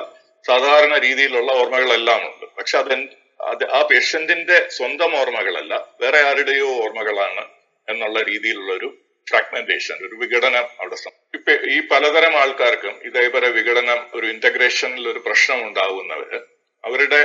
സാധാരണ 0.45 0.93
രീതിയിലുള്ള 0.97 1.51
ഓർമ്മകളെല്ലാം 1.51 2.21
ഉണ്ട്. 2.27 2.45
പക്ഷെ 2.57 2.77
അത് 2.77 2.93
അത് 3.39 3.63
ആ 3.69 3.79
പേഷ്യന്റിന്റെ 3.91 4.57
സ്വന്തം 4.69 5.11
ഓർമ്മകളല്ല 5.15 5.73
വേറെ 6.01 6.19
ആരുടെയോ 6.29 6.69
ഓർമ്മകളാണ് 6.83 7.43
എന്നുള്ള 7.87 8.19
രീതിയിലുള്ള 8.21 8.71
ഒരു 8.73 8.89
ഫ്രാഗ്മെന്റേഷൻ 9.27 9.97
ഒരു 10.07 10.15
വിഘടനം 10.21 10.65
അവിടെ 10.79 10.97
ഇപ്പൊ 11.33 11.53
ഈ 11.75 11.77
പലതരം 11.91 12.33
ആൾക്കാർക്കും 12.37 12.95
ഇതേപോലെ 13.03 13.47
വിഘടനം 13.49 13.99
ഒരു 14.13 14.27
ഇന്റഗ്രേഷനിൽ 14.27 15.05
ഒരു 15.13 15.19
പ്രശ്നം 15.19 15.59
ഉണ്ടാകുന്നവര് 15.67 16.39
അവരുടെ 16.83 17.21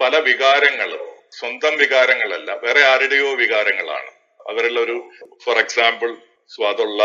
പല 0.00 0.16
വികാരങ്ങളും 0.18 1.04
സ്വന്തം 1.30 1.74
വികാരങ്ങളല്ല 1.76 2.50
വേറെ 2.64 2.82
ആരുടെയോ 2.82 3.28
വികാരങ്ങളാണ്. 3.34 4.10
അവരിൽ 4.48 4.78
ഒരു 4.78 5.10
ഫോർ 5.44 5.58
എക്സാമ്പിൾ 5.58 6.16
സ്വാദുള്ള 6.48 7.02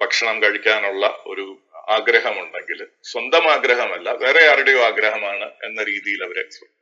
ഭക്ഷണം 0.00 0.42
കഴിക്കാനുള്ള 0.42 1.22
ഒരു 1.26 1.58
ആഗ്രഹമുണ്ടെങ്കിൽ 1.88 2.86
സ്വന്തം 3.02 3.48
ആഗ്രഹമല്ല 3.48 4.10
വേറെ 4.10 4.48
ആരുടെയോ 4.48 4.84
ആഗ്രഹമാണ് 4.84 5.52
എന്ന 5.64 5.82
രീതിയിൽ 5.82 6.24
അവർ 6.24 6.38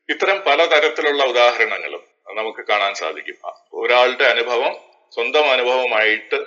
ഇത്തരം 0.08 0.40
പലതരത്തിലുള്ള 0.46 1.24
ഉദാഹരണങ്ങളും 1.24 2.02
നമുക്ക് 2.30 2.66
കാണാൻ 2.66 2.94
സാധിക്കും. 2.94 3.36
ഒരാളുടെ 3.72 4.24
അനുഭവം 4.24 4.74
സ്വന്തം 5.14 5.50
അനുഭവമായിട്ട് 5.50 6.38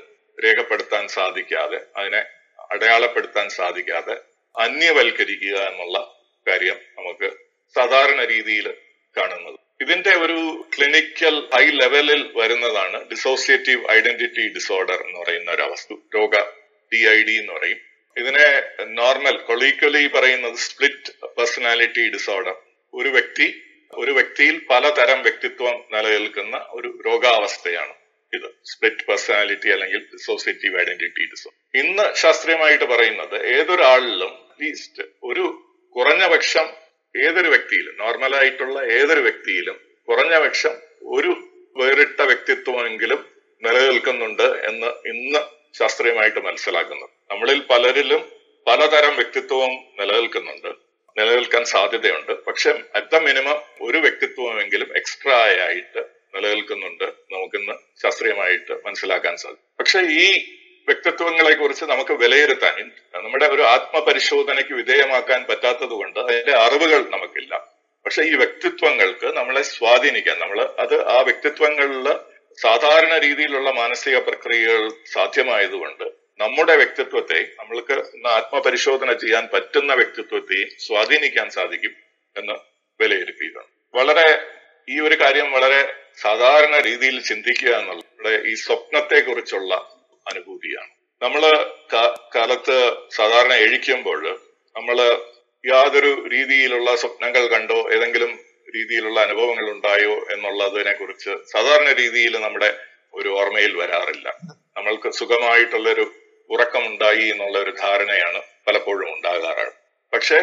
രേഖപ്പെടുത്താൻ 0.43 1.07
സാധിക്കാതെ 1.07 1.79
അതിനെ 1.95 2.25
അടയാളപ്പെടുത്താൻ 2.71 3.49
സാധിക്കാതെ 3.49 4.15
അന്യവൽക്കരിക്കുക 4.55 5.57
എന്നുള്ള 5.57 5.97
കാര്യം 6.47 6.79
നമുക്ക് 6.97 7.29
സാധാരണ 7.75 8.25
രീതിയിൽ 8.25 8.73
കാണുന്നത്. 9.17 9.59
ഇതിന്റെ 9.79 10.13
ഒരു 10.15 10.37
ക്ലിനിക്കൽ 10.75 11.35
ഹൈ 11.53 11.65
ലെവലിൽ 11.81 12.21
വരുന്നതാണ് 12.35 12.97
ഡിസോസിയേറ്റീവ് 13.09 13.81
ഐഡന്റിറ്റി 13.91 14.45
ഡിസോർഡർ 14.47 14.99
എന്ന് 15.07 15.19
പറയുന്ന 15.19 15.51
ഒരു 15.51 15.61
അവസ്ഥ 15.61 15.93
രോഗ 16.15 16.33
ഡി 16.91 17.01
ഐ 17.09 17.19
ഡി 17.23 17.35
എന്ന് 17.41 17.53
പറയും. 17.53 17.79
ഇതിനെ 18.17 18.47
നോർമൽ 18.99 19.37
കൊളീക്വലി 19.37 20.07
പറയുന്നത് 20.07 20.57
സ്പ്ലിറ്റ് 20.57 21.11
പേഴ്സണാലിറ്റി 21.37 22.03
ഡിസോർഡർ 22.09 22.55
ഒരു 22.93 23.09
വ്യക്തി 23.09 23.47
ഒരു 23.93 24.11
വ്യക്തിയിൽ 24.11 24.55
പലതരം 24.69 25.21
വ്യക്തിത്വം 25.21 25.75
നിലനിൽക്കുന്ന 25.93 26.57
ഒരു 26.69 26.89
രോഗാവസ്ഥയാണ് 27.05 27.93
ഇത്. 28.33 28.47
സ്പ്ലിറ്റ് 28.63 29.05
പേഴ്സണാലിറ്റി 29.05 29.69
അല്ലെങ്കിൽ 29.69 30.01
ഡിസോസിയേറ്റീവ് 30.13 30.79
ഐഡന്റിറ്റി 30.81 31.25
ഡിസോർഡർ 31.33 31.59
ഇന്ന് 31.81 32.15
ശാസ്ത്രീയമായിട്ട് 32.15 32.85
പറയുന്നത് 32.85 33.35
ഏതൊരാളിലും 33.57 34.33
അറ്റ്ലീസ്റ്റ് 34.49 35.03
ഒരു 35.23 35.45
കുറഞ്ഞ 35.95 36.25
പക്ഷം 36.27 36.65
ഏതൊരു 37.23 37.47
വ്യക്തിയിലും 37.47 37.95
നോർമലായിട്ടുള്ള 37.99 38.79
ഏതൊരു 38.79 39.19
വ്യക്തിയിലും 39.19 39.79
കുറഞ്ഞ 40.07 40.37
പക്ഷം 40.37 40.73
ഒരു 41.03 41.31
വേറിട്ട 41.77 42.21
വ്യക്തിത്വമെങ്കിലും 42.21 43.25
നിലനിൽക്കുന്നുണ്ട് 43.63 44.43
എന്ന് 44.43 45.07
ഇന്ന് 45.07 45.39
ശാസ്ത്രീയമായിട്ട് 45.77 46.39
മനസ്സിലാക്കുന്നു. 46.39 47.05
നമ്മളിൽ 47.31 47.61
പലരിലും 47.69 48.29
പലതരം 48.67 49.15
വ്യക്തിത്വവും 49.15 49.73
നിലനിൽക്കുന്നുണ്ട് 49.99 50.67
നിലനിൽക്കാൻ 51.17 51.65
സാധ്യതയുണ്ട്. 51.65 52.31
പക്ഷെ 52.45 52.71
അറ്റ് 52.95 53.11
ദ 53.11 53.15
മിനിമം 53.15 53.61
ഒരു 53.81 53.97
വ്യക്തിത്വമെങ്കിലും 53.97 54.97
എക്സ്ട്രാ 54.97 55.37
ആയിട്ട് 55.67 56.05
നിലനിൽക്കുന്നുണ്ട് 56.35 57.03
നമുക്കിന്ന് 57.03 57.73
ശാസ്ത്രീയമായിട്ട് 58.01 58.73
മനസ്സിലാക്കാൻ 58.85 59.37
സാധിക്കും. 59.37 59.75
പക്ഷെ 59.79 59.99
ഈ 59.99 60.27
വ്യക്തിത്വങ്ങളെ 60.87 61.53
കുറിച്ച് 61.55 61.85
നമുക്ക് 61.85 62.11
വിലയിരുത്താൻ 62.11 62.91
നമ്മുടെ 63.15 63.47
ഒരു 63.47 63.61
ആത്മപരിശോധനയ്ക്ക് 63.61 64.73
വിധേയമാക്കാൻ 64.73 65.45
പറ്റാത്തത് 65.49 65.89
കൊണ്ട് 65.89 66.19
അതിന്റെ 66.19 66.51
അറിവുകൾ 66.51 67.09
നമുക്കില്ല. 67.09 67.75
പക്ഷെ 68.05 68.21
ഈ 68.23 68.35
വ്യക്തിത്വങ്ങൾക്ക് 68.35 69.27
നമ്മളെ 69.37 69.61
സ്വാധീനിക്കാൻ 69.61 70.39
നമ്മൾ 70.39 70.75
അത് 70.79 71.09
ആ 71.09 71.19
വ്യക്തിത്വങ്ങളിൽ 71.21 72.13
സാധാരണ 72.61 73.17
രീതിയിലുള്ള 73.17 73.71
മാനസിക 73.71 74.17
പ്രക്രിയകൾ 74.17 74.89
സാധ്യമായതുകൊണ്ട് 75.13 76.03
നമ്മുടെ 76.39 76.75
വ്യക്തിത്വത്തെ 76.75 77.47
നമ്മൾക്ക് 77.59 78.27
ആത്മപരിശോധന 78.27 79.13
ചെയ്യാൻ 79.13 79.47
പറ്റുന്ന 79.53 79.93
വ്യക്തിത്വത്തെയും 79.93 80.69
സ്വാധീനിക്കാൻ 80.79 81.49
സാധിക്കും 81.49 81.91
എന്ന് 82.37 82.53
വിലയിരുത്തിയതാണ്. 83.03 83.97
വളരെ 83.97 84.47
ഈ 84.89 84.99
ഒരു 84.99 85.15
കാര്യം 85.21 85.51
വളരെ 85.51 85.93
സാധാരണ 86.21 86.79
രീതിയിൽ 86.79 87.21
ചിന്തിക്കുക 87.21 87.69
എന്നുള്ളത് 87.69 88.47
ഈ 88.47 88.53
സ്വപ്നത്തെ 88.53 89.19
കുറിച്ചുള്ള 89.19 89.95
അനുഭൂതിയാണ്. 90.31 90.91
നമ്മൾ 91.21 91.43
കാലത്ത് 92.35 92.77
സാധാരണ 93.09 93.53
എഴിക്കുമ്പോൾ 93.65 94.21
നമ്മൾ 94.75 94.97
യാതൊരു 95.63 96.11
രീതിയിലുള്ള 96.29 96.95
സ്വപ്നങ്ങൾ 96.95 97.43
കണ്ടോ 97.47 97.77
ഏതെങ്കിലും 97.95 98.31
രീതിയിലുള്ള 98.75 99.17
അനുഭവങ്ങൾ 99.21 99.69
ഉണ്ടായോ 99.71 100.13
എന്നുള്ളതിനെ 100.31 100.93
കുറിച്ച് 100.93 101.31
സാധാരണ 101.51 101.89
രീതിയിൽ 101.91 102.33
നമ്മുടെ 102.37 102.69
ഒരു 103.13 103.29
ഓർമ്മയിൽ 103.29 103.73
വരാറില്ല. 103.77 104.27
നമ്മൾക്ക് 104.77 105.09
സുഖമായിട്ടുള്ളൊരു 105.09 106.05
ഉറക്കമുണ്ടായി 106.49 107.25
എന്നുള്ള 107.27 107.57
ഒരു 107.59 107.71
ധാരണയാണ് 107.83 108.41
പലപ്പോഴും 108.67 109.07
ഉണ്ടാകാറ്. 109.13 109.67
പക്ഷെ 110.13 110.39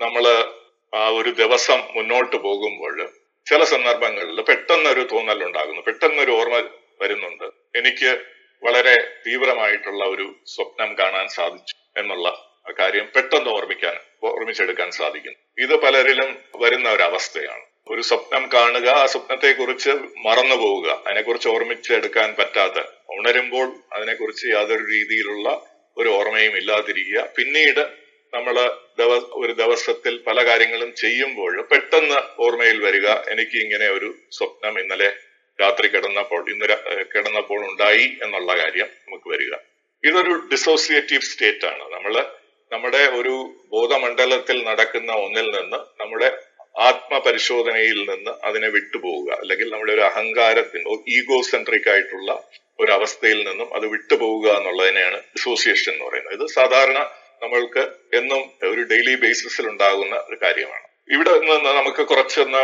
നമ്മൾ 0.00 0.24
ആ 0.92 1.08
ഒരു 1.18 1.30
ദിവസം 1.30 1.78
മുന്നോട്ട് 1.96 2.36
പോകുമ്പോൾ 2.36 2.96
ചില 3.46 3.64
സന്ദർഭങ്ങളിൽ 3.64 4.40
പെട്ടെന്നൊരു 4.40 5.02
തോന്നൽ 5.12 5.40
ഉണ്ടാകുന്നു 5.44 5.82
പെട്ടെന്നൊരു 5.82 6.30
ഓർമ്മ 6.30 6.56
വരുന്നുണ്ട്. 7.02 7.46
എനിക്ക് 7.78 8.10
വളരെ 8.64 8.94
തീവ്രമായിട്ടുള്ള 9.26 10.04
ഒരു 10.04 10.26
സ്വപ്നം 10.46 10.98
കാണാൻ 10.98 11.28
സാധിച്ചു 11.28 12.00
എന്നുള്ള 12.00 12.28
കാര്യം 12.78 13.08
പെട്ടെന്ന് 13.16 13.50
ഓർമ്മിക്കാൻ 13.50 13.96
ഓർമ്മിച്ചെടുക്കാൻ 14.24 14.90
സാധിക്കും 14.90 15.34
ഇത് 15.58 15.74
പലരിലും 15.82 16.38
വരുന്ന 16.56 16.90
ഒരു 16.90 17.02
അവസ്ഥയാണ്. 17.02 17.64
ഒരു 17.90 18.02
സ്വപ്നം 18.02 18.52
കാണുക 18.52 18.88
ആ 18.88 19.06
സ്വപ്നത്തെ 19.06 19.52
കുറിച്ച് 19.52 19.90
മറന്നു 20.26 20.54
പോവുക 20.54 20.88
അതിനെക്കുറിച്ച് 21.06 21.48
ഓർമ്മിച്ചെടുക്കാൻ 21.48 22.34
പറ്റാത്ത 22.38 22.78
ഉണരുമ്പോൾ 23.08 23.66
അതിനെക്കുറിച്ച് 23.92 24.46
യാതൊരു 24.46 24.84
രീതിയിലുള്ള 24.84 25.48
ഒരു 25.96 26.08
ഓർമ്മയും 26.08 26.56
ഇല്ലാതിരിക്കുക. 26.56 27.20
പിന്നീട് 27.36 27.82
നമ്മൾ 28.34 28.56
ഒരു 29.32 29.52
ദിവസത്തിൽ 29.52 30.18
പല 30.26 30.46
കാര്യങ്ങളും 30.46 30.94
ചെയ്യുമ്പോൾ 30.94 31.62
പെട്ടെന്ന് 31.62 32.42
ഓർമ്മയിൽ 32.42 32.78
വരിക 32.84 33.08
എനിക്ക് 33.08 33.56
ഇങ്ങനെ 33.64 33.88
ഒരു 33.88 34.14
സ്വപ്നം 34.30 34.80
ഇന്നലെ 34.80 35.10
രാത്രി 35.60 35.88
കിടന്നപ്പോൾ 35.88 36.50
ഇന്ന് 36.50 36.66
കിടന്നപ്പോൾ 37.14 37.70
ഉണ്ടായി 37.70 38.04
എന്നുള്ള 38.22 38.56
കാര്യം 38.56 38.86
നമുക്ക് 38.86 39.28
വരിക. 39.30 39.54
ഇതൊരു 40.04 40.42
ഡിസോസിയേറ്റീവ് 40.52 41.20
സ്റ്റേറ്റ് 41.20 41.66
ആണ്. 41.66 41.92
നമ്മൾ 41.92 42.26
നമ്മുടെ 42.72 42.98
ഒരു 42.98 43.54
ബോധമണ്ഡലത്തിൽ 43.72 44.64
നടക്കുന്ന 44.64 45.12
ഒന്നിൽ 45.12 45.50
നിന്ന് 45.50 45.76
നമ്മുടെ 46.00 46.32
ആത്മപരിശോധനയിൽ 46.78 48.10
നിന്ന് 48.10 48.30
അതിനെ 48.46 48.68
വിട്ടുപോവുക. 48.68 49.32
അല്ലെങ്കിൽ 49.40 49.70
നമ്മുടെ 49.70 49.92
ഒരു 49.92 50.00
അഹങ്കാരത്തിന് 50.00 50.98
ഈഗോ 51.08 51.42
സെൻട്രിക് 51.42 51.90
ആയിട്ടുള്ള 51.90 52.48
ഒരു 52.80 52.92
അവസ്ഥയിൽ 52.92 53.48
നിന്നും 53.48 53.74
അത് 53.74 53.86
വിട്ടുപോവുക 53.86 54.48
എന്നുള്ളതിനെയാണ് 54.56 55.16
ഡിസോസിയേഷൻ 55.16 55.92
എന്ന് 55.92 56.04
പറയുന്നത്. 56.04 56.34
ഇത് 56.40 56.46
സാധാരണ 56.46 56.98
നമ്മൾക്ക് 57.42 57.82
എന്നും 58.16 58.70
ഒരു 58.70 58.80
ഡെയിലി 58.80 59.14
ബേസിസിൽ 59.14 59.68
ഉണ്ടാകുന്ന 59.68 60.16
ഒരു 60.16 60.38
കാര്യമാണ്. 60.42 60.86
ഇവിടെ 61.10 61.30
നിന്ന് 61.38 61.70
നമുക്ക് 61.70 62.02
കുറച്ചൊന്ന് 62.06 62.62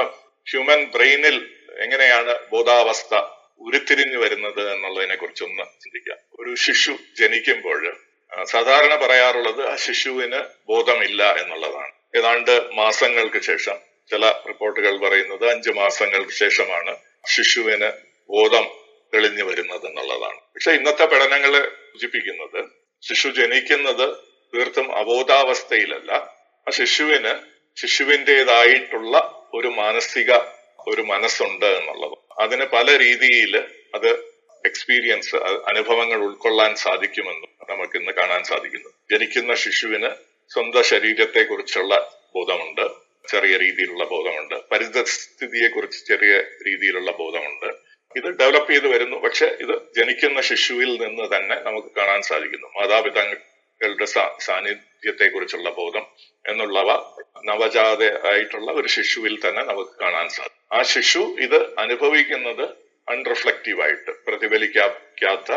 ഹ്യൂമൻ 0.51 0.85
ബ്രെയിനിൽ 0.85 1.58
എങ്ങനെയാണ് 1.77 2.35
ബോധാവസ്ഥ 2.51 3.15
ഉരുത്തിരിഞ്ഞു 3.59 4.19
വരുന്നത് 4.19 4.75
എന്നുള്ളതിനെ 4.75 5.17
കുറിച്ചൊന്ന് 5.17 5.65
ചിന്തിക്കാം 5.83 6.17
ഒരു 6.39 6.55
ശിശു 6.55 6.93
ജനിക്കുമ്പോൾ 7.19 7.97
സാധാരണ 8.43 8.95
പറയാറുള്ളത് 8.95 9.69
ആ 9.69 9.77
ശിശുവിന് 9.77 10.41
ബോധമില്ല 10.69 11.33
എന്നുള്ളതാണ്. 11.33 11.93
ഏതാണ്ട് 12.17 12.71
മാസങ്ങൾക്ക് 12.73 13.41
ശേഷം 13.41 13.77
ചില 14.11 14.31
റിപ്പോർട്ടുകൾ 14.49 14.99
പറയുന്നത് 14.99 15.51
അഞ്ചു 15.51 15.71
മാസങ്ങൾക്ക് 15.71 16.31
ശേഷമാണ് 16.31 16.97
ശിശുവിന് 17.27 17.93
ബോധം 18.31 18.67
തെളിഞ്ഞു 19.15 19.45
വരുന്നത് 19.45 19.87
എന്നുള്ളതാണ്. 19.87 20.41
പക്ഷെ 20.55 20.71
ഇന്നത്തെ 20.71 21.07
പഠനങ്ങൾ 21.07 21.69
സൂചിപ്പിക്കുന്നത് 21.93 22.65
ശിശു 23.09 23.29
ജനിക്കുന്നത് 23.29 24.17
തീർത്തും 24.55 24.97
അബോധാവസ്ഥയിലല്ല. 24.97 26.13
ആ 26.69 26.71
ശിശുവിന് 26.71 27.35
ശിശുവിന്റെതായിട്ടുള്ള 27.81 29.45
ഒരു 29.55 29.69
മാനസിക 29.69 30.33
ഒരു 30.89 31.03
മനസ്സുണ്ട് 31.03 31.67
എന്നുള്ളത്. 31.67 32.19
അതിന് 32.41 32.65
പല 32.65 32.99
രീതിയിൽ 32.99 33.57
അത് 33.95 34.09
എക്സ്പീരിയൻസ് 34.67 35.37
അനുഭവങ്ങൾ 35.69 36.17
ഉൾക്കൊള്ളാൻ 36.17 36.75
സാധിക്കുമെന്നും 36.75 37.49
നമുക്ക് 37.71 37.99
ഇന്ന് 37.99 38.13
കാണാൻ 38.13 38.45
സാധിക്കുന്നു. 38.45 38.89
ജനിക്കുന്ന 39.13 39.55
ശിശുവിന് 39.55 40.11
സ്വന്തം 40.53 40.85
ശരീരത്തെ 40.85 41.43
കുറിച്ചുള്ള 41.43 42.21
ബോധമുണ്ട് 42.35 43.09
ചെറിയ 43.29 43.57
രീതിയിലുള്ള 43.57 44.05
ബോധമുണ്ട്. 44.05 44.55
പരിതസ്ഥിതിയെ 44.55 45.69
കുറിച്ച് 45.69 46.07
ചെറിയ 46.07 46.33
രീതിയിലുള്ള 46.39 47.11
ബോധമുണ്ട്. 47.11 47.67
ഇത് 48.17 48.25
ഡെവലപ്പ് 48.25 48.71
ചെയ്ത് 48.71 48.89
വരുന്നു. 48.89 49.17
പക്ഷെ 49.17 49.47
ഇത് 49.47 49.83
ജനിക്കുന്ന 49.97 50.41
ശിശുവിൽ 50.41 50.91
നിന്ന് 51.01 51.37
തന്നെ 51.37 51.57
നമുക്ക് 51.57 51.89
കാണാൻ 51.97 52.23
സാധിക്കുന്നു. 52.23 52.67
മാതാപിതാക്കളുടെ 52.67 54.05
സാന്നിധ്യത്തെ 54.41 55.25
കുറിച്ചുള്ള 55.25 55.71
ബോധം 55.71 56.07
എന്നുള്ളവ 56.47 57.18
നവജാത 57.45 58.27
ആയിട്ടുള്ള 58.27 58.73
ഒരു 58.73 58.89
ശിശുവിൽ 58.89 59.49
തന്നെ 59.49 59.63
നമുക്ക് 59.63 59.91
കാണാൻ 60.01 60.29
സാധിക്കും. 60.29 60.79
ആ 60.79 60.83
ശിശു 60.83 61.19
ഇത് 61.19 61.77
അനുഭവിക്കുന്നത് 61.79 62.65
അൺറിഫ്ലക്റ്റീവ് 63.09 63.83
ആയിട്ട് 63.83 64.11
പ്രതിഫലിക്കാത്ത 64.11 65.53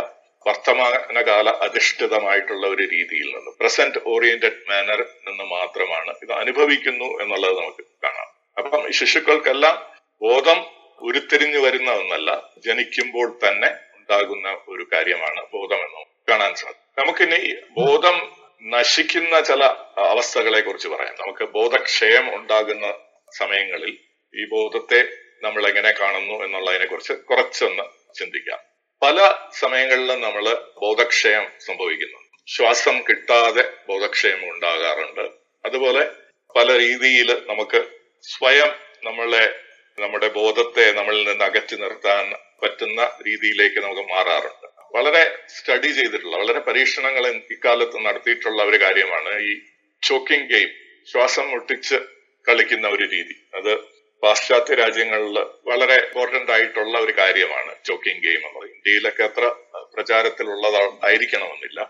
വർത്തമാനകാല 0.48 1.50
അധിഷ്ഠിതമായിട്ടുള്ള 1.50 2.68
ഒരു 2.68 2.84
രീതിയിൽ 2.84 3.28
നിന്ന് 3.36 3.52
പ്രസന്റ് 3.60 3.98
ഓറിയന്റഡ് 4.06 4.62
മാനർ 4.70 5.06
നിന്ന് 5.28 5.44
മാത്രമാണ് 5.44 6.16
ഇത് 6.24 6.32
അനുഭവിക്കുന്നു 6.32 7.06
എന്നുള്ളത് 7.06 7.58
നമുക്ക് 7.58 7.86
കാണാം. 8.04 8.30
അപ്പം 8.58 8.88
ഈ 8.88 8.92
ശിശുക്കൾക്കെല്ലാം 8.92 9.86
ബോധം 10.22 10.66
ഉരുത്തിരിഞ്ഞു 11.02 11.60
വരുന്ന 11.60 11.92
ഒന്നല്ല 11.92 12.52
ജനിക്കുമ്പോൾ 12.66 13.40
തന്നെ 13.48 13.70
ഉണ്ടാകുന്ന 13.98 14.58
ഒരു 14.68 14.88
കാര്യമാണ് 14.94 15.48
ബോധം 15.54 15.76
എന്ന് 15.76 16.06
കാണാൻ 16.30 16.56
സാധിക്കും. 16.56 17.04
നമുക്കിനി 17.04 17.56
ബോധം 17.72 18.41
നശിക്കുന്ന 18.64 19.42
ചില 19.42 19.64
അവസ്ഥകളെ 19.98 20.62
കുറിച്ച് 20.62 20.88
പറയാം. 20.88 21.14
നമുക്ക് 21.14 21.44
ബോധക്ഷയം 21.44 22.36
ഉണ്ടാകുന്ന 22.36 22.94
സമയങ്ങളിൽ 23.38 23.98
ഈ 24.36 24.46
ബോധത്തെ 24.50 25.08
നമ്മൾ 25.44 25.68
എങ്ങനെ 25.68 25.92
കാണുന്നു 25.92 26.44
എന്നുള്ളതിനെ 26.44 26.86
കുറിച്ച് 26.86 27.14
കുറച്ചൊന്ന് 27.14 27.84
ചിന്തിക്കാം. 28.14 28.60
പല 29.02 29.34
സമയങ്ങളിലും 29.60 30.22
നമ്മൾ 30.22 30.54
ബോധക്ഷയം 30.82 31.48
സംഭവിക്കുന്നു. 31.66 32.18
ശ്വാസം 32.48 33.02
കിട്ടാതെ 33.10 33.74
ബോധക്ഷയം 33.90 34.50
ഉണ്ടാകാറുണ്ട്. 34.50 35.32
അതുപോലെ 35.66 36.10
പല 36.56 36.80
രീതിയിൽ 36.80 37.42
നമുക്ക് 37.48 37.86
സ്വയം 38.22 38.72
നമ്മളെ 39.04 39.56
നമ്മുടെ 40.00 40.28
ബോധത്തെ 40.28 40.92
നമ്മളിൽ 40.92 41.28
നിന്ന് 41.28 41.46
അകറ്റി 41.46 41.76
നിർത്താൻ 41.76 42.34
പറ്റുന്ന 42.64 43.12
രീതിയിലേക്ക് 43.28 43.80
നമുക്ക് 43.80 44.02
മാറാറുണ്ട്. 44.02 44.61
വളരെ 44.94 45.38
സ്റ്റഡി 45.58 45.88
ചെയ്തിട്ടുള്ള 45.88 46.38
വളരെ 46.38 46.60
പരീക്ഷണങ്ങൾ 46.60 47.28
ഇക്കാലത്ത് 47.56 48.06
നടത്തിയിട്ടുള്ള 48.06 48.64
ഒരു 48.64 48.82
കാര്യമാണ് 48.82 49.40
ഈ 49.40 49.52
ചോക്കിംഗ് 50.04 50.50
ഗെയിം 50.50 50.70
ശ്വാസം 51.08 51.52
മുട്ടിച്ച് 51.52 51.98
കളിക്കുന്ന 52.48 52.88
ഒരു 52.88 53.04
രീതി. 53.04 53.36
അത് 53.56 53.74
പാശ്ചാത്യ 54.24 54.76
രാജ്യങ്ങളിൽ 54.76 55.38
വളരെ 55.40 55.96
ഇമ്പോർട്ടന്റ് 55.96 56.52
ആയിട്ടുള്ള 56.52 57.00
ഒരു 57.00 57.14
കാര്യമാണ് 57.18 57.76
ചോക്കിംഗ് 57.86 58.24
ഗെയിം 58.24 58.42
പറയുന്നത്. 58.42 58.70
ഇന്ത്യയിലൊക്കെ 58.76 59.24
അത്ര 59.24 59.46
പ്രചാരത്തിലുള്ളതായിരിക്കണമെന്നില്ല. 59.94 61.82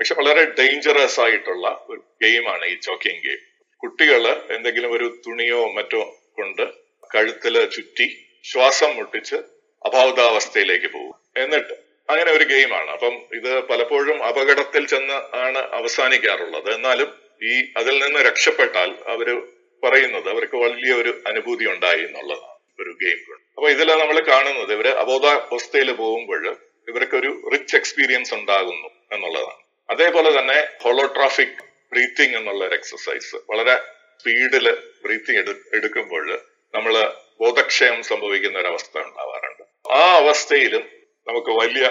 പക്ഷെ 0.00 0.14
വളരെ 0.14 0.44
ഡേഞ്ചറസ് 0.44 1.20
ആയിട്ടുള്ള 1.20 1.86
ഒരു 1.88 2.00
ഗെയിമാണ് 2.22 2.64
ഈ 2.66 2.74
ചോക്കിംഗ് 2.74 3.22
ഗെയിം 3.24 3.40
കുട്ടികൾ 3.82 4.26
എന്തെങ്കിലും 4.56 4.92
ഒരു 4.92 5.22
തുണിയോ 5.26 5.72
മറ്റോ 5.72 6.02
കൊണ്ട് 6.32 6.64
കഴുത്തിൽ 7.10 7.66
ചുറ്റി 7.66 8.06
ശ്വാസം 8.44 8.96
മുട്ടിച്ച് 8.96 9.36
അബോധാവസ്ഥയിലേക്ക് 9.84 10.86
പോകും. 10.86 11.16
എന്നിട്ട് 11.36 11.89
അങ്ങനെ 12.08 12.32
ഒരു 12.32 12.44
ഗെയിമാണ്. 12.44 12.90
അപ്പം 12.90 13.14
ഇത് 13.34 13.64
പലപ്പോഴും 13.64 14.24
അപകടത്തിൽ 14.24 14.86
ചെന്ന് 14.86 15.36
ആണ് 15.36 15.58
അവസാനിക്കാറുള്ളത്. 15.58 16.74
എന്നാലും 16.74 17.14
ഈ 17.42 17.64
അതിൽ 17.76 18.04
നിന്ന് 18.04 18.20
രക്ഷപ്പെട്ടാൽ 18.20 18.90
അവർ 19.06 19.42
പറയുന്നത് 19.84 20.28
അവർക്ക് 20.28 20.56
വലിയ 20.56 20.92
ഒരു 20.94 21.22
അനുഭൂതി 21.26 21.64
ഉണ്ടായി 21.64 21.98
എന്നുള്ളതാണ് 21.98 22.82
ഒരു 22.82 22.90
ഗെയിം 22.90 23.20
അപ്പൊ 23.32 23.70
ഇതിൽ 23.70 23.88
നമ്മൾ 23.92 24.20
കാണുന്നത് 24.20 24.72
ഇവർ 24.72 24.88
അബോധാവസ്ഥയിൽ 24.88 25.92
പോകുമ്പോൾ 25.92 26.56
ഇവർക്ക് 26.88 27.16
ഒരു 27.16 27.50
റിച്ച് 27.52 27.76
എക്സ്പീരിയൻസ് 27.76 28.34
ഉണ്ടാകുന്നു 28.34 28.88
എന്നുള്ളതാണ്. 29.12 29.56
അതേപോലെ 29.90 30.38
തന്നെ 30.38 30.68
ഹോളോട്രാഫിക് 30.82 31.58
ബ്രീത്തിങ് 31.92 32.36
എന്നുള്ള 32.36 32.66
ഒരു 32.66 32.74
എക്സസൈസ്. 32.74 33.36
വളരെ 33.50 33.76
സ്പീഡിൽ 34.20 34.76
ബ്രീത്തിങ് 35.04 35.38
എടു 35.38 35.54
എടുക്കുമ്പോൾ 35.74 36.40
നമ്മൾ 36.74 37.12
ബോധക്ഷയം 37.40 38.02
സംഭവിക്കുന്ന 38.02 38.58
ഒരു 38.58 38.66
അവസ്ഥ 38.66 38.98
ഉണ്ടാവാറുണ്ട്. 38.98 39.92
ആ 39.92 40.16
അവസ്ഥയിലും 40.16 40.99
നമുക്ക് 41.30 41.52
വലിയ 41.62 41.86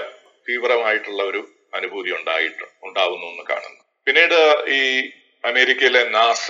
തീവ്രമായിട്ടുള്ള 0.48 1.22
ഒരു 1.24 1.42
അനുഭൂതി 1.78 2.12
ഉണ്ടായിട്ട് 2.20 2.66
ഉണ്ടാവുന്നു 2.88 3.28
എന്ന് 3.32 3.44
കാണുന്നു. 3.50 3.82
പിന്നീട് 4.08 4.40
ഈ 4.78 4.82
അമേരിക്കയിലെ 5.44 6.02
നാസ 6.18 6.48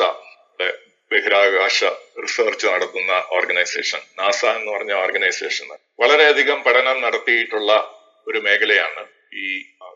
ബഹിരാകാശ 1.12 1.80
റിസർച്ച് 2.24 2.66
നടത്തുന്ന 2.68 3.14
ഓർഗനൈസേഷൻ 3.38 4.02
നാസ 4.20 4.42
എന്ന് 4.58 4.72
പറഞ്ഞ 4.72 4.94
ഓർഗനൈസേഷൻ 5.04 5.68
വളരെയധികം 6.02 6.60
പഠനം 6.68 6.98
നടത്തിയിട്ടുള്ള 7.06 7.72
ഒരു 8.28 8.40
മേഖലയാണ് 8.48 9.04
ഈ 9.44 9.46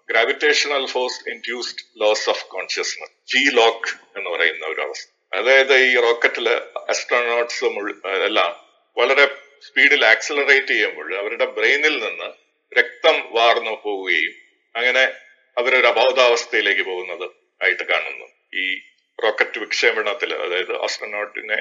gravitational 0.10 0.84
force 0.94 1.20
induced 1.30 1.84
loss 2.02 2.28
of 2.34 2.46
consciousness 2.46 3.14
G 3.34 3.44
lock 3.60 3.90
എന്ന് 4.18 4.30
പറയുന്ന 4.30 4.66
ഒരു 4.66 4.82
അവസ്ഥ. 4.82 5.08
അതായത് 5.34 5.76
ഈ 5.88 5.92
റോക്കറ്റിൽ 6.08 6.48
അസ്ട്രോനോട്ട്സ് 6.94 7.66
എല്ലാം 8.30 8.52
വളരെ 8.98 9.26
സ്പീഡിൽ 9.68 10.02
ആക്സിലറേറ്റ് 10.06 10.72
ചെയ്യുമ്പോൾ 10.74 11.10
അവരുടെ 11.22 11.46
ബ്രെയിനിൽ 11.58 11.96
നിന്ന് 12.06 12.30
രക്തം 13.04 13.18
വാർന്നു 13.32 13.72
പോവുകയും 13.84 14.34
അങ്ങനെ 14.76 15.02
അവരൊരു 15.58 15.88
അബോധാവസ്ഥയിലേക്ക് 15.88 16.82
പോകുന്നത് 16.82 17.26
ആയിട്ട് 17.62 17.84
കാണുന്നു. 17.84 18.28
ഈ 18.54 18.66
റോക്കറ്റ് 19.24 19.60
വിക്ഷേപണത്തിൽ 19.60 20.36
അതായത് 20.36 20.72
ആസ്ട്രോനോട്ടിനെ 20.84 21.58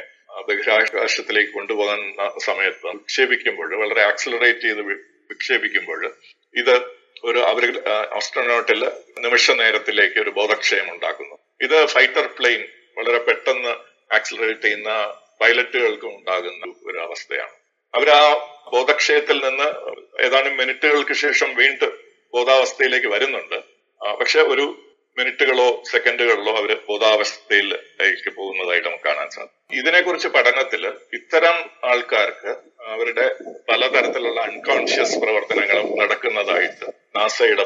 ബഹിരാകാശത്തിലേക്ക് 0.49 1.53
കൊണ്ടുപോകുന്ന 1.53 2.39
സമയത്ത് 2.39 2.87
വിക്ഷേപിക്കുമ്പോൾ 2.87 3.75
വളരെ 3.83 4.03
ആക്സിലറേറ്റ് 4.03 4.61
ചെയ്ത് 4.61 4.83
വിക്ഷേപിക്കുമ്പോൾ 5.31 6.01
ഇത് 6.55 6.75
ഒരു 7.25 7.39
അവർ 7.39 7.67
ആസ്ട്രോനോട്ടിൽ 7.89 8.81
നിമിഷ 9.19 9.51
നേരത്തിലേക്ക് 9.51 10.19
ഒരു 10.21 10.31
ബോധക്ഷയം 10.31 10.87
ഉണ്ടാക്കുന്നു. 10.95 11.37
ഇത് 11.61 11.87
ഫൈറ്റർ 11.87 12.27
പ്ലെയിൻ 12.39 12.63
വളരെ 12.99 13.19
പെട്ടെന്ന് 13.19 13.75
ആക്സിലറേറ്റ് 14.15 14.63
ചെയ്യുന്ന 14.63 14.93
പൈലറ്റുകൾക്കും 15.41 16.11
ഉണ്ടാകുന്ന 16.17 16.65
ഒരു 16.87 16.99
അവസ്ഥയാണ്. 16.99 17.55
അവർ 17.95 18.11
ആ 18.11 18.25
ബോധക്ഷയത്തിൽ 18.71 19.39
നിന്ന് 19.45 19.69
ഏതാനും 20.27 20.57
മിനിറ്റുകൾക്ക് 20.57 21.13
ശേഷം 21.13 21.55
വീണ്ടും 21.55 21.93
ബോധാവസ്ഥയിലേക്ക് 22.35 23.07
വരുന്നുണ്ട്. 23.07 23.59
പക്ഷെ 24.21 24.41
ഒരു 24.41 24.65
മിനിറ്റുകളോ 25.19 25.83
സെക്കൻഡുകളിലോ 25.91 26.53
അവർ 26.57 26.71
ബോധാവസ്ഥയിലേക്ക് 26.89 28.31
പോകുന്നതായിട്ട് 28.37 28.89
നമുക്ക് 28.89 29.05
കാണാൻ 29.05 29.31
സാധിക്കും. 29.31 29.79
ഇതിനെക്കുറിച്ച് 29.79 30.29
പഠനത്തിൽ 30.29 30.87
ഇത്തരം 31.13 31.57
ആൾക്കാർക്ക് 31.85 32.51
അവരുടെ 32.93 33.27
പലതരത്തിലുള്ള 33.69 34.41
അൺകോൺഷ്യസ് 34.41 35.19
പ്രവർത്തനങ്ങളും 35.19 35.99
നടക്കുന്നതായിട്ട് 35.99 36.87
നാസയുടെ 37.17 37.65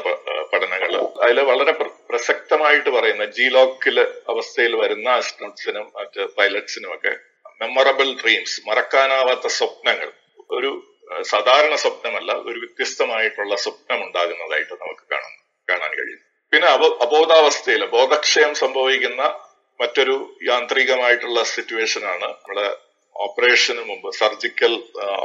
പഠനങ്ങൾ 0.53 0.91
അതിൽ 1.23 1.39
വളരെ 1.39 1.71
പ്രസക്തമായിട്ട് 2.09 2.89
പറയുന്ന 2.89 3.25
ജിലോക്കിൽ 3.25 3.99
അവസ്ഥയിൽ 4.29 4.75
വരുന്ന 4.75 5.09
ആസ്ട്രോട്ട്സിനും 5.09 5.91
മറ്റ് 5.95 6.21
പൈലറ്റ്സിനും 6.37 6.93
ഒക്കെ 6.93 7.13
മെമ്മറബിൾ 7.61 8.07
ഡ്രീംസ് 8.23 8.69
മറക്കാനാവാത്ത 8.69 9.47
സ്വപ്നങ്ങൾ 9.47 10.11
ഒരു 10.49 10.71
സാധാരണ 11.31 11.73
സ്വപ്നമല്ല 11.83 12.31
ഒരു 12.47 12.57
വ്യത്യസ്തമായിട്ടുള്ള 12.63 13.55
സ്വപ്നം 13.65 13.99
ഉണ്ടാകുന്നതായിട്ട് 14.05 14.73
നമുക്ക് 14.81 15.05
കാണാൻ 15.13 15.33
കാണാൻ 15.67 15.91
കഴിയും. 15.99 16.21
പിന്നെ 16.53 16.67
അബോ 16.67 16.87
അബോധാവസ്ഥയിൽ 17.05 17.83
ബോധക്ഷയം 17.95 18.51
സംഭവിക്കുന്ന 18.63 19.21
മറ്റൊരു 19.79 20.15
യാന്ത്രികമായിട്ടുള്ള 20.49 21.39
സിറ്റുവേഷൻ 21.53 22.03
ആണ് 22.13 22.27
നമ്മുടെ 22.33 22.67
ഓപ്പറേഷന് 23.15 23.83
മുമ്പ് 23.89 24.09
സർജിക്കൽ 24.19 24.73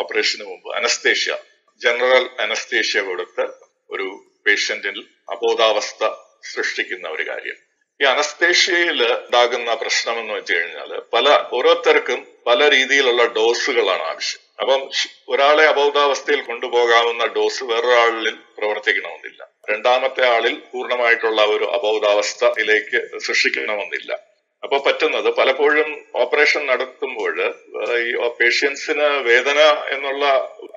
ഓപ്പറേഷന് 0.01 0.45
മുമ്പ് 0.51 0.69
അനസ്തേഷ്യ 0.79 1.33
ജനറൽ 1.81 2.25
അനസ്തേഷ്യ 2.45 3.01
കൊടുത്ത് 3.09 3.45
ഒരു 3.95 4.09
പേഷ്യന്റിൽ 4.47 4.99
അബോധാവസ്ഥ 5.35 6.03
സൃഷ്ടിക്കുന്ന 6.53 7.07
ഒരു 7.09 7.25
കാര്യം. 7.31 7.59
ഈ 8.01 8.05
അനസ്തേഷ്യയിൽ 8.15 9.01
ഉണ്ടാകുന്ന 9.25 9.75
പ്രശ്നം 9.83 10.17
എന്ന് 10.21 10.35
വെച്ച് 10.39 10.53
കഴിഞ്ഞാൽ 10.55 10.93
പല 11.15 11.27
ഓരോരുത്തർക്കും 11.57 12.21
പല 12.47 12.61
രീതിയിലുള്ള 12.77 13.25
ഡോസുകളാണ് 13.37 14.05
ആവശ്യം. 14.13 14.43
അപ്പം 14.63 14.83
ഒരാളെ 15.29 15.65
അബോധാവസ്ഥയിൽ 15.67 16.41
കൊണ്ടുപോകാവുന്ന 16.41 17.25
ഡോസ് 17.37 17.65
വേറൊരാളിൽ 17.65 18.37
പ്രവർത്തിക്കണമെന്നില്ല. 18.59 19.41
രണ്ടാമത്തെ 19.71 20.23
ആളിൽ 20.35 20.55
പൂർണമായിട്ടുള്ള 20.73 21.41
ഒരു 21.55 21.67
അബോധാവസ്ഥയിലേക്ക് 21.77 23.19
സൃഷ്ടിക്കണമെന്നില്ല. 23.27 24.13
അപ്പൊ 24.65 24.77
പറ്റുന്നത് 24.79 25.29
പലപ്പോഴും 25.37 25.89
ഓപ്പറേഷൻ 26.23 26.63
നടത്തുമ്പോൾ 26.67 27.37
ഈ 28.09 28.13
പേഷ്യൻസിന് 28.41 29.09
വേദന 29.29 29.61
എന്നുള്ള 29.95 30.25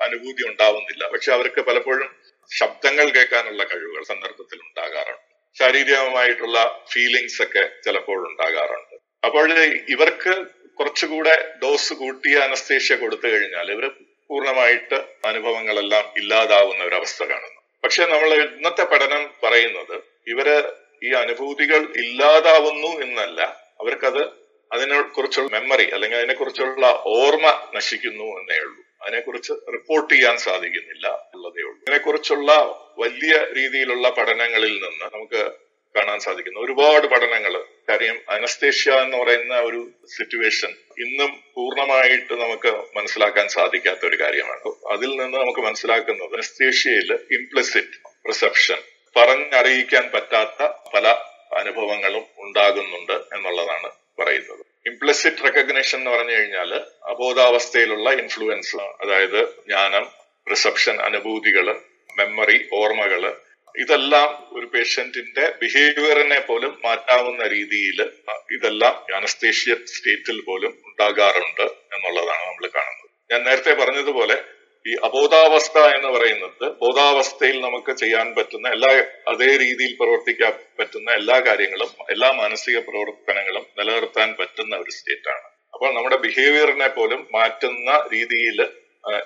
അനുഭൂതി 0.06 0.42
ഉണ്ടാവുന്നില്ല. 0.50 1.02
പക്ഷെ 1.12 1.30
അവർക്ക് 1.32 1.60
പലപ്പോഴും 1.60 2.08
ശബ്ദങ്ങൾ 2.50 3.06
കേൾക്കാനുള്ള 3.16 3.62
കഴിവുകൾ 3.64 4.02
സന്ദർഭത്തിൽ 4.12 4.58
ഉണ്ടാകാറുണ്ട്. 4.66 5.22
ശാരീരികമായിട്ടുള്ള 5.56 6.58
ഫീലിങ്സ് 6.92 7.42
ഒക്കെ 7.42 7.64
ചിലപ്പോൾ 7.84 8.18
ഉണ്ടാകാറുണ്ട്. 8.30 8.96
അപ്പോൾ 9.26 9.46
ഇവർക്ക് 9.94 10.32
കുറച്ചുകൂടെ 10.78 11.54
ഡോസ് 11.62 11.92
കൂട്ടിയ 11.92 12.38
അനസ്തേഷ്യ 12.38 12.96
കൊടുത്തു 12.96 13.28
കഴിഞ്ഞാൽ 13.28 13.72
ഇവർ 13.72 13.90
പൂർണമായിട്ട് 14.28 14.94
അനുഭവങ്ങളെല്ലാം 15.24 16.04
ഇല്ലാതാവുന്ന 16.16 16.84
ഒരു 16.84 16.94
അവസ്ഥ 16.94 17.22
കാണുന്നു. 17.22 17.60
പക്ഷെ 17.84 18.04
നമ്മൾ 18.04 18.34
ഇന്നത്തെ 18.34 18.84
പഠനം 18.84 19.30
പറയുന്നത് 19.42 20.00
ഇവർ 20.26 20.72
ഈ 21.04 21.12
അനുഭൂതികൾ 21.12 21.76
ഇല്ലാതാവുന്നു 21.76 22.88
എന്നല്ല. 22.88 23.40
അവർക്കത് 23.80 24.46
അതിനെ 24.72 25.02
കുറിച്ചുള്ള 25.02 25.58
മെമ്മറി 25.58 25.90
അല്ലെങ്കിൽ 25.90 26.18
അതിനെക്കുറിച്ചുള്ള 26.18 27.02
ഓർമ്മ 27.06 27.68
നശിക്കുന്നു 27.74 28.24
എന്നേ 28.24 28.58
ഉള്ളൂ. 28.58 28.82
അതിനെക്കുറിച്ച് 29.02 29.52
റിപ്പോർട്ട് 29.52 30.14
ചെയ്യാൻ 30.14 30.38
സാധിക്കുന്നില്ല 30.38 31.08
ഉള്ളതേ 31.34 31.62
ഉള്ളൂ. 31.62 31.78
ഇതിനെക്കുറിച്ചുള്ള 31.82 32.52
വലിയ 32.98 33.46
രീതിയിലുള്ള 33.56 34.10
പഠനങ്ങളിൽ 34.10 34.72
നിന്ന് 34.72 35.14
നമുക്ക് 35.14 35.50
കാണാൻ 35.96 36.18
സാധിക്കുന്നു. 36.20 36.60
ഒരുപാട് 36.60 37.06
പഠനങ്ങൾ 37.06 37.64
കാര്യം 37.88 38.20
അനസ്തേഷ്യ 38.28 38.92
എന്ന് 38.92 39.16
പറയുന്ന 39.16 39.60
ഒരു 39.60 39.90
സിറ്റുവേഷൻ 40.16 40.68
ഇന്നും 40.98 41.44
പൂർണമായിട്ട് 41.54 42.34
നമുക്ക് 42.34 42.96
മനസ്സിലാക്കാൻ 42.96 43.48
സാധിക്കാത്ത 43.48 44.06
ഒരു 44.06 44.20
കാര്യമാണ്. 44.20 44.92
അതിൽ 44.92 45.16
നിന്ന് 45.16 45.38
നമുക്ക് 45.38 45.60
മനസ്സിലാക്കുന്നത് 45.60 46.34
അനസ്തേഷ്യയിൽ 46.34 47.12
ഇംപ്ലിസിറ്റ് 47.12 47.98
റിസപ്ഷൻ 48.28 48.76
പറഞ്ഞറിയിക്കാൻ 49.16 50.10
പറ്റാത്ത 50.14 50.68
പല 50.94 51.06
അനുഭവങ്ങളും 51.56 52.24
ഉണ്ടാകുന്നുണ്ട് 52.38 53.12
എന്നുള്ളതാണ് 53.12 53.90
പറയുന്നത്. 54.18 54.66
ഇംപ്ലിസിറ്റ് 54.86 55.44
റെക്കഗ്നേഷൻ 55.44 55.98
എന്ന് 55.98 56.10
പറഞ്ഞു 56.10 56.32
കഴിഞ്ഞാൽ 56.32 56.74
അബോധാവസ്ഥയിലുള്ള 57.04 58.10
ഇൻഫ്ലുവൻസ് 58.10 58.76
അതായത് 58.76 59.48
ജ്ഞാനം 59.48 60.06
റിസപ്ഷൻ 60.50 61.00
അനുഭൂതികൾ 61.00 61.80
മെമ്മറി 62.16 62.68
ഓർമ്മകൾ 62.72 63.45
ഇതെല്ലാം 63.76 64.28
ഒരു 64.52 64.66
പേഷ്യന്റിന്റെ 64.66 65.44
ബിഹേവിയറിനെ 65.60 66.40
പോലും 66.40 66.72
മാറ്റാവുന്ന 66.84 67.42
രീതിയിൽ 67.46 67.98
ഇതെല്ലാം 68.50 68.94
അനസ്തേഷ്യ 69.14 69.74
സ്റ്റേറ്റിൽ 69.92 70.38
പോലും 70.40 70.72
ഉണ്ടാകാറുണ്ട് 70.88 71.66
എന്നുള്ളതാണ് 71.94 72.44
നമ്മൾ 72.46 72.66
കാണുന്നത്. 72.76 73.10
ഞാൻ 73.30 73.40
നേരത്തെ 73.44 73.72
പറഞ്ഞതുപോലെ 73.74 74.36
ഈ 74.84 74.92
അബോധാവസ്ഥ 75.02 75.78
എന്ന് 75.96 76.10
പറയുന്നത് 76.16 76.64
ബോധാവസ്ഥയിൽ 76.82 77.56
നമുക്ക് 77.60 77.92
ചെയ്യാൻ 77.92 78.26
പറ്റുന്ന 78.34 78.66
എല്ലാ 78.68 78.90
അതേ 79.26 79.50
രീതിയിൽ 79.56 79.92
പ്രവർത്തിക്കാൻ 80.00 80.52
പറ്റുന്ന 80.78 81.08
എല്ലാ 81.12 81.36
കാര്യങ്ങളും 81.40 81.90
എല്ലാ 82.08 82.28
മാനസിക 82.32 82.78
പ്രവർത്തനങ്ങളും 82.88 83.64
നിലനിർത്താൻ 83.78 84.30
പറ്റുന്ന 84.40 84.76
ഒരു 84.76 84.90
സ്റ്റേറ്റ് 84.90 85.30
ആണ് 85.30 85.46
അപ്പോൾ 85.74 85.90
നമ്മുടെ 85.94 86.16
ബിഹേവിയറിനെ 86.16 86.88
പോലും 86.88 87.22
മാറ്റുന്ന 87.32 87.90
രീതിയിൽ 88.12 88.60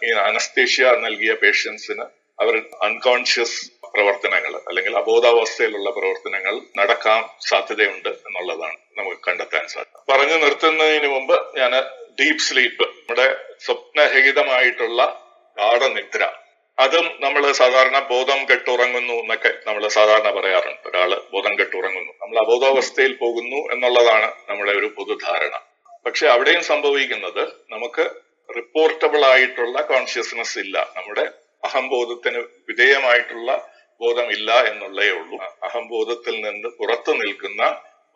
ഈ 0.07 0.11
അനസ്തേഷ്യ 0.25 0.87
നൽകിയ 1.05 1.35
പേഷ്യൻസിന് 1.43 2.07
അവർ 2.39 2.55
അൺകോൺഷ്യസ് 2.83 3.59
പ്രവർത്തനങ്ങൾ 3.93 4.61
അല്ലെങ്കിൽ 4.69 4.97
അബോധാവസ്ഥയിലുള്ള 4.97 5.91
പ്രവർത്തനങ്ങൾ 5.91 6.61
നടക്കാൻ 6.77 7.25
സാധ്യതയുണ്ട് 7.49 8.09
എന്നുള്ളതാണ് 8.09 8.79
നമുക്ക് 8.99 9.17
കണ്ടെത്താൻ 9.29 9.69
സാധിക്കും 9.69 10.05
പറഞ്ഞു 10.09 10.37
നിർത്തുന്നതിന് 10.37 11.09
മുമ്പ് 11.09 11.59
ഞാൻ 11.59 11.73
ഡീപ് 12.21 12.39
സ്ലീപ്പ് 12.39 12.83
നമ്മുടെ 12.83 13.37
സ്വപ്നരഹിതമായിട്ടുള്ള 13.65 15.27
ഗാഠനിദ്ര 15.59 16.33
അതും 16.79 17.07
നമ്മൾ 17.21 17.53
സാധാരണ 17.53 17.99
ബോധം 17.99 18.47
കെട്ടുറങ്ങുന്നു 18.51 19.13
എന്നൊക്കെ 19.13 19.55
നമ്മൾ 19.67 19.89
സാധാരണ 19.89 20.31
പറയാറുണ്ട്. 20.31 20.89
ഒരാൾ 20.89 21.21
ബോധം 21.33 21.59
കെട്ടുറങ്ങുന്നു. 21.59 22.13
നമ്മൾ 22.13 22.39
അബോധാവസ്ഥയിൽ 22.39 23.13
പോകുന്നു 23.13 23.73
എന്നുള്ളതാണ് 23.73 24.33
നമ്മുടെ 24.49 24.73
ഒരു 24.73 24.87
പൊതുധാരണ. 24.87 25.61
പക്ഷെ 26.07 26.27
അവിടെയും 26.29 26.63
സംഭവിക്കുന്നത് 26.63 27.49
നമുക്ക് 27.71 28.11
റിപ്പോർട്ടബിൾ 28.57 29.25
ആയിട്ടുള്ള 29.25 29.83
കോൺഷ്യസ്നസ് 29.83 30.59
ഇല്ല. 30.59 30.93
നമ്മുടെ 30.97 31.31
അഹംബോധത്തിന് 31.65 32.39
വിധേയമായിട്ടുള്ള 32.39 33.51
ബോധമില്ല 34.01 34.51
എന്നുള്ളേ 34.65 35.09
ഉള്ളൂ. 35.11 35.39
അഹംബോധത്തിൽ 35.63 36.41
നിന്ന് 36.41 36.69
പുറത്തു 36.69 37.13
നിൽക്കുന്ന 37.13 37.63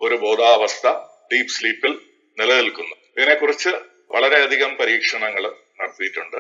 ഒരു 0.01 0.14
ബോധാവസ്ഥ 0.14 0.87
ഡീപ് 1.32 1.49
സ്ലീപ്പിൽ 1.49 1.99
നിലനിൽക്കുന്നു. 2.39 2.95
ഇതിനെക്കുറിച്ച് 3.16 3.68
വളരെയധികം 4.11 4.76
പരീക്ഷണങ്ങൾ 4.76 5.45
നടത്തിയിട്ടുണ്ട്. 5.80 6.37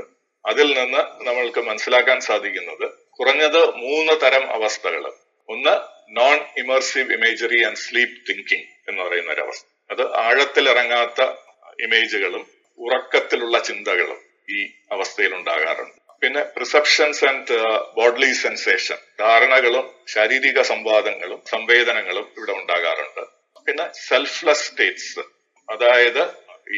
അതിൽ 0.46 0.78
നിന്ന് 0.78 1.28
നമ്മൾക്ക് 1.28 1.60
മനസ്സിലാക്കാൻ 1.60 2.20
സാധിക്കുന്നത് 2.20 2.90
കുറഞ്ഞത് 3.10 3.60
മൂന്ന് 3.74 4.20
തരം 4.20 4.50
അവസ്ഥകൾ 4.50 5.12
ഒന്ന് 5.48 5.74
non 6.16 6.38
immersive 6.58 7.12
imagery 7.12 7.64
and 7.64 7.76
sleep 7.76 8.30
thinking 8.30 8.68
എന്ന് 8.88 9.02
പറയുന്ന 9.02 9.32
ഒരു 9.32 9.40
അവസ്ഥ. 9.40 9.66
അത് 9.90 10.14
ആഴത്തിലിറങ്ങാത്ത 10.16 11.22
ഇമേജുകളും 11.80 12.46
ഉറക്കത്തിലുള്ള 12.78 13.58
ചിന്തകളും 13.58 14.20
ഈ 14.50 14.66
അവസ്ഥയിൽ 14.92 15.34
ഉണ്ടാകാറുണ്ട്. 15.34 16.03
പിന്നെ 16.24 16.42
പ്രിസെപ്ഷൻസ് 16.56 17.24
ആൻഡ് 17.24 17.56
ബോഡ്ലി 17.96 18.28
സെൻസേഷൻ 18.32 18.98
ധാരണകളും 19.18 19.86
ശാരീരിക 20.12 20.60
സംവാദങ്ങളും 20.60 21.40
സംവേദനങ്ങളും 21.50 22.26
ഇവിടെ 22.36 22.52
ഉണ്ടാകാറുണ്ട്. 22.52 23.24
പിന്നെ 23.66 23.86
സെൽഫ്ലെസ് 24.06 24.64
സ്റ്റേറ്റ്സ് 24.68 25.24
അതായത് 25.68 26.22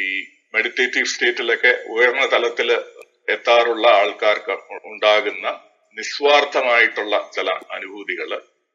ഈ 0.02 0.04
മെഡിറ്റേറ്റീവ് 0.54 1.10
സ്റ്റേറ്റിലൊക്കെ 1.12 1.72
ഉയർന്ന 1.94 2.26
തലത്തിൽ 2.26 2.68
എത്താറുള്ള 3.34 3.86
ആൾക്കാർക്ക് 4.00 4.56
ഉണ്ടാകുന്ന 4.84 5.46
നിസ്വാർത്ഥമായിട്ടുള്ള 5.96 7.14
ചില 7.32 7.50
അനുഭൂതികൾ 7.50 8.30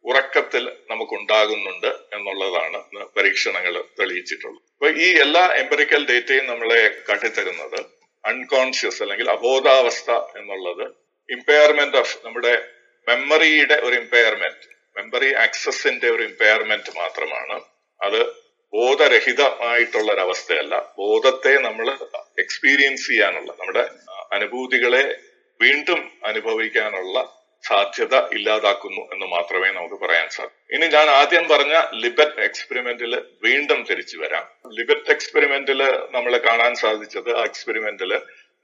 ഉറക്കത്തിൽ 0.06 0.64
നമുക്ക് 0.64 0.90
നമുക്കുണ്ടാകുന്നുണ്ട് 0.92 1.88
എന്നുള്ളതാണ് 2.16 2.80
പരീക്ഷണങ്ങൾ 3.18 3.74
തെളിയിച്ചിട്ടുള്ളത്. 4.00 4.62
അപ്പൊ 4.76 4.90
ഈ 5.06 5.08
എല്ലാ 5.26 5.44
എംപറിക്കൽ 5.62 6.02
ഡേറ്റയും 6.12 6.46
നമ്മളെ 6.46 6.80
കാട്ടിത്തരുന്നത് 7.10 7.80
അൺകോൺഷ്യസ് 8.26 9.02
അല്ലെങ്കിൽ 9.04 9.30
അബോധാവസ്ഥ 9.30 10.12
എന്നുള്ളത് 10.12 10.86
ഇമ്പയർമെന്റ് 11.30 11.98
ഓഫ് 11.98 12.26
നമ്മുടെ 12.26 12.54
മെമ്മറിയുടെ 13.08 13.76
ഒരു 13.76 13.96
ഇമ്പയർമെന്റ് 13.96 14.68
മെമ്മറി 14.98 15.34
ആക്സസിന്റെ 15.34 16.10
ഒരു 16.10 16.24
ഇമ്പയർമെന്റ് 16.24 16.92
മാത്രമാണ്. 16.98 17.58
അത് 18.02 18.22
ബോധരഹിതമായിട്ടുള്ള 18.74 20.12
ഒരവസ്ഥയല്ല 20.12 20.94
ബോധത്തെ 20.98 21.54
നമ്മൾ 21.60 21.88
എക്സ്പീരിയൻസ് 22.38 23.08
ചെയ്യാനുള്ള 23.08 23.52
നമ്മുടെ 23.60 23.84
അനുഭൂതികളെ 24.32 25.04
വീണ്ടും 25.60 26.12
അനുഭവിക്കാനുള്ള 26.24 27.18
സാധ്യത 27.64 28.16
ഇല്ലാതാക്കുന്നു 28.34 29.02
എന്ന് 29.14 29.26
മാത്രമേ 29.26 29.70
നമുക്ക് 29.72 29.96
പറയാൻ 30.04 30.30
സാധിക്കൂ. 30.30 30.76
ഇനി 30.76 30.88
ഞാൻ 30.88 31.10
ആദ്യം 31.10 31.48
പറഞ്ഞ 31.48 31.82
ലിബറ്റ് 31.94 32.42
എക്സ്പെരിമെന്റിൽ 32.42 33.22
വീണ്ടും 33.44 33.84
തിരിച്ചു 33.84 34.18
വരാം. 34.18 34.46
ലിബറ്റ് 34.80 35.12
എക്സ്പെരിമെന്റിൽ 35.12 35.82
നമ്മൾ 36.12 36.38
കാണാൻ 36.38 36.76
സാധിച്ചത് 36.76 37.38
ആ 37.40 37.44
എക്സ്പെരിമെന്റിൽ 37.44 38.14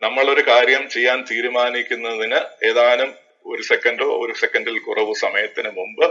നമ്മളൊരു 0.01 0.41
കാര്യം 0.47 0.89
ചെയ്യാൻ 0.89 1.25
തീരുമാനിക്കുന്നതിന് 1.31 2.67
ഏതാനും 2.67 3.15
ഒരു 3.45 3.61
സെക്കൻഡോ 3.61 4.07
ഒരു 4.25 4.33
സെക്കൻഡിൽ 4.33 4.79
കുറവ് 4.79 5.13
സമയത്തിന് 5.15 5.69
മുമ്പ് 5.69 6.05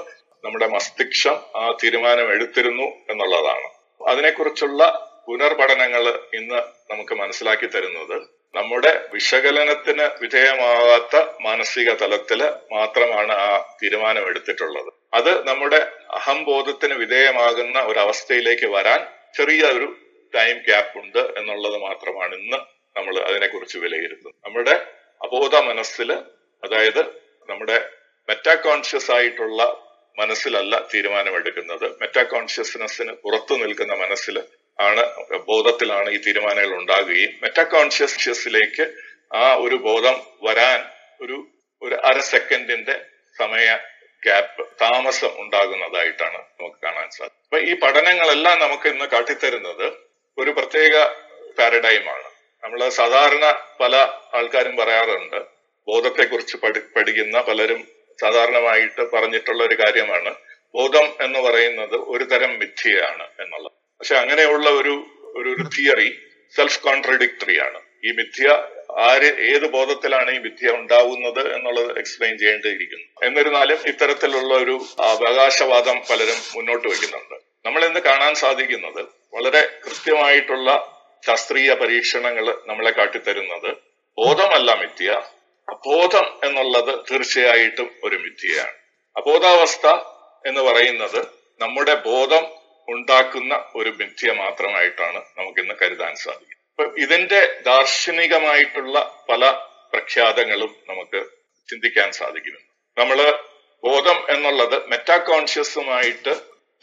നമ്മുടെ 0.45 0.67
മസ്തിഷ്കം 0.67 1.37
ആ 1.57 1.77
തീരുമാനം 1.85 2.33
എടുത്തിരുന്നു 2.33 2.83
എന്നുള്ളതാണ്. 2.83 3.69
അതിനെക്കുറിച്ചുള്ള 4.07 4.83
പുനർപഠനങ്ങൾ 5.27 6.05
ഇന്ന് 6.35 6.59
നമുക്ക് 6.91 7.15
മനസ്സിലാക്കി 7.15 7.67
തരുന്നത് 7.67 8.36
നമ്മുടെ 8.57 9.09
വിശകലനത്തിന് 9.13 10.05
വിധേയമാകാത്ത 10.23 11.17
മാനസിക 11.41 11.93
തലത്തിൽ 11.93 12.41
മാത്രമാണ് 12.73 13.33
ആ 13.33 13.77
തീരുമാനം 13.83 14.27
എടുത്തിട്ടുള്ളത്. 14.27 14.91
അത് 15.15 15.49
നമ്മുടെ 15.49 15.81
അഹംബോധത്തിന് 16.11 16.95
വിധേയമാകുന്ന 16.95 17.79
ഒരു 17.81 17.99
അവസ്ഥയിലേക്ക് 17.99 18.67
വരാൻ 18.67 19.01
ചെറിയ 19.37 19.63
ഒരു 19.65 19.89
ടൈം 20.35 20.57
ഗ്യാപ്പ് 20.59 20.99
ഉണ്ട് 20.99 21.19
എന്നുള്ളത് 21.19 21.77
മാത്രമാണ് 21.79 22.35
ഇന്ന് 22.35 22.59
നമ്മൾ 22.97 23.15
അതിനെക്കുറിച്ച് 23.19 23.79
വിലയിരുത്തുന്നത്. 23.79 24.35
നമ്മുടെ 24.45 24.75
അബോധ 25.23 25.57
മനസ്സിൽ 25.57 26.13
അതായത് 26.63 27.03
നമ്മുടെ 27.51 27.77
മെറ്റാ 28.29 28.55
കോൺഷ്യസ് 28.55 29.11
ആയിട്ടുള്ള 29.11 29.61
മനസ്സിലല്ല 30.19 30.75
തീരുമാനമെടുക്കുന്നത്. 30.95 31.87
മെറ്റാ 32.01 32.23
കോൺഷ്യസ്നെസ്സിന് 32.23 33.13
പുറത്തു 33.25 33.55
നിൽക്കുന്ന 33.55 33.95
മനസ്സിൽ 33.95 34.37
ആണ് 34.79 35.03
ബോധത്തിലാണ് 35.49 36.09
ഈ 36.11 36.19
തീരുമാനങ്ങൾ 36.19 36.73
ഉണ്ടാകുകയും 36.81 37.33
മെറ്റാ 37.43 37.65
കോൺഷ്യസ്നെസ്സിലേക്ക് 37.73 38.85
ആ 39.35 39.45
ഒരു 39.57 39.77
ബോധം 39.87 40.17
വരാൻ 40.43 40.81
ഒരു 41.21 41.37
ഒരു 41.83 41.97
അര 42.05 42.19
സെക്കൻഡിന്റെ 42.29 42.95
സമയ 43.37 43.67
ഗ്യാപ്പ് 44.23 44.63
താമസം 44.83 45.33
ഉണ്ടാകുന്നതായിട്ടാണ് 45.43 46.39
നമുക്ക് 46.53 46.79
കാണാൻ 46.83 47.09
സാധിക്കും 47.11 47.43
അപ്പൊ 47.43 47.59
ഈ 47.69 47.73
പഠനങ്ങളെല്ലാം 47.83 48.57
നമുക്ക് 48.61 48.89
ഇന്ന് 48.89 49.07
കാട്ടിത്തരുന്നത് 49.07 49.87
ഒരു 50.39 50.51
പ്രത്യേക 50.51 50.95
പാരഡൈമാണ് 51.59 52.29
നമ്മൾ 52.63 52.81
സാധാരണ 52.99 53.45
പല 53.81 53.95
ആൾക്കാരും 54.35 54.75
പറയാറുണ്ട് 54.77 55.39
ബോധത്തെക്കുറിച്ച് 55.89 56.57
പഠി 56.57 56.81
പഠിക്കുന്ന 56.95 57.41
പലരും 57.41 57.81
സാധാരണമായിട്ട് 58.19 59.03
പറഞ്ഞിട്ടുള്ള 59.15 59.61
ഒരു 59.65 59.77
കാര്യമാണ് 59.83 60.31
ബോധം 60.75 61.07
എന്ന് 61.21 61.41
പറയുന്നത് 61.41 61.97
ഒരു 62.13 62.25
തരം 62.25 62.53
മിഥ്യയാണ് 62.61 63.25
എന്നുള്ളത്. 63.43 63.77
പക്ഷെ 64.01 64.15
അങ്ങനെയുള്ള 64.15 64.71
ഒരു 64.71 65.07
ഒരു 65.37 65.63
തിയറി 65.63 66.19
സെൽഫ് 66.57 66.81
കോൺട്രഡിക്ടറി 66.81 67.61
ആണ്. 67.61 67.81
ഈ 68.05 68.13
മിഥ്യ 68.13 68.49
ആര് 68.99 69.41
ഏത് 69.41 69.71
ബോധത്തിലാണ് 69.71 70.31
ഈ 70.31 70.39
മിഥ്യ 70.39 70.71
ഉണ്ടാവുന്നത് 70.71 71.55
എന്നുള്ളത് 71.55 71.99
എക്സ്പ്ലെയിൻ 71.99 72.39
ചെയ്യേണ്ടിയിരിക്കുന്നു. 72.39 73.27
എന്നിരുന്നാലും 73.27 73.79
ഇത്തരത്തിലുള്ള 73.87 74.55
ഒരു 74.55 74.85
അവകാശവാദം 75.01 76.03
പലരും 76.11 76.37
മുന്നോട്ട് 76.57 76.89
വയ്ക്കുന്നുണ്ട്. 76.89 77.35
നമ്മൾ 77.67 77.85
ഇന്ന് 77.85 78.01
കാണാൻ 78.01 78.35
സാധിക്കുന്നത് 78.35 79.01
വളരെ 79.35 79.81
കൃത്യമായിട്ടുള്ള 79.85 80.93
ശാസ്ത്രീയ 81.27 81.75
പരീക്ഷണങ്ങൾ 81.75 82.59
നമ്മളെ 82.67 82.91
കാട്ടിത്തരുന്നത് 82.91 83.77
ബോധമല്ല 84.19 84.75
മിഥ്യ 84.75 85.23
അബോധം 85.69 86.27
എന്നുള്ളത് 86.45 86.99
തീർച്ചയായിട്ടും 87.11 87.91
ഒരു 88.05 88.17
മിഥ്യയാണ്. 88.17 88.77
അബോധാവസ്ഥ 89.17 89.87
എന്ന് 90.49 90.61
പറയുന്നത് 90.61 91.27
നമ്മുടെ 91.61 91.95
ബോധം 91.95 92.66
ഉണ്ടാക്കുന്ന 92.89 93.65
ഒരു 93.75 93.91
മിഥ്യ 93.91 94.33
മാത്രമായിട്ടാണ് 94.33 95.23
നമുക്കിന്ന് 95.39 95.75
കരുതാൻ 95.83 96.15
സാധിക്കും 96.15 96.57
അപ്പൊ 96.79 96.97
ഇതിന്റെ 96.99 97.61
ദാർശനികമായിട്ടുള്ള 97.67 99.25
പല 99.29 99.51
പ്രഖ്യാതങ്ങളും 99.93 100.77
നമുക്ക് 100.89 101.27
ചിന്തിക്കാൻ 101.71 102.13
സാധിക്കുന്നു. 102.13 102.61
നമ്മൾ 102.99 103.39
ബോധം 103.85 104.27
എന്നുള്ളത് 104.29 104.87
മെറ്റാ 104.87 105.17
കോൺഷ്യസുമായിട്ട് 105.17 106.35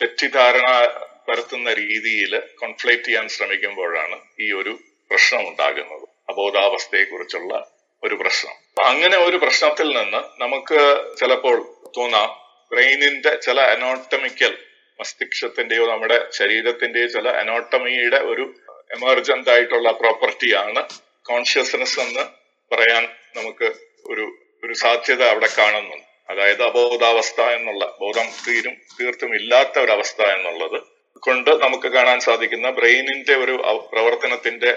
തെറ്റിദ്ധാരണ 0.02 0.88
പരത്തുന്ന 1.30 1.74
രീതിയിൽ 1.74 2.40
കോൺഫ്ലേറ്റ് 2.40 3.04
ചെയ്യാൻ 3.04 3.28
ശ്രമിക്കുമ്പോഴാണ് 3.28 4.20
ഈ 4.40 4.52
ഒരു 4.52 4.80
പ്രശ്നം 5.12 5.48
ഉണ്ടാകുന്നത്. 5.48 6.08
അബോധാവസ്ഥയെ 6.30 7.04
കുറിച്ചുള്ള 7.04 7.72
ഒരു 8.04 8.16
പ്രശ്നം. 8.16 8.86
അങ്ങനെ 8.86 9.18
ഒരു 9.18 9.38
പ്രശ്നത്തിൽ 9.38 9.98
നിന്ന് 9.98 10.42
നമുക്ക് 10.42 11.06
ചിലപ്പോൾ 11.18 11.76
തോന്നാം. 11.98 12.30
ബ്രെയിനിന്റെ 12.72 13.36
ചില 13.36 13.62
അനോട്ടമിക്കൽ 13.62 14.58
മസ്തിഷ്കത്തിന്റെയോ 15.04 15.84
നമ്മുടെ 15.92 16.18
ശരീരത്തിന്റെയോ 16.32 17.08
ചില 17.08 17.28
അനോട്ടമിയുടെ 17.42 18.20
ഒരു 18.32 18.44
എമർജന്റ് 18.92 19.50
ആയിട്ടുള്ള 19.50 19.90
പ്രോപ്പർട്ടിയാണ് 19.92 20.82
കോൺഷ്യസ്നസ് 21.22 22.00
എന്ന് 22.00 22.24
പറയാൻ 22.72 23.04
നമുക്ക് 23.36 23.68
ഒരു 24.06 24.26
ഒരു 24.64 24.74
സാധ്യത 24.74 25.22
അവിടെ 25.24 25.50
കാണുന്നുണ്ട്. 25.58 26.06
അതായത് 26.30 26.62
അബോധാവസ്ഥ 26.64 27.40
എന്നുള്ള 27.56 27.86
ബോധം 28.02 28.28
തീരും 28.44 28.76
തീർത്തും 28.98 29.32
ഇല്ലാത്ത 29.36 29.80
ഒരവസ്ഥ 29.80 30.22
എന്നുള്ളത് 30.36 30.78
കൊണ്ട് 31.24 31.52
നമുക്ക് 31.64 31.88
കാണാൻ 31.88 32.20
സാധിക്കുന്ന 32.20 32.70
ബ്രെയിനിന്റെ 32.70 33.36
ഒരു 33.36 33.56
പ്രവർത്തനത്തിന്റെ 33.92 34.72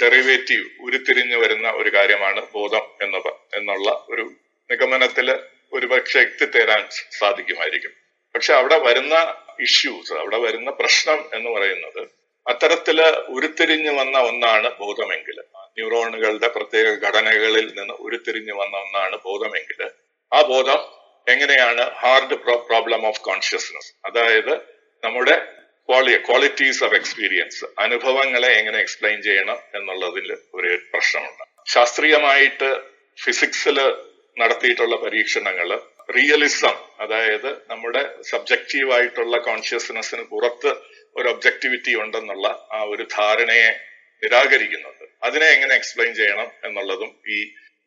ഡെറിവേറ്റീവ് 0.00 0.66
ഉരുത്തിരിഞ്ഞു 0.80 1.38
വരുന്ന 1.38 1.70
ഒരു 1.70 1.90
കാര്യമാണ് 1.94 2.42
ബോധം 2.54 2.84
എന്ന 3.02 3.16
എന്നുള്ള 3.54 3.88
ഒരു 4.10 4.26
നിഗമനത്തിൽ 4.70 5.28
ഒരുപക്ഷെ 5.72 6.20
എത്തിത്തേരാൻ 6.20 6.82
സാധിക്കുമായിരിക്കും. 7.18 7.92
പക്ഷെ 8.34 8.52
അവിടെ 8.54 8.78
വരുന്ന 8.78 9.14
ഇഷ്യൂസ് 9.68 10.12
അവിടെ 10.12 10.38
വരുന്ന 10.38 10.70
പ്രശ്നം 10.70 11.20
എന്ന് 11.36 11.50
പറയുന്നത് 11.50 12.02
അത്തരത്തിൽ 12.46 12.98
ഉരുത്തിരിഞ്ഞു 13.28 13.92
വന്ന 14.00 14.18
ഒന്നാണ് 14.18 14.68
ബോധമെങ്കിൽ. 14.78 15.36
ന്യൂറോണുകളുടെ 15.76 16.48
പ്രത്യേക 16.48 16.88
ഘടനകളിൽ 17.06 17.66
നിന്ന് 17.78 17.94
ഉരുത്തിരിഞ്ഞു 18.06 18.54
വന്ന 18.54 18.76
ഒന്നാണ് 18.76 19.16
ബോധമെങ്കിൽ. 19.28 19.80
ആ 20.32 20.40
ബോധം 20.42 20.80
എങ്ങനെയാണ് 21.26 21.82
ഹാർഡ് 22.02 22.36
പ്രോബ്ലം 22.68 23.06
ഓഫ് 23.06 23.20
കോൺഷ്യസ്നസ് 23.20 23.90
അതായത് 24.06 24.52
നമ്മുടെ 25.04 25.36
ക്വാളി 25.88 26.14
ക്വാളിറ്റീസ് 26.28 26.84
ഓഫ് 26.84 26.94
എക്സ്പീരിയൻസ് 26.94 27.64
അനുഭവങ്ങളെ 27.78 28.50
എങ്ങനെ 28.58 28.78
എക്സ്പ്ലെയിൻ 28.78 29.22
ചെയ്യണം 29.22 29.58
എന്നുള്ളതിൽ 29.74 30.28
ഒരു 30.54 30.70
പ്രശ്നമുണ്ട്. 30.92 31.44
ശാസ്ത്രീയമായിട്ട് 31.66 32.68
ഫിസിക്സിൽ 33.24 33.78
നടത്തിയിട്ടുള്ള 34.36 34.96
പരീക്ഷണങ്ങൾ 34.96 35.70
റിയലിസം 36.16 36.76
അതായത് 37.00 37.50
നമ്മുടെ 37.70 38.22
സബ്ജക്റ്റീവായിട്ടുള്ള 38.22 39.38
കോൺഷ്യസ്നെസ്സിന് 39.38 40.22
പുറത്ത് 40.22 40.70
ഒരു 41.16 41.28
ഒബ്ജക്ടിവിറ്റി 41.28 41.94
ഉണ്ടെന്നുള്ള 42.02 42.68
ആ 42.72 42.82
ഒരു 42.82 43.02
ധാരണയെ 43.02 43.70
നിരാകരിക്കുന്നുണ്ട്. 44.22 45.04
അതിനെ 45.22 45.46
എങ്ങനെ 45.46 45.74
എക്സ്പ്ലെയിൻ 45.74 46.14
ചെയ്യണം 46.14 46.48
എന്നുള്ളതും 46.64 47.10
ഈ 47.28 47.38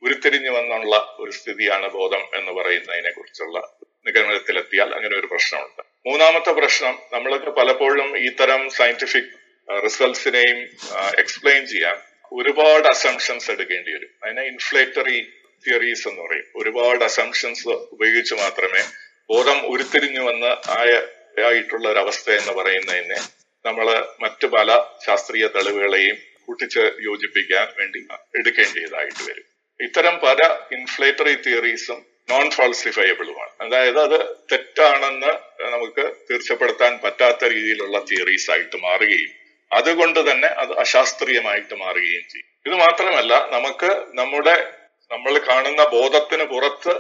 ഉരുത്തിരിഞ്ഞു 0.04 0.52
വന്നുള്ള 0.52 1.16
ഒരു 1.20 1.32
സ്ഥിതിയാണ് 1.32 1.90
ബോധം 1.90 2.24
എന്ന് 2.34 2.52
പറയുന്നതിനെ 2.52 3.12
കുറിച്ചുള്ള 3.12 3.58
നിഗമനത്തിലെത്തിയാൽ 4.08 4.90
അങ്ങനെ 4.94 5.16
ഒരു 5.20 5.28
പ്രശ്നമുണ്ട്. 5.32 5.82
മൂന്നാമത്തെ 6.06 6.52
പ്രശ്നം 6.52 7.00
നമ്മൾക്ക് 7.14 7.46
പലപ്പോഴും 7.46 8.18
ഇത്തരം 8.18 8.70
സയന്റിഫിക് 8.70 9.32
റിസൾട്ട്സിനെയും 9.84 10.60
എക്സ്പ്ലെയിൻ 11.20 11.68
ചെയ്യാൻ 11.68 11.98
ഒരുപാട് 12.32 12.88
അസംഷൻസ് 12.88 13.52
എടുക്കേണ്ടി 13.52 13.92
വരും. 13.94 14.12
അതിനെ 14.24 14.42
ഇൻഫ്ലേറ്ററി 14.42 15.20
തിയറീസ് 15.68 16.08
എന്ന് 16.08 16.22
പറയും. 16.24 16.48
ഒരുപാട് 16.56 17.04
അസംഷൻസ് 17.04 17.68
ഉപയോഗിച്ച് 17.68 18.36
മാത്രമേ 18.36 18.84
ബോധം 19.30 19.60
ഉരുത്തിരിഞ്ഞു 19.68 20.22
വന്ന് 20.22 20.52
ആയ 20.80 20.92
ആയിട്ടുള്ള 21.46 21.90
ഒരു 21.90 22.00
അവസ്ഥ 22.00 22.30
എന്ന് 22.32 22.52
പറയുന്നതിനെ 22.52 23.20
നമ്മൾ 23.66 23.88
മറ്റു 24.20 24.48
പല 24.48 24.70
ശാസ്ത്രീയ 25.06 25.48
തെളിവുകളെയും 25.48 26.18
കൂട്ടിച്ച് 26.46 26.80
യോജിപ്പിക്കാൻ 26.80 27.68
വേണ്ടി 27.78 28.00
എടുക്കേണ്ടതായിട്ട് 28.36 29.24
വരും. 29.30 29.46
ഇത്തരം 29.80 30.20
പല 30.24 30.40
ഇൻഫ്ലേറ്ററി 30.72 31.36
തിയറീസും 31.36 32.06
നോൺ 32.30 32.50
ഫാൾസിഫയബിളുമാണ് 32.52 33.54
അതായത് 33.62 34.00
അത് 34.00 34.20
തെറ്റാണെന്ന് 34.52 35.32
നമുക്ക് 35.72 36.14
തീർച്ചപ്പെടുത്താൻ 36.30 37.00
പറ്റാത്ത 37.04 37.44
രീതിയിലുള്ള 37.46 38.00
തിയറീസ് 38.12 38.52
ആയിട്ട് 38.52 38.78
മാറുകയും 38.78 39.32
അതുകൊണ്ട് 39.72 40.32
തന്നെ 40.32 40.48
അത് 40.48 40.74
അശാസ്ത്രീയമായിട്ട് 40.78 41.76
മാറുകയും 41.76 42.26
ചെയ്യും. 42.32 42.48
ഇത് 42.66 42.76
മാത്രമല്ല 42.76 43.34
നമുക്ക് 43.52 43.90
നമ്മുടെ 44.14 44.56
നമ്മൾ 45.14 45.34
കാണുന്ന 45.50 45.82
ബോധത്തിന് 45.96 46.46
പുറത്ത് 46.54 46.94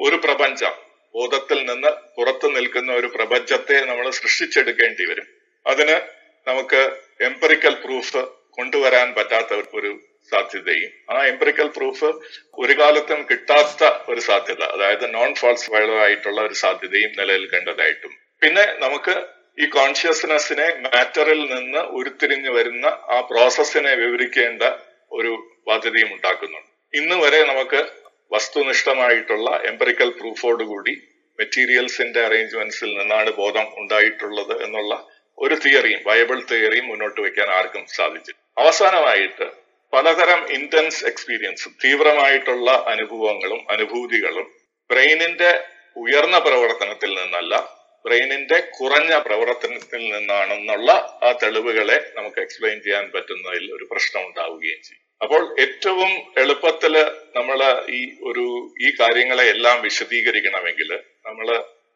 ഒരു 0.00 0.16
പ്രപഞ്ചം 0.24 0.74
ബോധത്തിൽ 1.14 1.58
നിന്ന് 1.70 1.90
പുറത്തു 2.16 2.46
നിൽക്കുന്ന 2.56 2.90
ഒരു 3.00 3.08
പ്രപഞ്ചത്തെ 3.14 3.76
നമ്മൾ 3.90 4.06
സൃഷ്ടിച്ചെടുക്കേണ്ടി 4.18 5.04
വരും. 5.10 5.26
അതിന് 5.66 5.96
നമുക്ക് 6.46 6.80
എംപറിക്കൽ 7.28 7.74
പ്രൂഫ് 7.84 8.20
കൊണ്ടുവരാൻ 8.58 9.08
പറ്റാത്ത 9.16 9.50
ഒരു 9.78 9.90
സാധ്യതയും 10.32 10.92
ആ 11.12 11.18
എംപറിക്കൽ 11.30 11.68
പ്രൂഫ് 11.76 12.08
ഒരു 12.62 12.74
കാലത്തും 12.80 13.20
കിട്ടാത്ത 13.30 13.82
ഒരു 14.10 14.20
സാധ്യത 14.28 14.62
അതായത് 14.74 15.04
നോൺ 15.14 15.30
ഫാൾസിഫൈഡ് 15.40 15.94
ആയിട്ടുള്ള 16.04 16.38
ഒരു 16.48 16.56
സാധ്യതയും 16.64 17.12
നിലനിൽക്കേണ്ടതായിട്ടും 17.20 18.14
പിന്നെ 18.42 18.64
നമുക്ക് 18.84 19.14
ഈ 19.62 19.66
കോൺഷ്യസ്നെസ്സിനെ 19.78 20.66
മാറ്ററിൽ 20.86 21.40
നിന്ന് 21.54 21.82
ഉരുത്തിരിഞ്ഞു 21.98 22.50
വരുന്ന 22.56 22.86
ആ 23.14 23.18
പ്രോസസ്സിനെ 23.30 23.92
വിവരിക്കേണ്ട 24.02 24.62
ഒരു 25.12 25.32
ബാധ്യതയും 25.68 26.10
ഉണ്ടാക്കുന്നുണ്ട്. 26.16 26.67
ഇന്ന് 26.94 27.16
വരെ 27.16 27.40
നമുക്ക് 27.44 27.80
വസ്തുനിഷ്ഠമായിട്ടുള്ള 28.32 29.48
എംപറിക്കൽ 29.70 30.10
പ്രൂഫോടുകൂടി 30.20 30.94
മെറ്റീരിയൽസിന്റെ 31.38 32.20
അറേഞ്ച്മെന്റ്സിൽ 32.24 32.90
നിന്നാണ് 32.98 33.30
ബോധം 33.30 33.66
ഉണ്ടായിട്ടുള്ളത് 33.76 34.54
എന്നുള്ള 34.62 34.92
ഒരു 35.38 35.56
തിയറിയും 35.64 36.00
വയബിൾ 36.06 36.38
തിയറിയും 36.42 36.86
മുന്നോട്ട് 36.86 37.20
വെക്കാൻ 37.20 37.48
ആർക്കും 37.48 37.84
സാധിച്ചു 37.88 38.32
അവസാനമായിട്ട് 38.56 39.46
പലതരം 39.92 40.40
ഇന്റൻസ് 40.48 41.02
എക്സ്പീരിയൻസും 41.06 41.72
തീവ്രമായിട്ടുള്ള 41.84 42.70
അനുഭവങ്ങളും 42.86 43.60
അനുഭൂതികളും 43.70 44.46
ബ്രെയിനിന്റെ 44.90 45.50
ഉയർന്ന 45.96 46.38
പ്രവർത്തനത്തിൽ 46.38 47.10
നിന്നല്ല 47.14 47.54
ബ്രെയിനിന്റെ 48.04 48.58
കുറഞ്ഞ 48.78 49.12
പ്രവർത്തനത്തിൽ 49.18 50.02
നിന്നാണെന്നുള്ള 50.12 50.90
ആ 51.22 51.30
തെളിവുകളെ 51.42 51.98
നമുക്ക് 52.16 52.40
എക്സ്പ്ലെയിൻ 52.40 52.78
ചെയ്യാൻ 52.82 53.06
പറ്റുന്നതിൽ 53.14 53.64
ഒരു 53.76 53.84
പ്രശ്നം 53.84 54.22
ഉണ്ടാവുകയും 54.26 54.82
ചെയ്യും. 54.82 55.07
അപ്പോൾ 55.20 55.42
ഏറ്റവും 55.58 56.10
എളുപ്പത്തിൽ 56.36 56.94
നമ്മൾ 57.36 57.60
ഈ 57.88 58.00
ഒരു 58.22 58.44
ഈ 58.80 58.90
കാര്യങ്ങളെ 59.00 59.44
എല്ലാം 59.50 59.76
വിശദീകരിക്കണമെങ്കിൽ 59.82 60.90
നമ്മൾ 61.26 61.48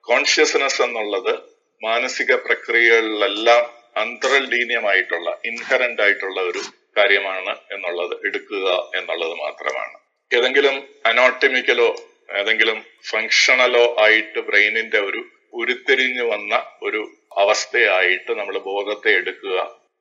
കോൺഷ്യസ്നെസ് 0.07 0.83
എന്നുള്ളത് 0.83 1.35
മാനസിക 1.83 2.33
പ്രക്രിയകളിലെല്ലാം 2.47 3.63
അന്തർലീനമായിട്ടുള്ള 3.97 5.29
ഇൻഹറന്റ് 5.45 6.03
ആയിട്ടുള്ള 6.03 6.41
ഒരു 6.41 6.63
കാര്യമാണ് 6.97 7.53
എന്നുള്ളത് 7.71 8.15
എടുക്കുക 8.27 8.67
എന്നുള്ളത് 8.95 9.35
മാത്രമാണ്. 9.35 9.97
ഏതെങ്കിലും 10.31 10.77
അനോട്ടമിക്കലോ 11.07 11.89
ഏതെങ്കിലും 12.35 12.79
ഫങ്ഷണലോ 13.05 13.85
ആയിട്ട് 13.99 14.41
ബ്രെയിനിന്റെ 14.41 14.99
ഒരു 14.99 15.21
ഉരുത്തിരിഞ്ഞു 15.53 16.25
വന്ന 16.25 16.55
ഒരു 16.83 17.01
അവസ്ഥയായിട്ട് 17.37 18.33
നമ്മൾ 18.33 18.59
ബോധത്തെ 18.69 19.11
എടുക്കുക 19.11 19.57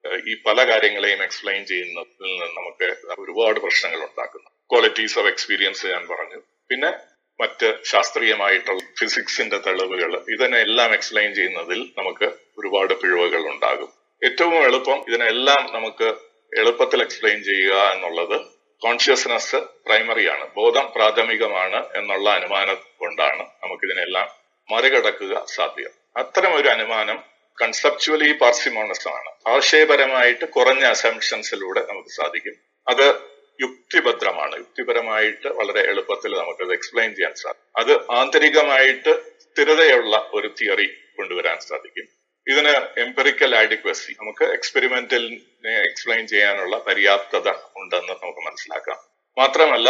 ഈ 0.06 0.36
പല 0.47 0.68
കാര്യങ്ങളെയും 0.70 1.24
എക്സ്പ്ലെയിൻ 1.24 1.66
ചെയ്യുന്നതിൽ 1.66 2.26
നിന്ന് 2.26 2.45
നമുക്ക് 2.45 2.95
ഒരുപാട് 3.20 3.60
പ്രശ്നങ്ങൾ 3.60 3.99
ഉണ്ടാക്കുന്നു. 4.04 4.49
ക്വാളിറ്റീസ് 4.72 5.20
ഓഫ് 5.20 5.28
എക്സ്പീരിയൻസ് 5.28 5.88
ഞാൻ 5.88 6.08
പറഞ്ഞു. 6.08 6.41
പിന്നെ 6.70 6.93
മറ്റ് 7.41 7.84
ശാസ്ത്രീയമായിട്ടുള്ള 7.84 8.82
ഫിസിക്സിന്റെ 8.99 9.58
തെളിവുകൾ 9.58 10.24
ഇതിനെല്ലാം 10.30 10.93
എക്സ്പ്ലെയിൻ 10.93 11.36
ചെയ്യുന്നതിൽ 11.36 11.80
നമുക്ക് 11.97 12.26
ഒരുപാട് 12.58 12.93
പിഴവുകൾ 12.93 13.49
ഉണ്ടാകും. 13.49 13.89
ഏറ്റവും 14.26 14.64
എളുപ്പം 14.64 15.06
ഇതിനെല്ലാം 15.08 15.74
നമുക്ക് 15.74 16.14
എളുപ്പത്തിൽ 16.58 17.02
എക്സ്പ്ലെയിൻ 17.02 17.43
ചെയ്യുക 17.43 17.74
എന്നുള്ളത് 17.74 18.41
കോൺഷ്യസ്നെസ് 18.82 19.56
പ്രൈമറിയാണ് 19.56 20.54
ബോധം 20.54 20.91
പ്രാഥമികമാണ് 20.95 21.86
എന്നുള്ള 21.95 22.30
അനുമാനം 22.30 22.78
കൊണ്ടാണ് 22.97 23.43
നമുക്കിതിനെല്ലാം 23.64 24.30
മറികടക്കുക 24.72 25.45
സാധ്യം. 25.56 25.91
അത്തരം 26.18 26.56
ഒരു 26.56 26.68
അനുമാനം 26.68 27.31
കൺസെപ്ച്വലി 27.62 28.32
പാർസിമോണസ് 28.32 29.08
ആണ് 29.08 29.56
ആശയപരമായിട്ട് 29.56 30.45
കുറഞ്ഞ 30.45 30.84
അസംഷൻസിലൂടെ 30.84 31.82
നമുക്ക് 31.89 32.10
സാധിക്കും. 32.10 32.54
അത് 32.88 33.16
യുക്തിഭദ്രമാണ്. 33.62 34.58
യുക്തിപരമായിട്ട് 34.58 35.47
വളരെ 35.47 35.82
എളുപ്പത്തിൽ 35.82 36.38
നമുക്കത് 36.38 36.74
എക്സ്പ്ലെയിൻ 36.74 37.16
ചെയ്യാൻ 37.16 37.34
സാധിക്കും. 37.34 37.82
അത് 37.82 38.20
ആന്തരികമായിട്ട് 38.20 39.22
സ്ഥിരതയുള്ള 39.39 40.30
ഒരു 40.34 40.56
തിയറി 40.62 40.88
കൊണ്ടുവരാൻ 41.18 41.60
സാധിക്കും. 41.60 42.08
ഇതിന് 42.47 42.99
എംപെറിക്കൽ 42.99 43.56
ആഡിക്വസി 43.56 44.12
നമുക്ക് 44.12 44.43
എക്സ്പെരിമെന്റലിനെ 44.43 45.76
എക്സ്പ്ലെയിൻ 45.78 46.28
ചെയ്യാനുള്ള 46.28 46.78
പര്യാപ്തത 46.78 47.49
ഉണ്ടെന്ന് 47.49 48.14
നമുക്ക് 48.24 48.39
മനസ്സിലാക്കാം. 48.39 48.97
മാത്രമല്ല 49.38 49.89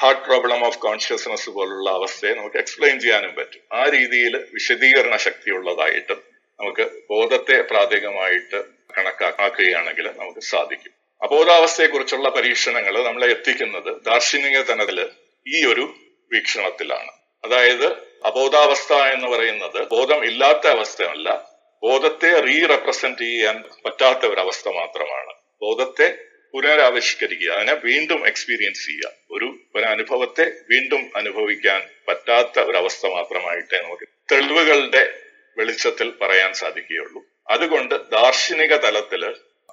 ഹാർട്ട് 0.00 0.22
പ്രോബ്ലം 0.22 0.64
ഓഫ് 0.64 0.78
കോൺഷ്യസ്നസ് 0.78 1.50
പോലുള്ള 1.50 1.90
അവസ്ഥയെ 1.90 2.34
നമുക്ക് 2.34 2.56
എക്സ്പ്ലെയിൻ 2.56 3.00
ചെയ്യാനും 3.00 3.34
പറ്റും. 3.34 3.62
ആ 3.72 3.84
രീതിയിൽ 3.84 4.46
വിശദീകരണ 4.54 5.16
ശക്തിയുള്ളതായിട്ടും 5.16 6.27
നമുക്ക് 6.60 6.90
ബോധത്തെ 7.10 7.62
പ്രാഥമികമായിട്ട് 7.62 8.64
കണക്കാക്കുകയാണെങ്കിൽ 8.98 10.10
നമുക്ക് 10.16 10.40
സാധിക്കും. 10.40 10.92
അബോധാവസ്ഥയെക്കുറിച്ചുള്ള 11.22 12.28
പരീക്ഷണങ്ങൾ 12.28 13.02
നമ്മളെ 13.02 13.26
എത്തിക്കുന്നത് 13.26 14.02
ദാർശനിക 14.02 14.58
തനതിൽ 14.58 15.10
ഈ 15.48 15.66
ഒരു 15.66 15.94
വീക്ഷണത്തിലാണ്. 16.32 17.10
അതായത് 17.44 17.86
അബോധാവസ്ഥ 18.24 18.92
എന്ന് 18.92 19.26
പറയുന്നത് 19.26 19.88
ബോധം 19.88 20.24
ഇല്ലാത്ത 20.24 20.68
അവസ്ഥയല്ല 20.68 21.48
ബോധത്തെ 21.82 22.40
റീ 22.40 22.66
റെപ്രസെന്റ് 22.66 23.18
ചെയ്യാൻ 23.18 23.64
പറ്റാത്ത 23.84 24.26
ഒരു 24.26 24.40
അവസ്ഥ 24.40 24.68
മാത്രമാണ്. 24.68 25.34
ബോധത്തെ 25.62 26.18
പുനരാവിഷ്കരിക്കുക 26.52 27.50
അതിനെ 27.50 27.74
വീണ്ടും 27.74 28.26
എക്സ്പീരിയൻസ് 28.26 28.86
ചെയ്യുക. 28.86 29.12
ഒരു 29.30 29.58
ഒരു 29.74 29.84
അനുഭവത്തെ 29.84 30.52
വീണ്ടും 30.70 31.10
അനുഭവിക്കാൻ 31.16 31.82
പറ്റാത്ത 32.08 32.60
ഒരവസ്ഥ 32.60 33.06
മാത്രമായിട്ടേ 33.06 33.82
നമുക്ക്. 33.82 34.08
തെളിവുകളുടെ 34.32 35.27
വെളിച്ചത്തിൽ 35.58 36.08
പറയാൻ 36.22 36.50
സാധിക്കുകയുള്ളൂ. 36.54 37.20
അതുകൊണ്ട് 37.50 37.94
ദാർശനിക 38.10 38.74
തലത്തിൽ 38.86 39.22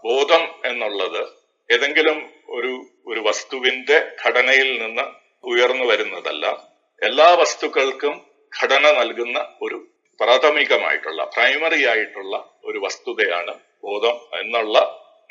ബോധം 0.05 0.43
എന്നുള്ളത് 0.65 1.21
ഏതെങ്കിലും 1.69 2.17
ഒരു 2.57 2.73
ഒരു 3.07 3.21
വസ്തുവിന്റെ 3.27 3.97
ഘടനയിൽ 4.23 4.69
നിന്ന് 4.81 5.05
ഉയർന്നു 5.43 5.85
വരുന്നതല്ല. 5.85 6.45
എല്ലാ 7.01 7.27
വസ്തുക്കൾക്കും 7.41 8.13
ഘടന 8.53 8.85
നൽകുന്ന 8.99 9.37
ഒരു 9.61 9.77
പ്രാഥമികമായിട്ടുള്ള 10.19 11.21
പ്രൈമറി 11.35 11.81
ആയിട്ടുള്ള 11.93 12.35
ഒരു 12.65 12.79
വസ്തുതയാണ് 12.85 13.53
ബോധം 13.85 14.15
എന്നുള്ള 14.41 14.77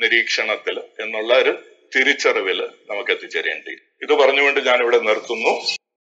നിരീക്ഷണത്തിൽ 0.02 0.76
എന്നുള്ള 1.04 1.32
ഒരു 1.42 1.52
തിരിച്ചറിവിൽ 1.94 2.60
നമുക്ക് 2.90 3.10
എത്തിച്ചേരേണ്ടി. 3.10 3.74
ഇത് 4.04 4.12
പറഞ്ഞുകൊണ്ട് 4.20 4.60
ഞാൻ 4.68 4.78
ഇവിടെ 4.84 4.98
നിർത്തുന്നു. 4.98 5.52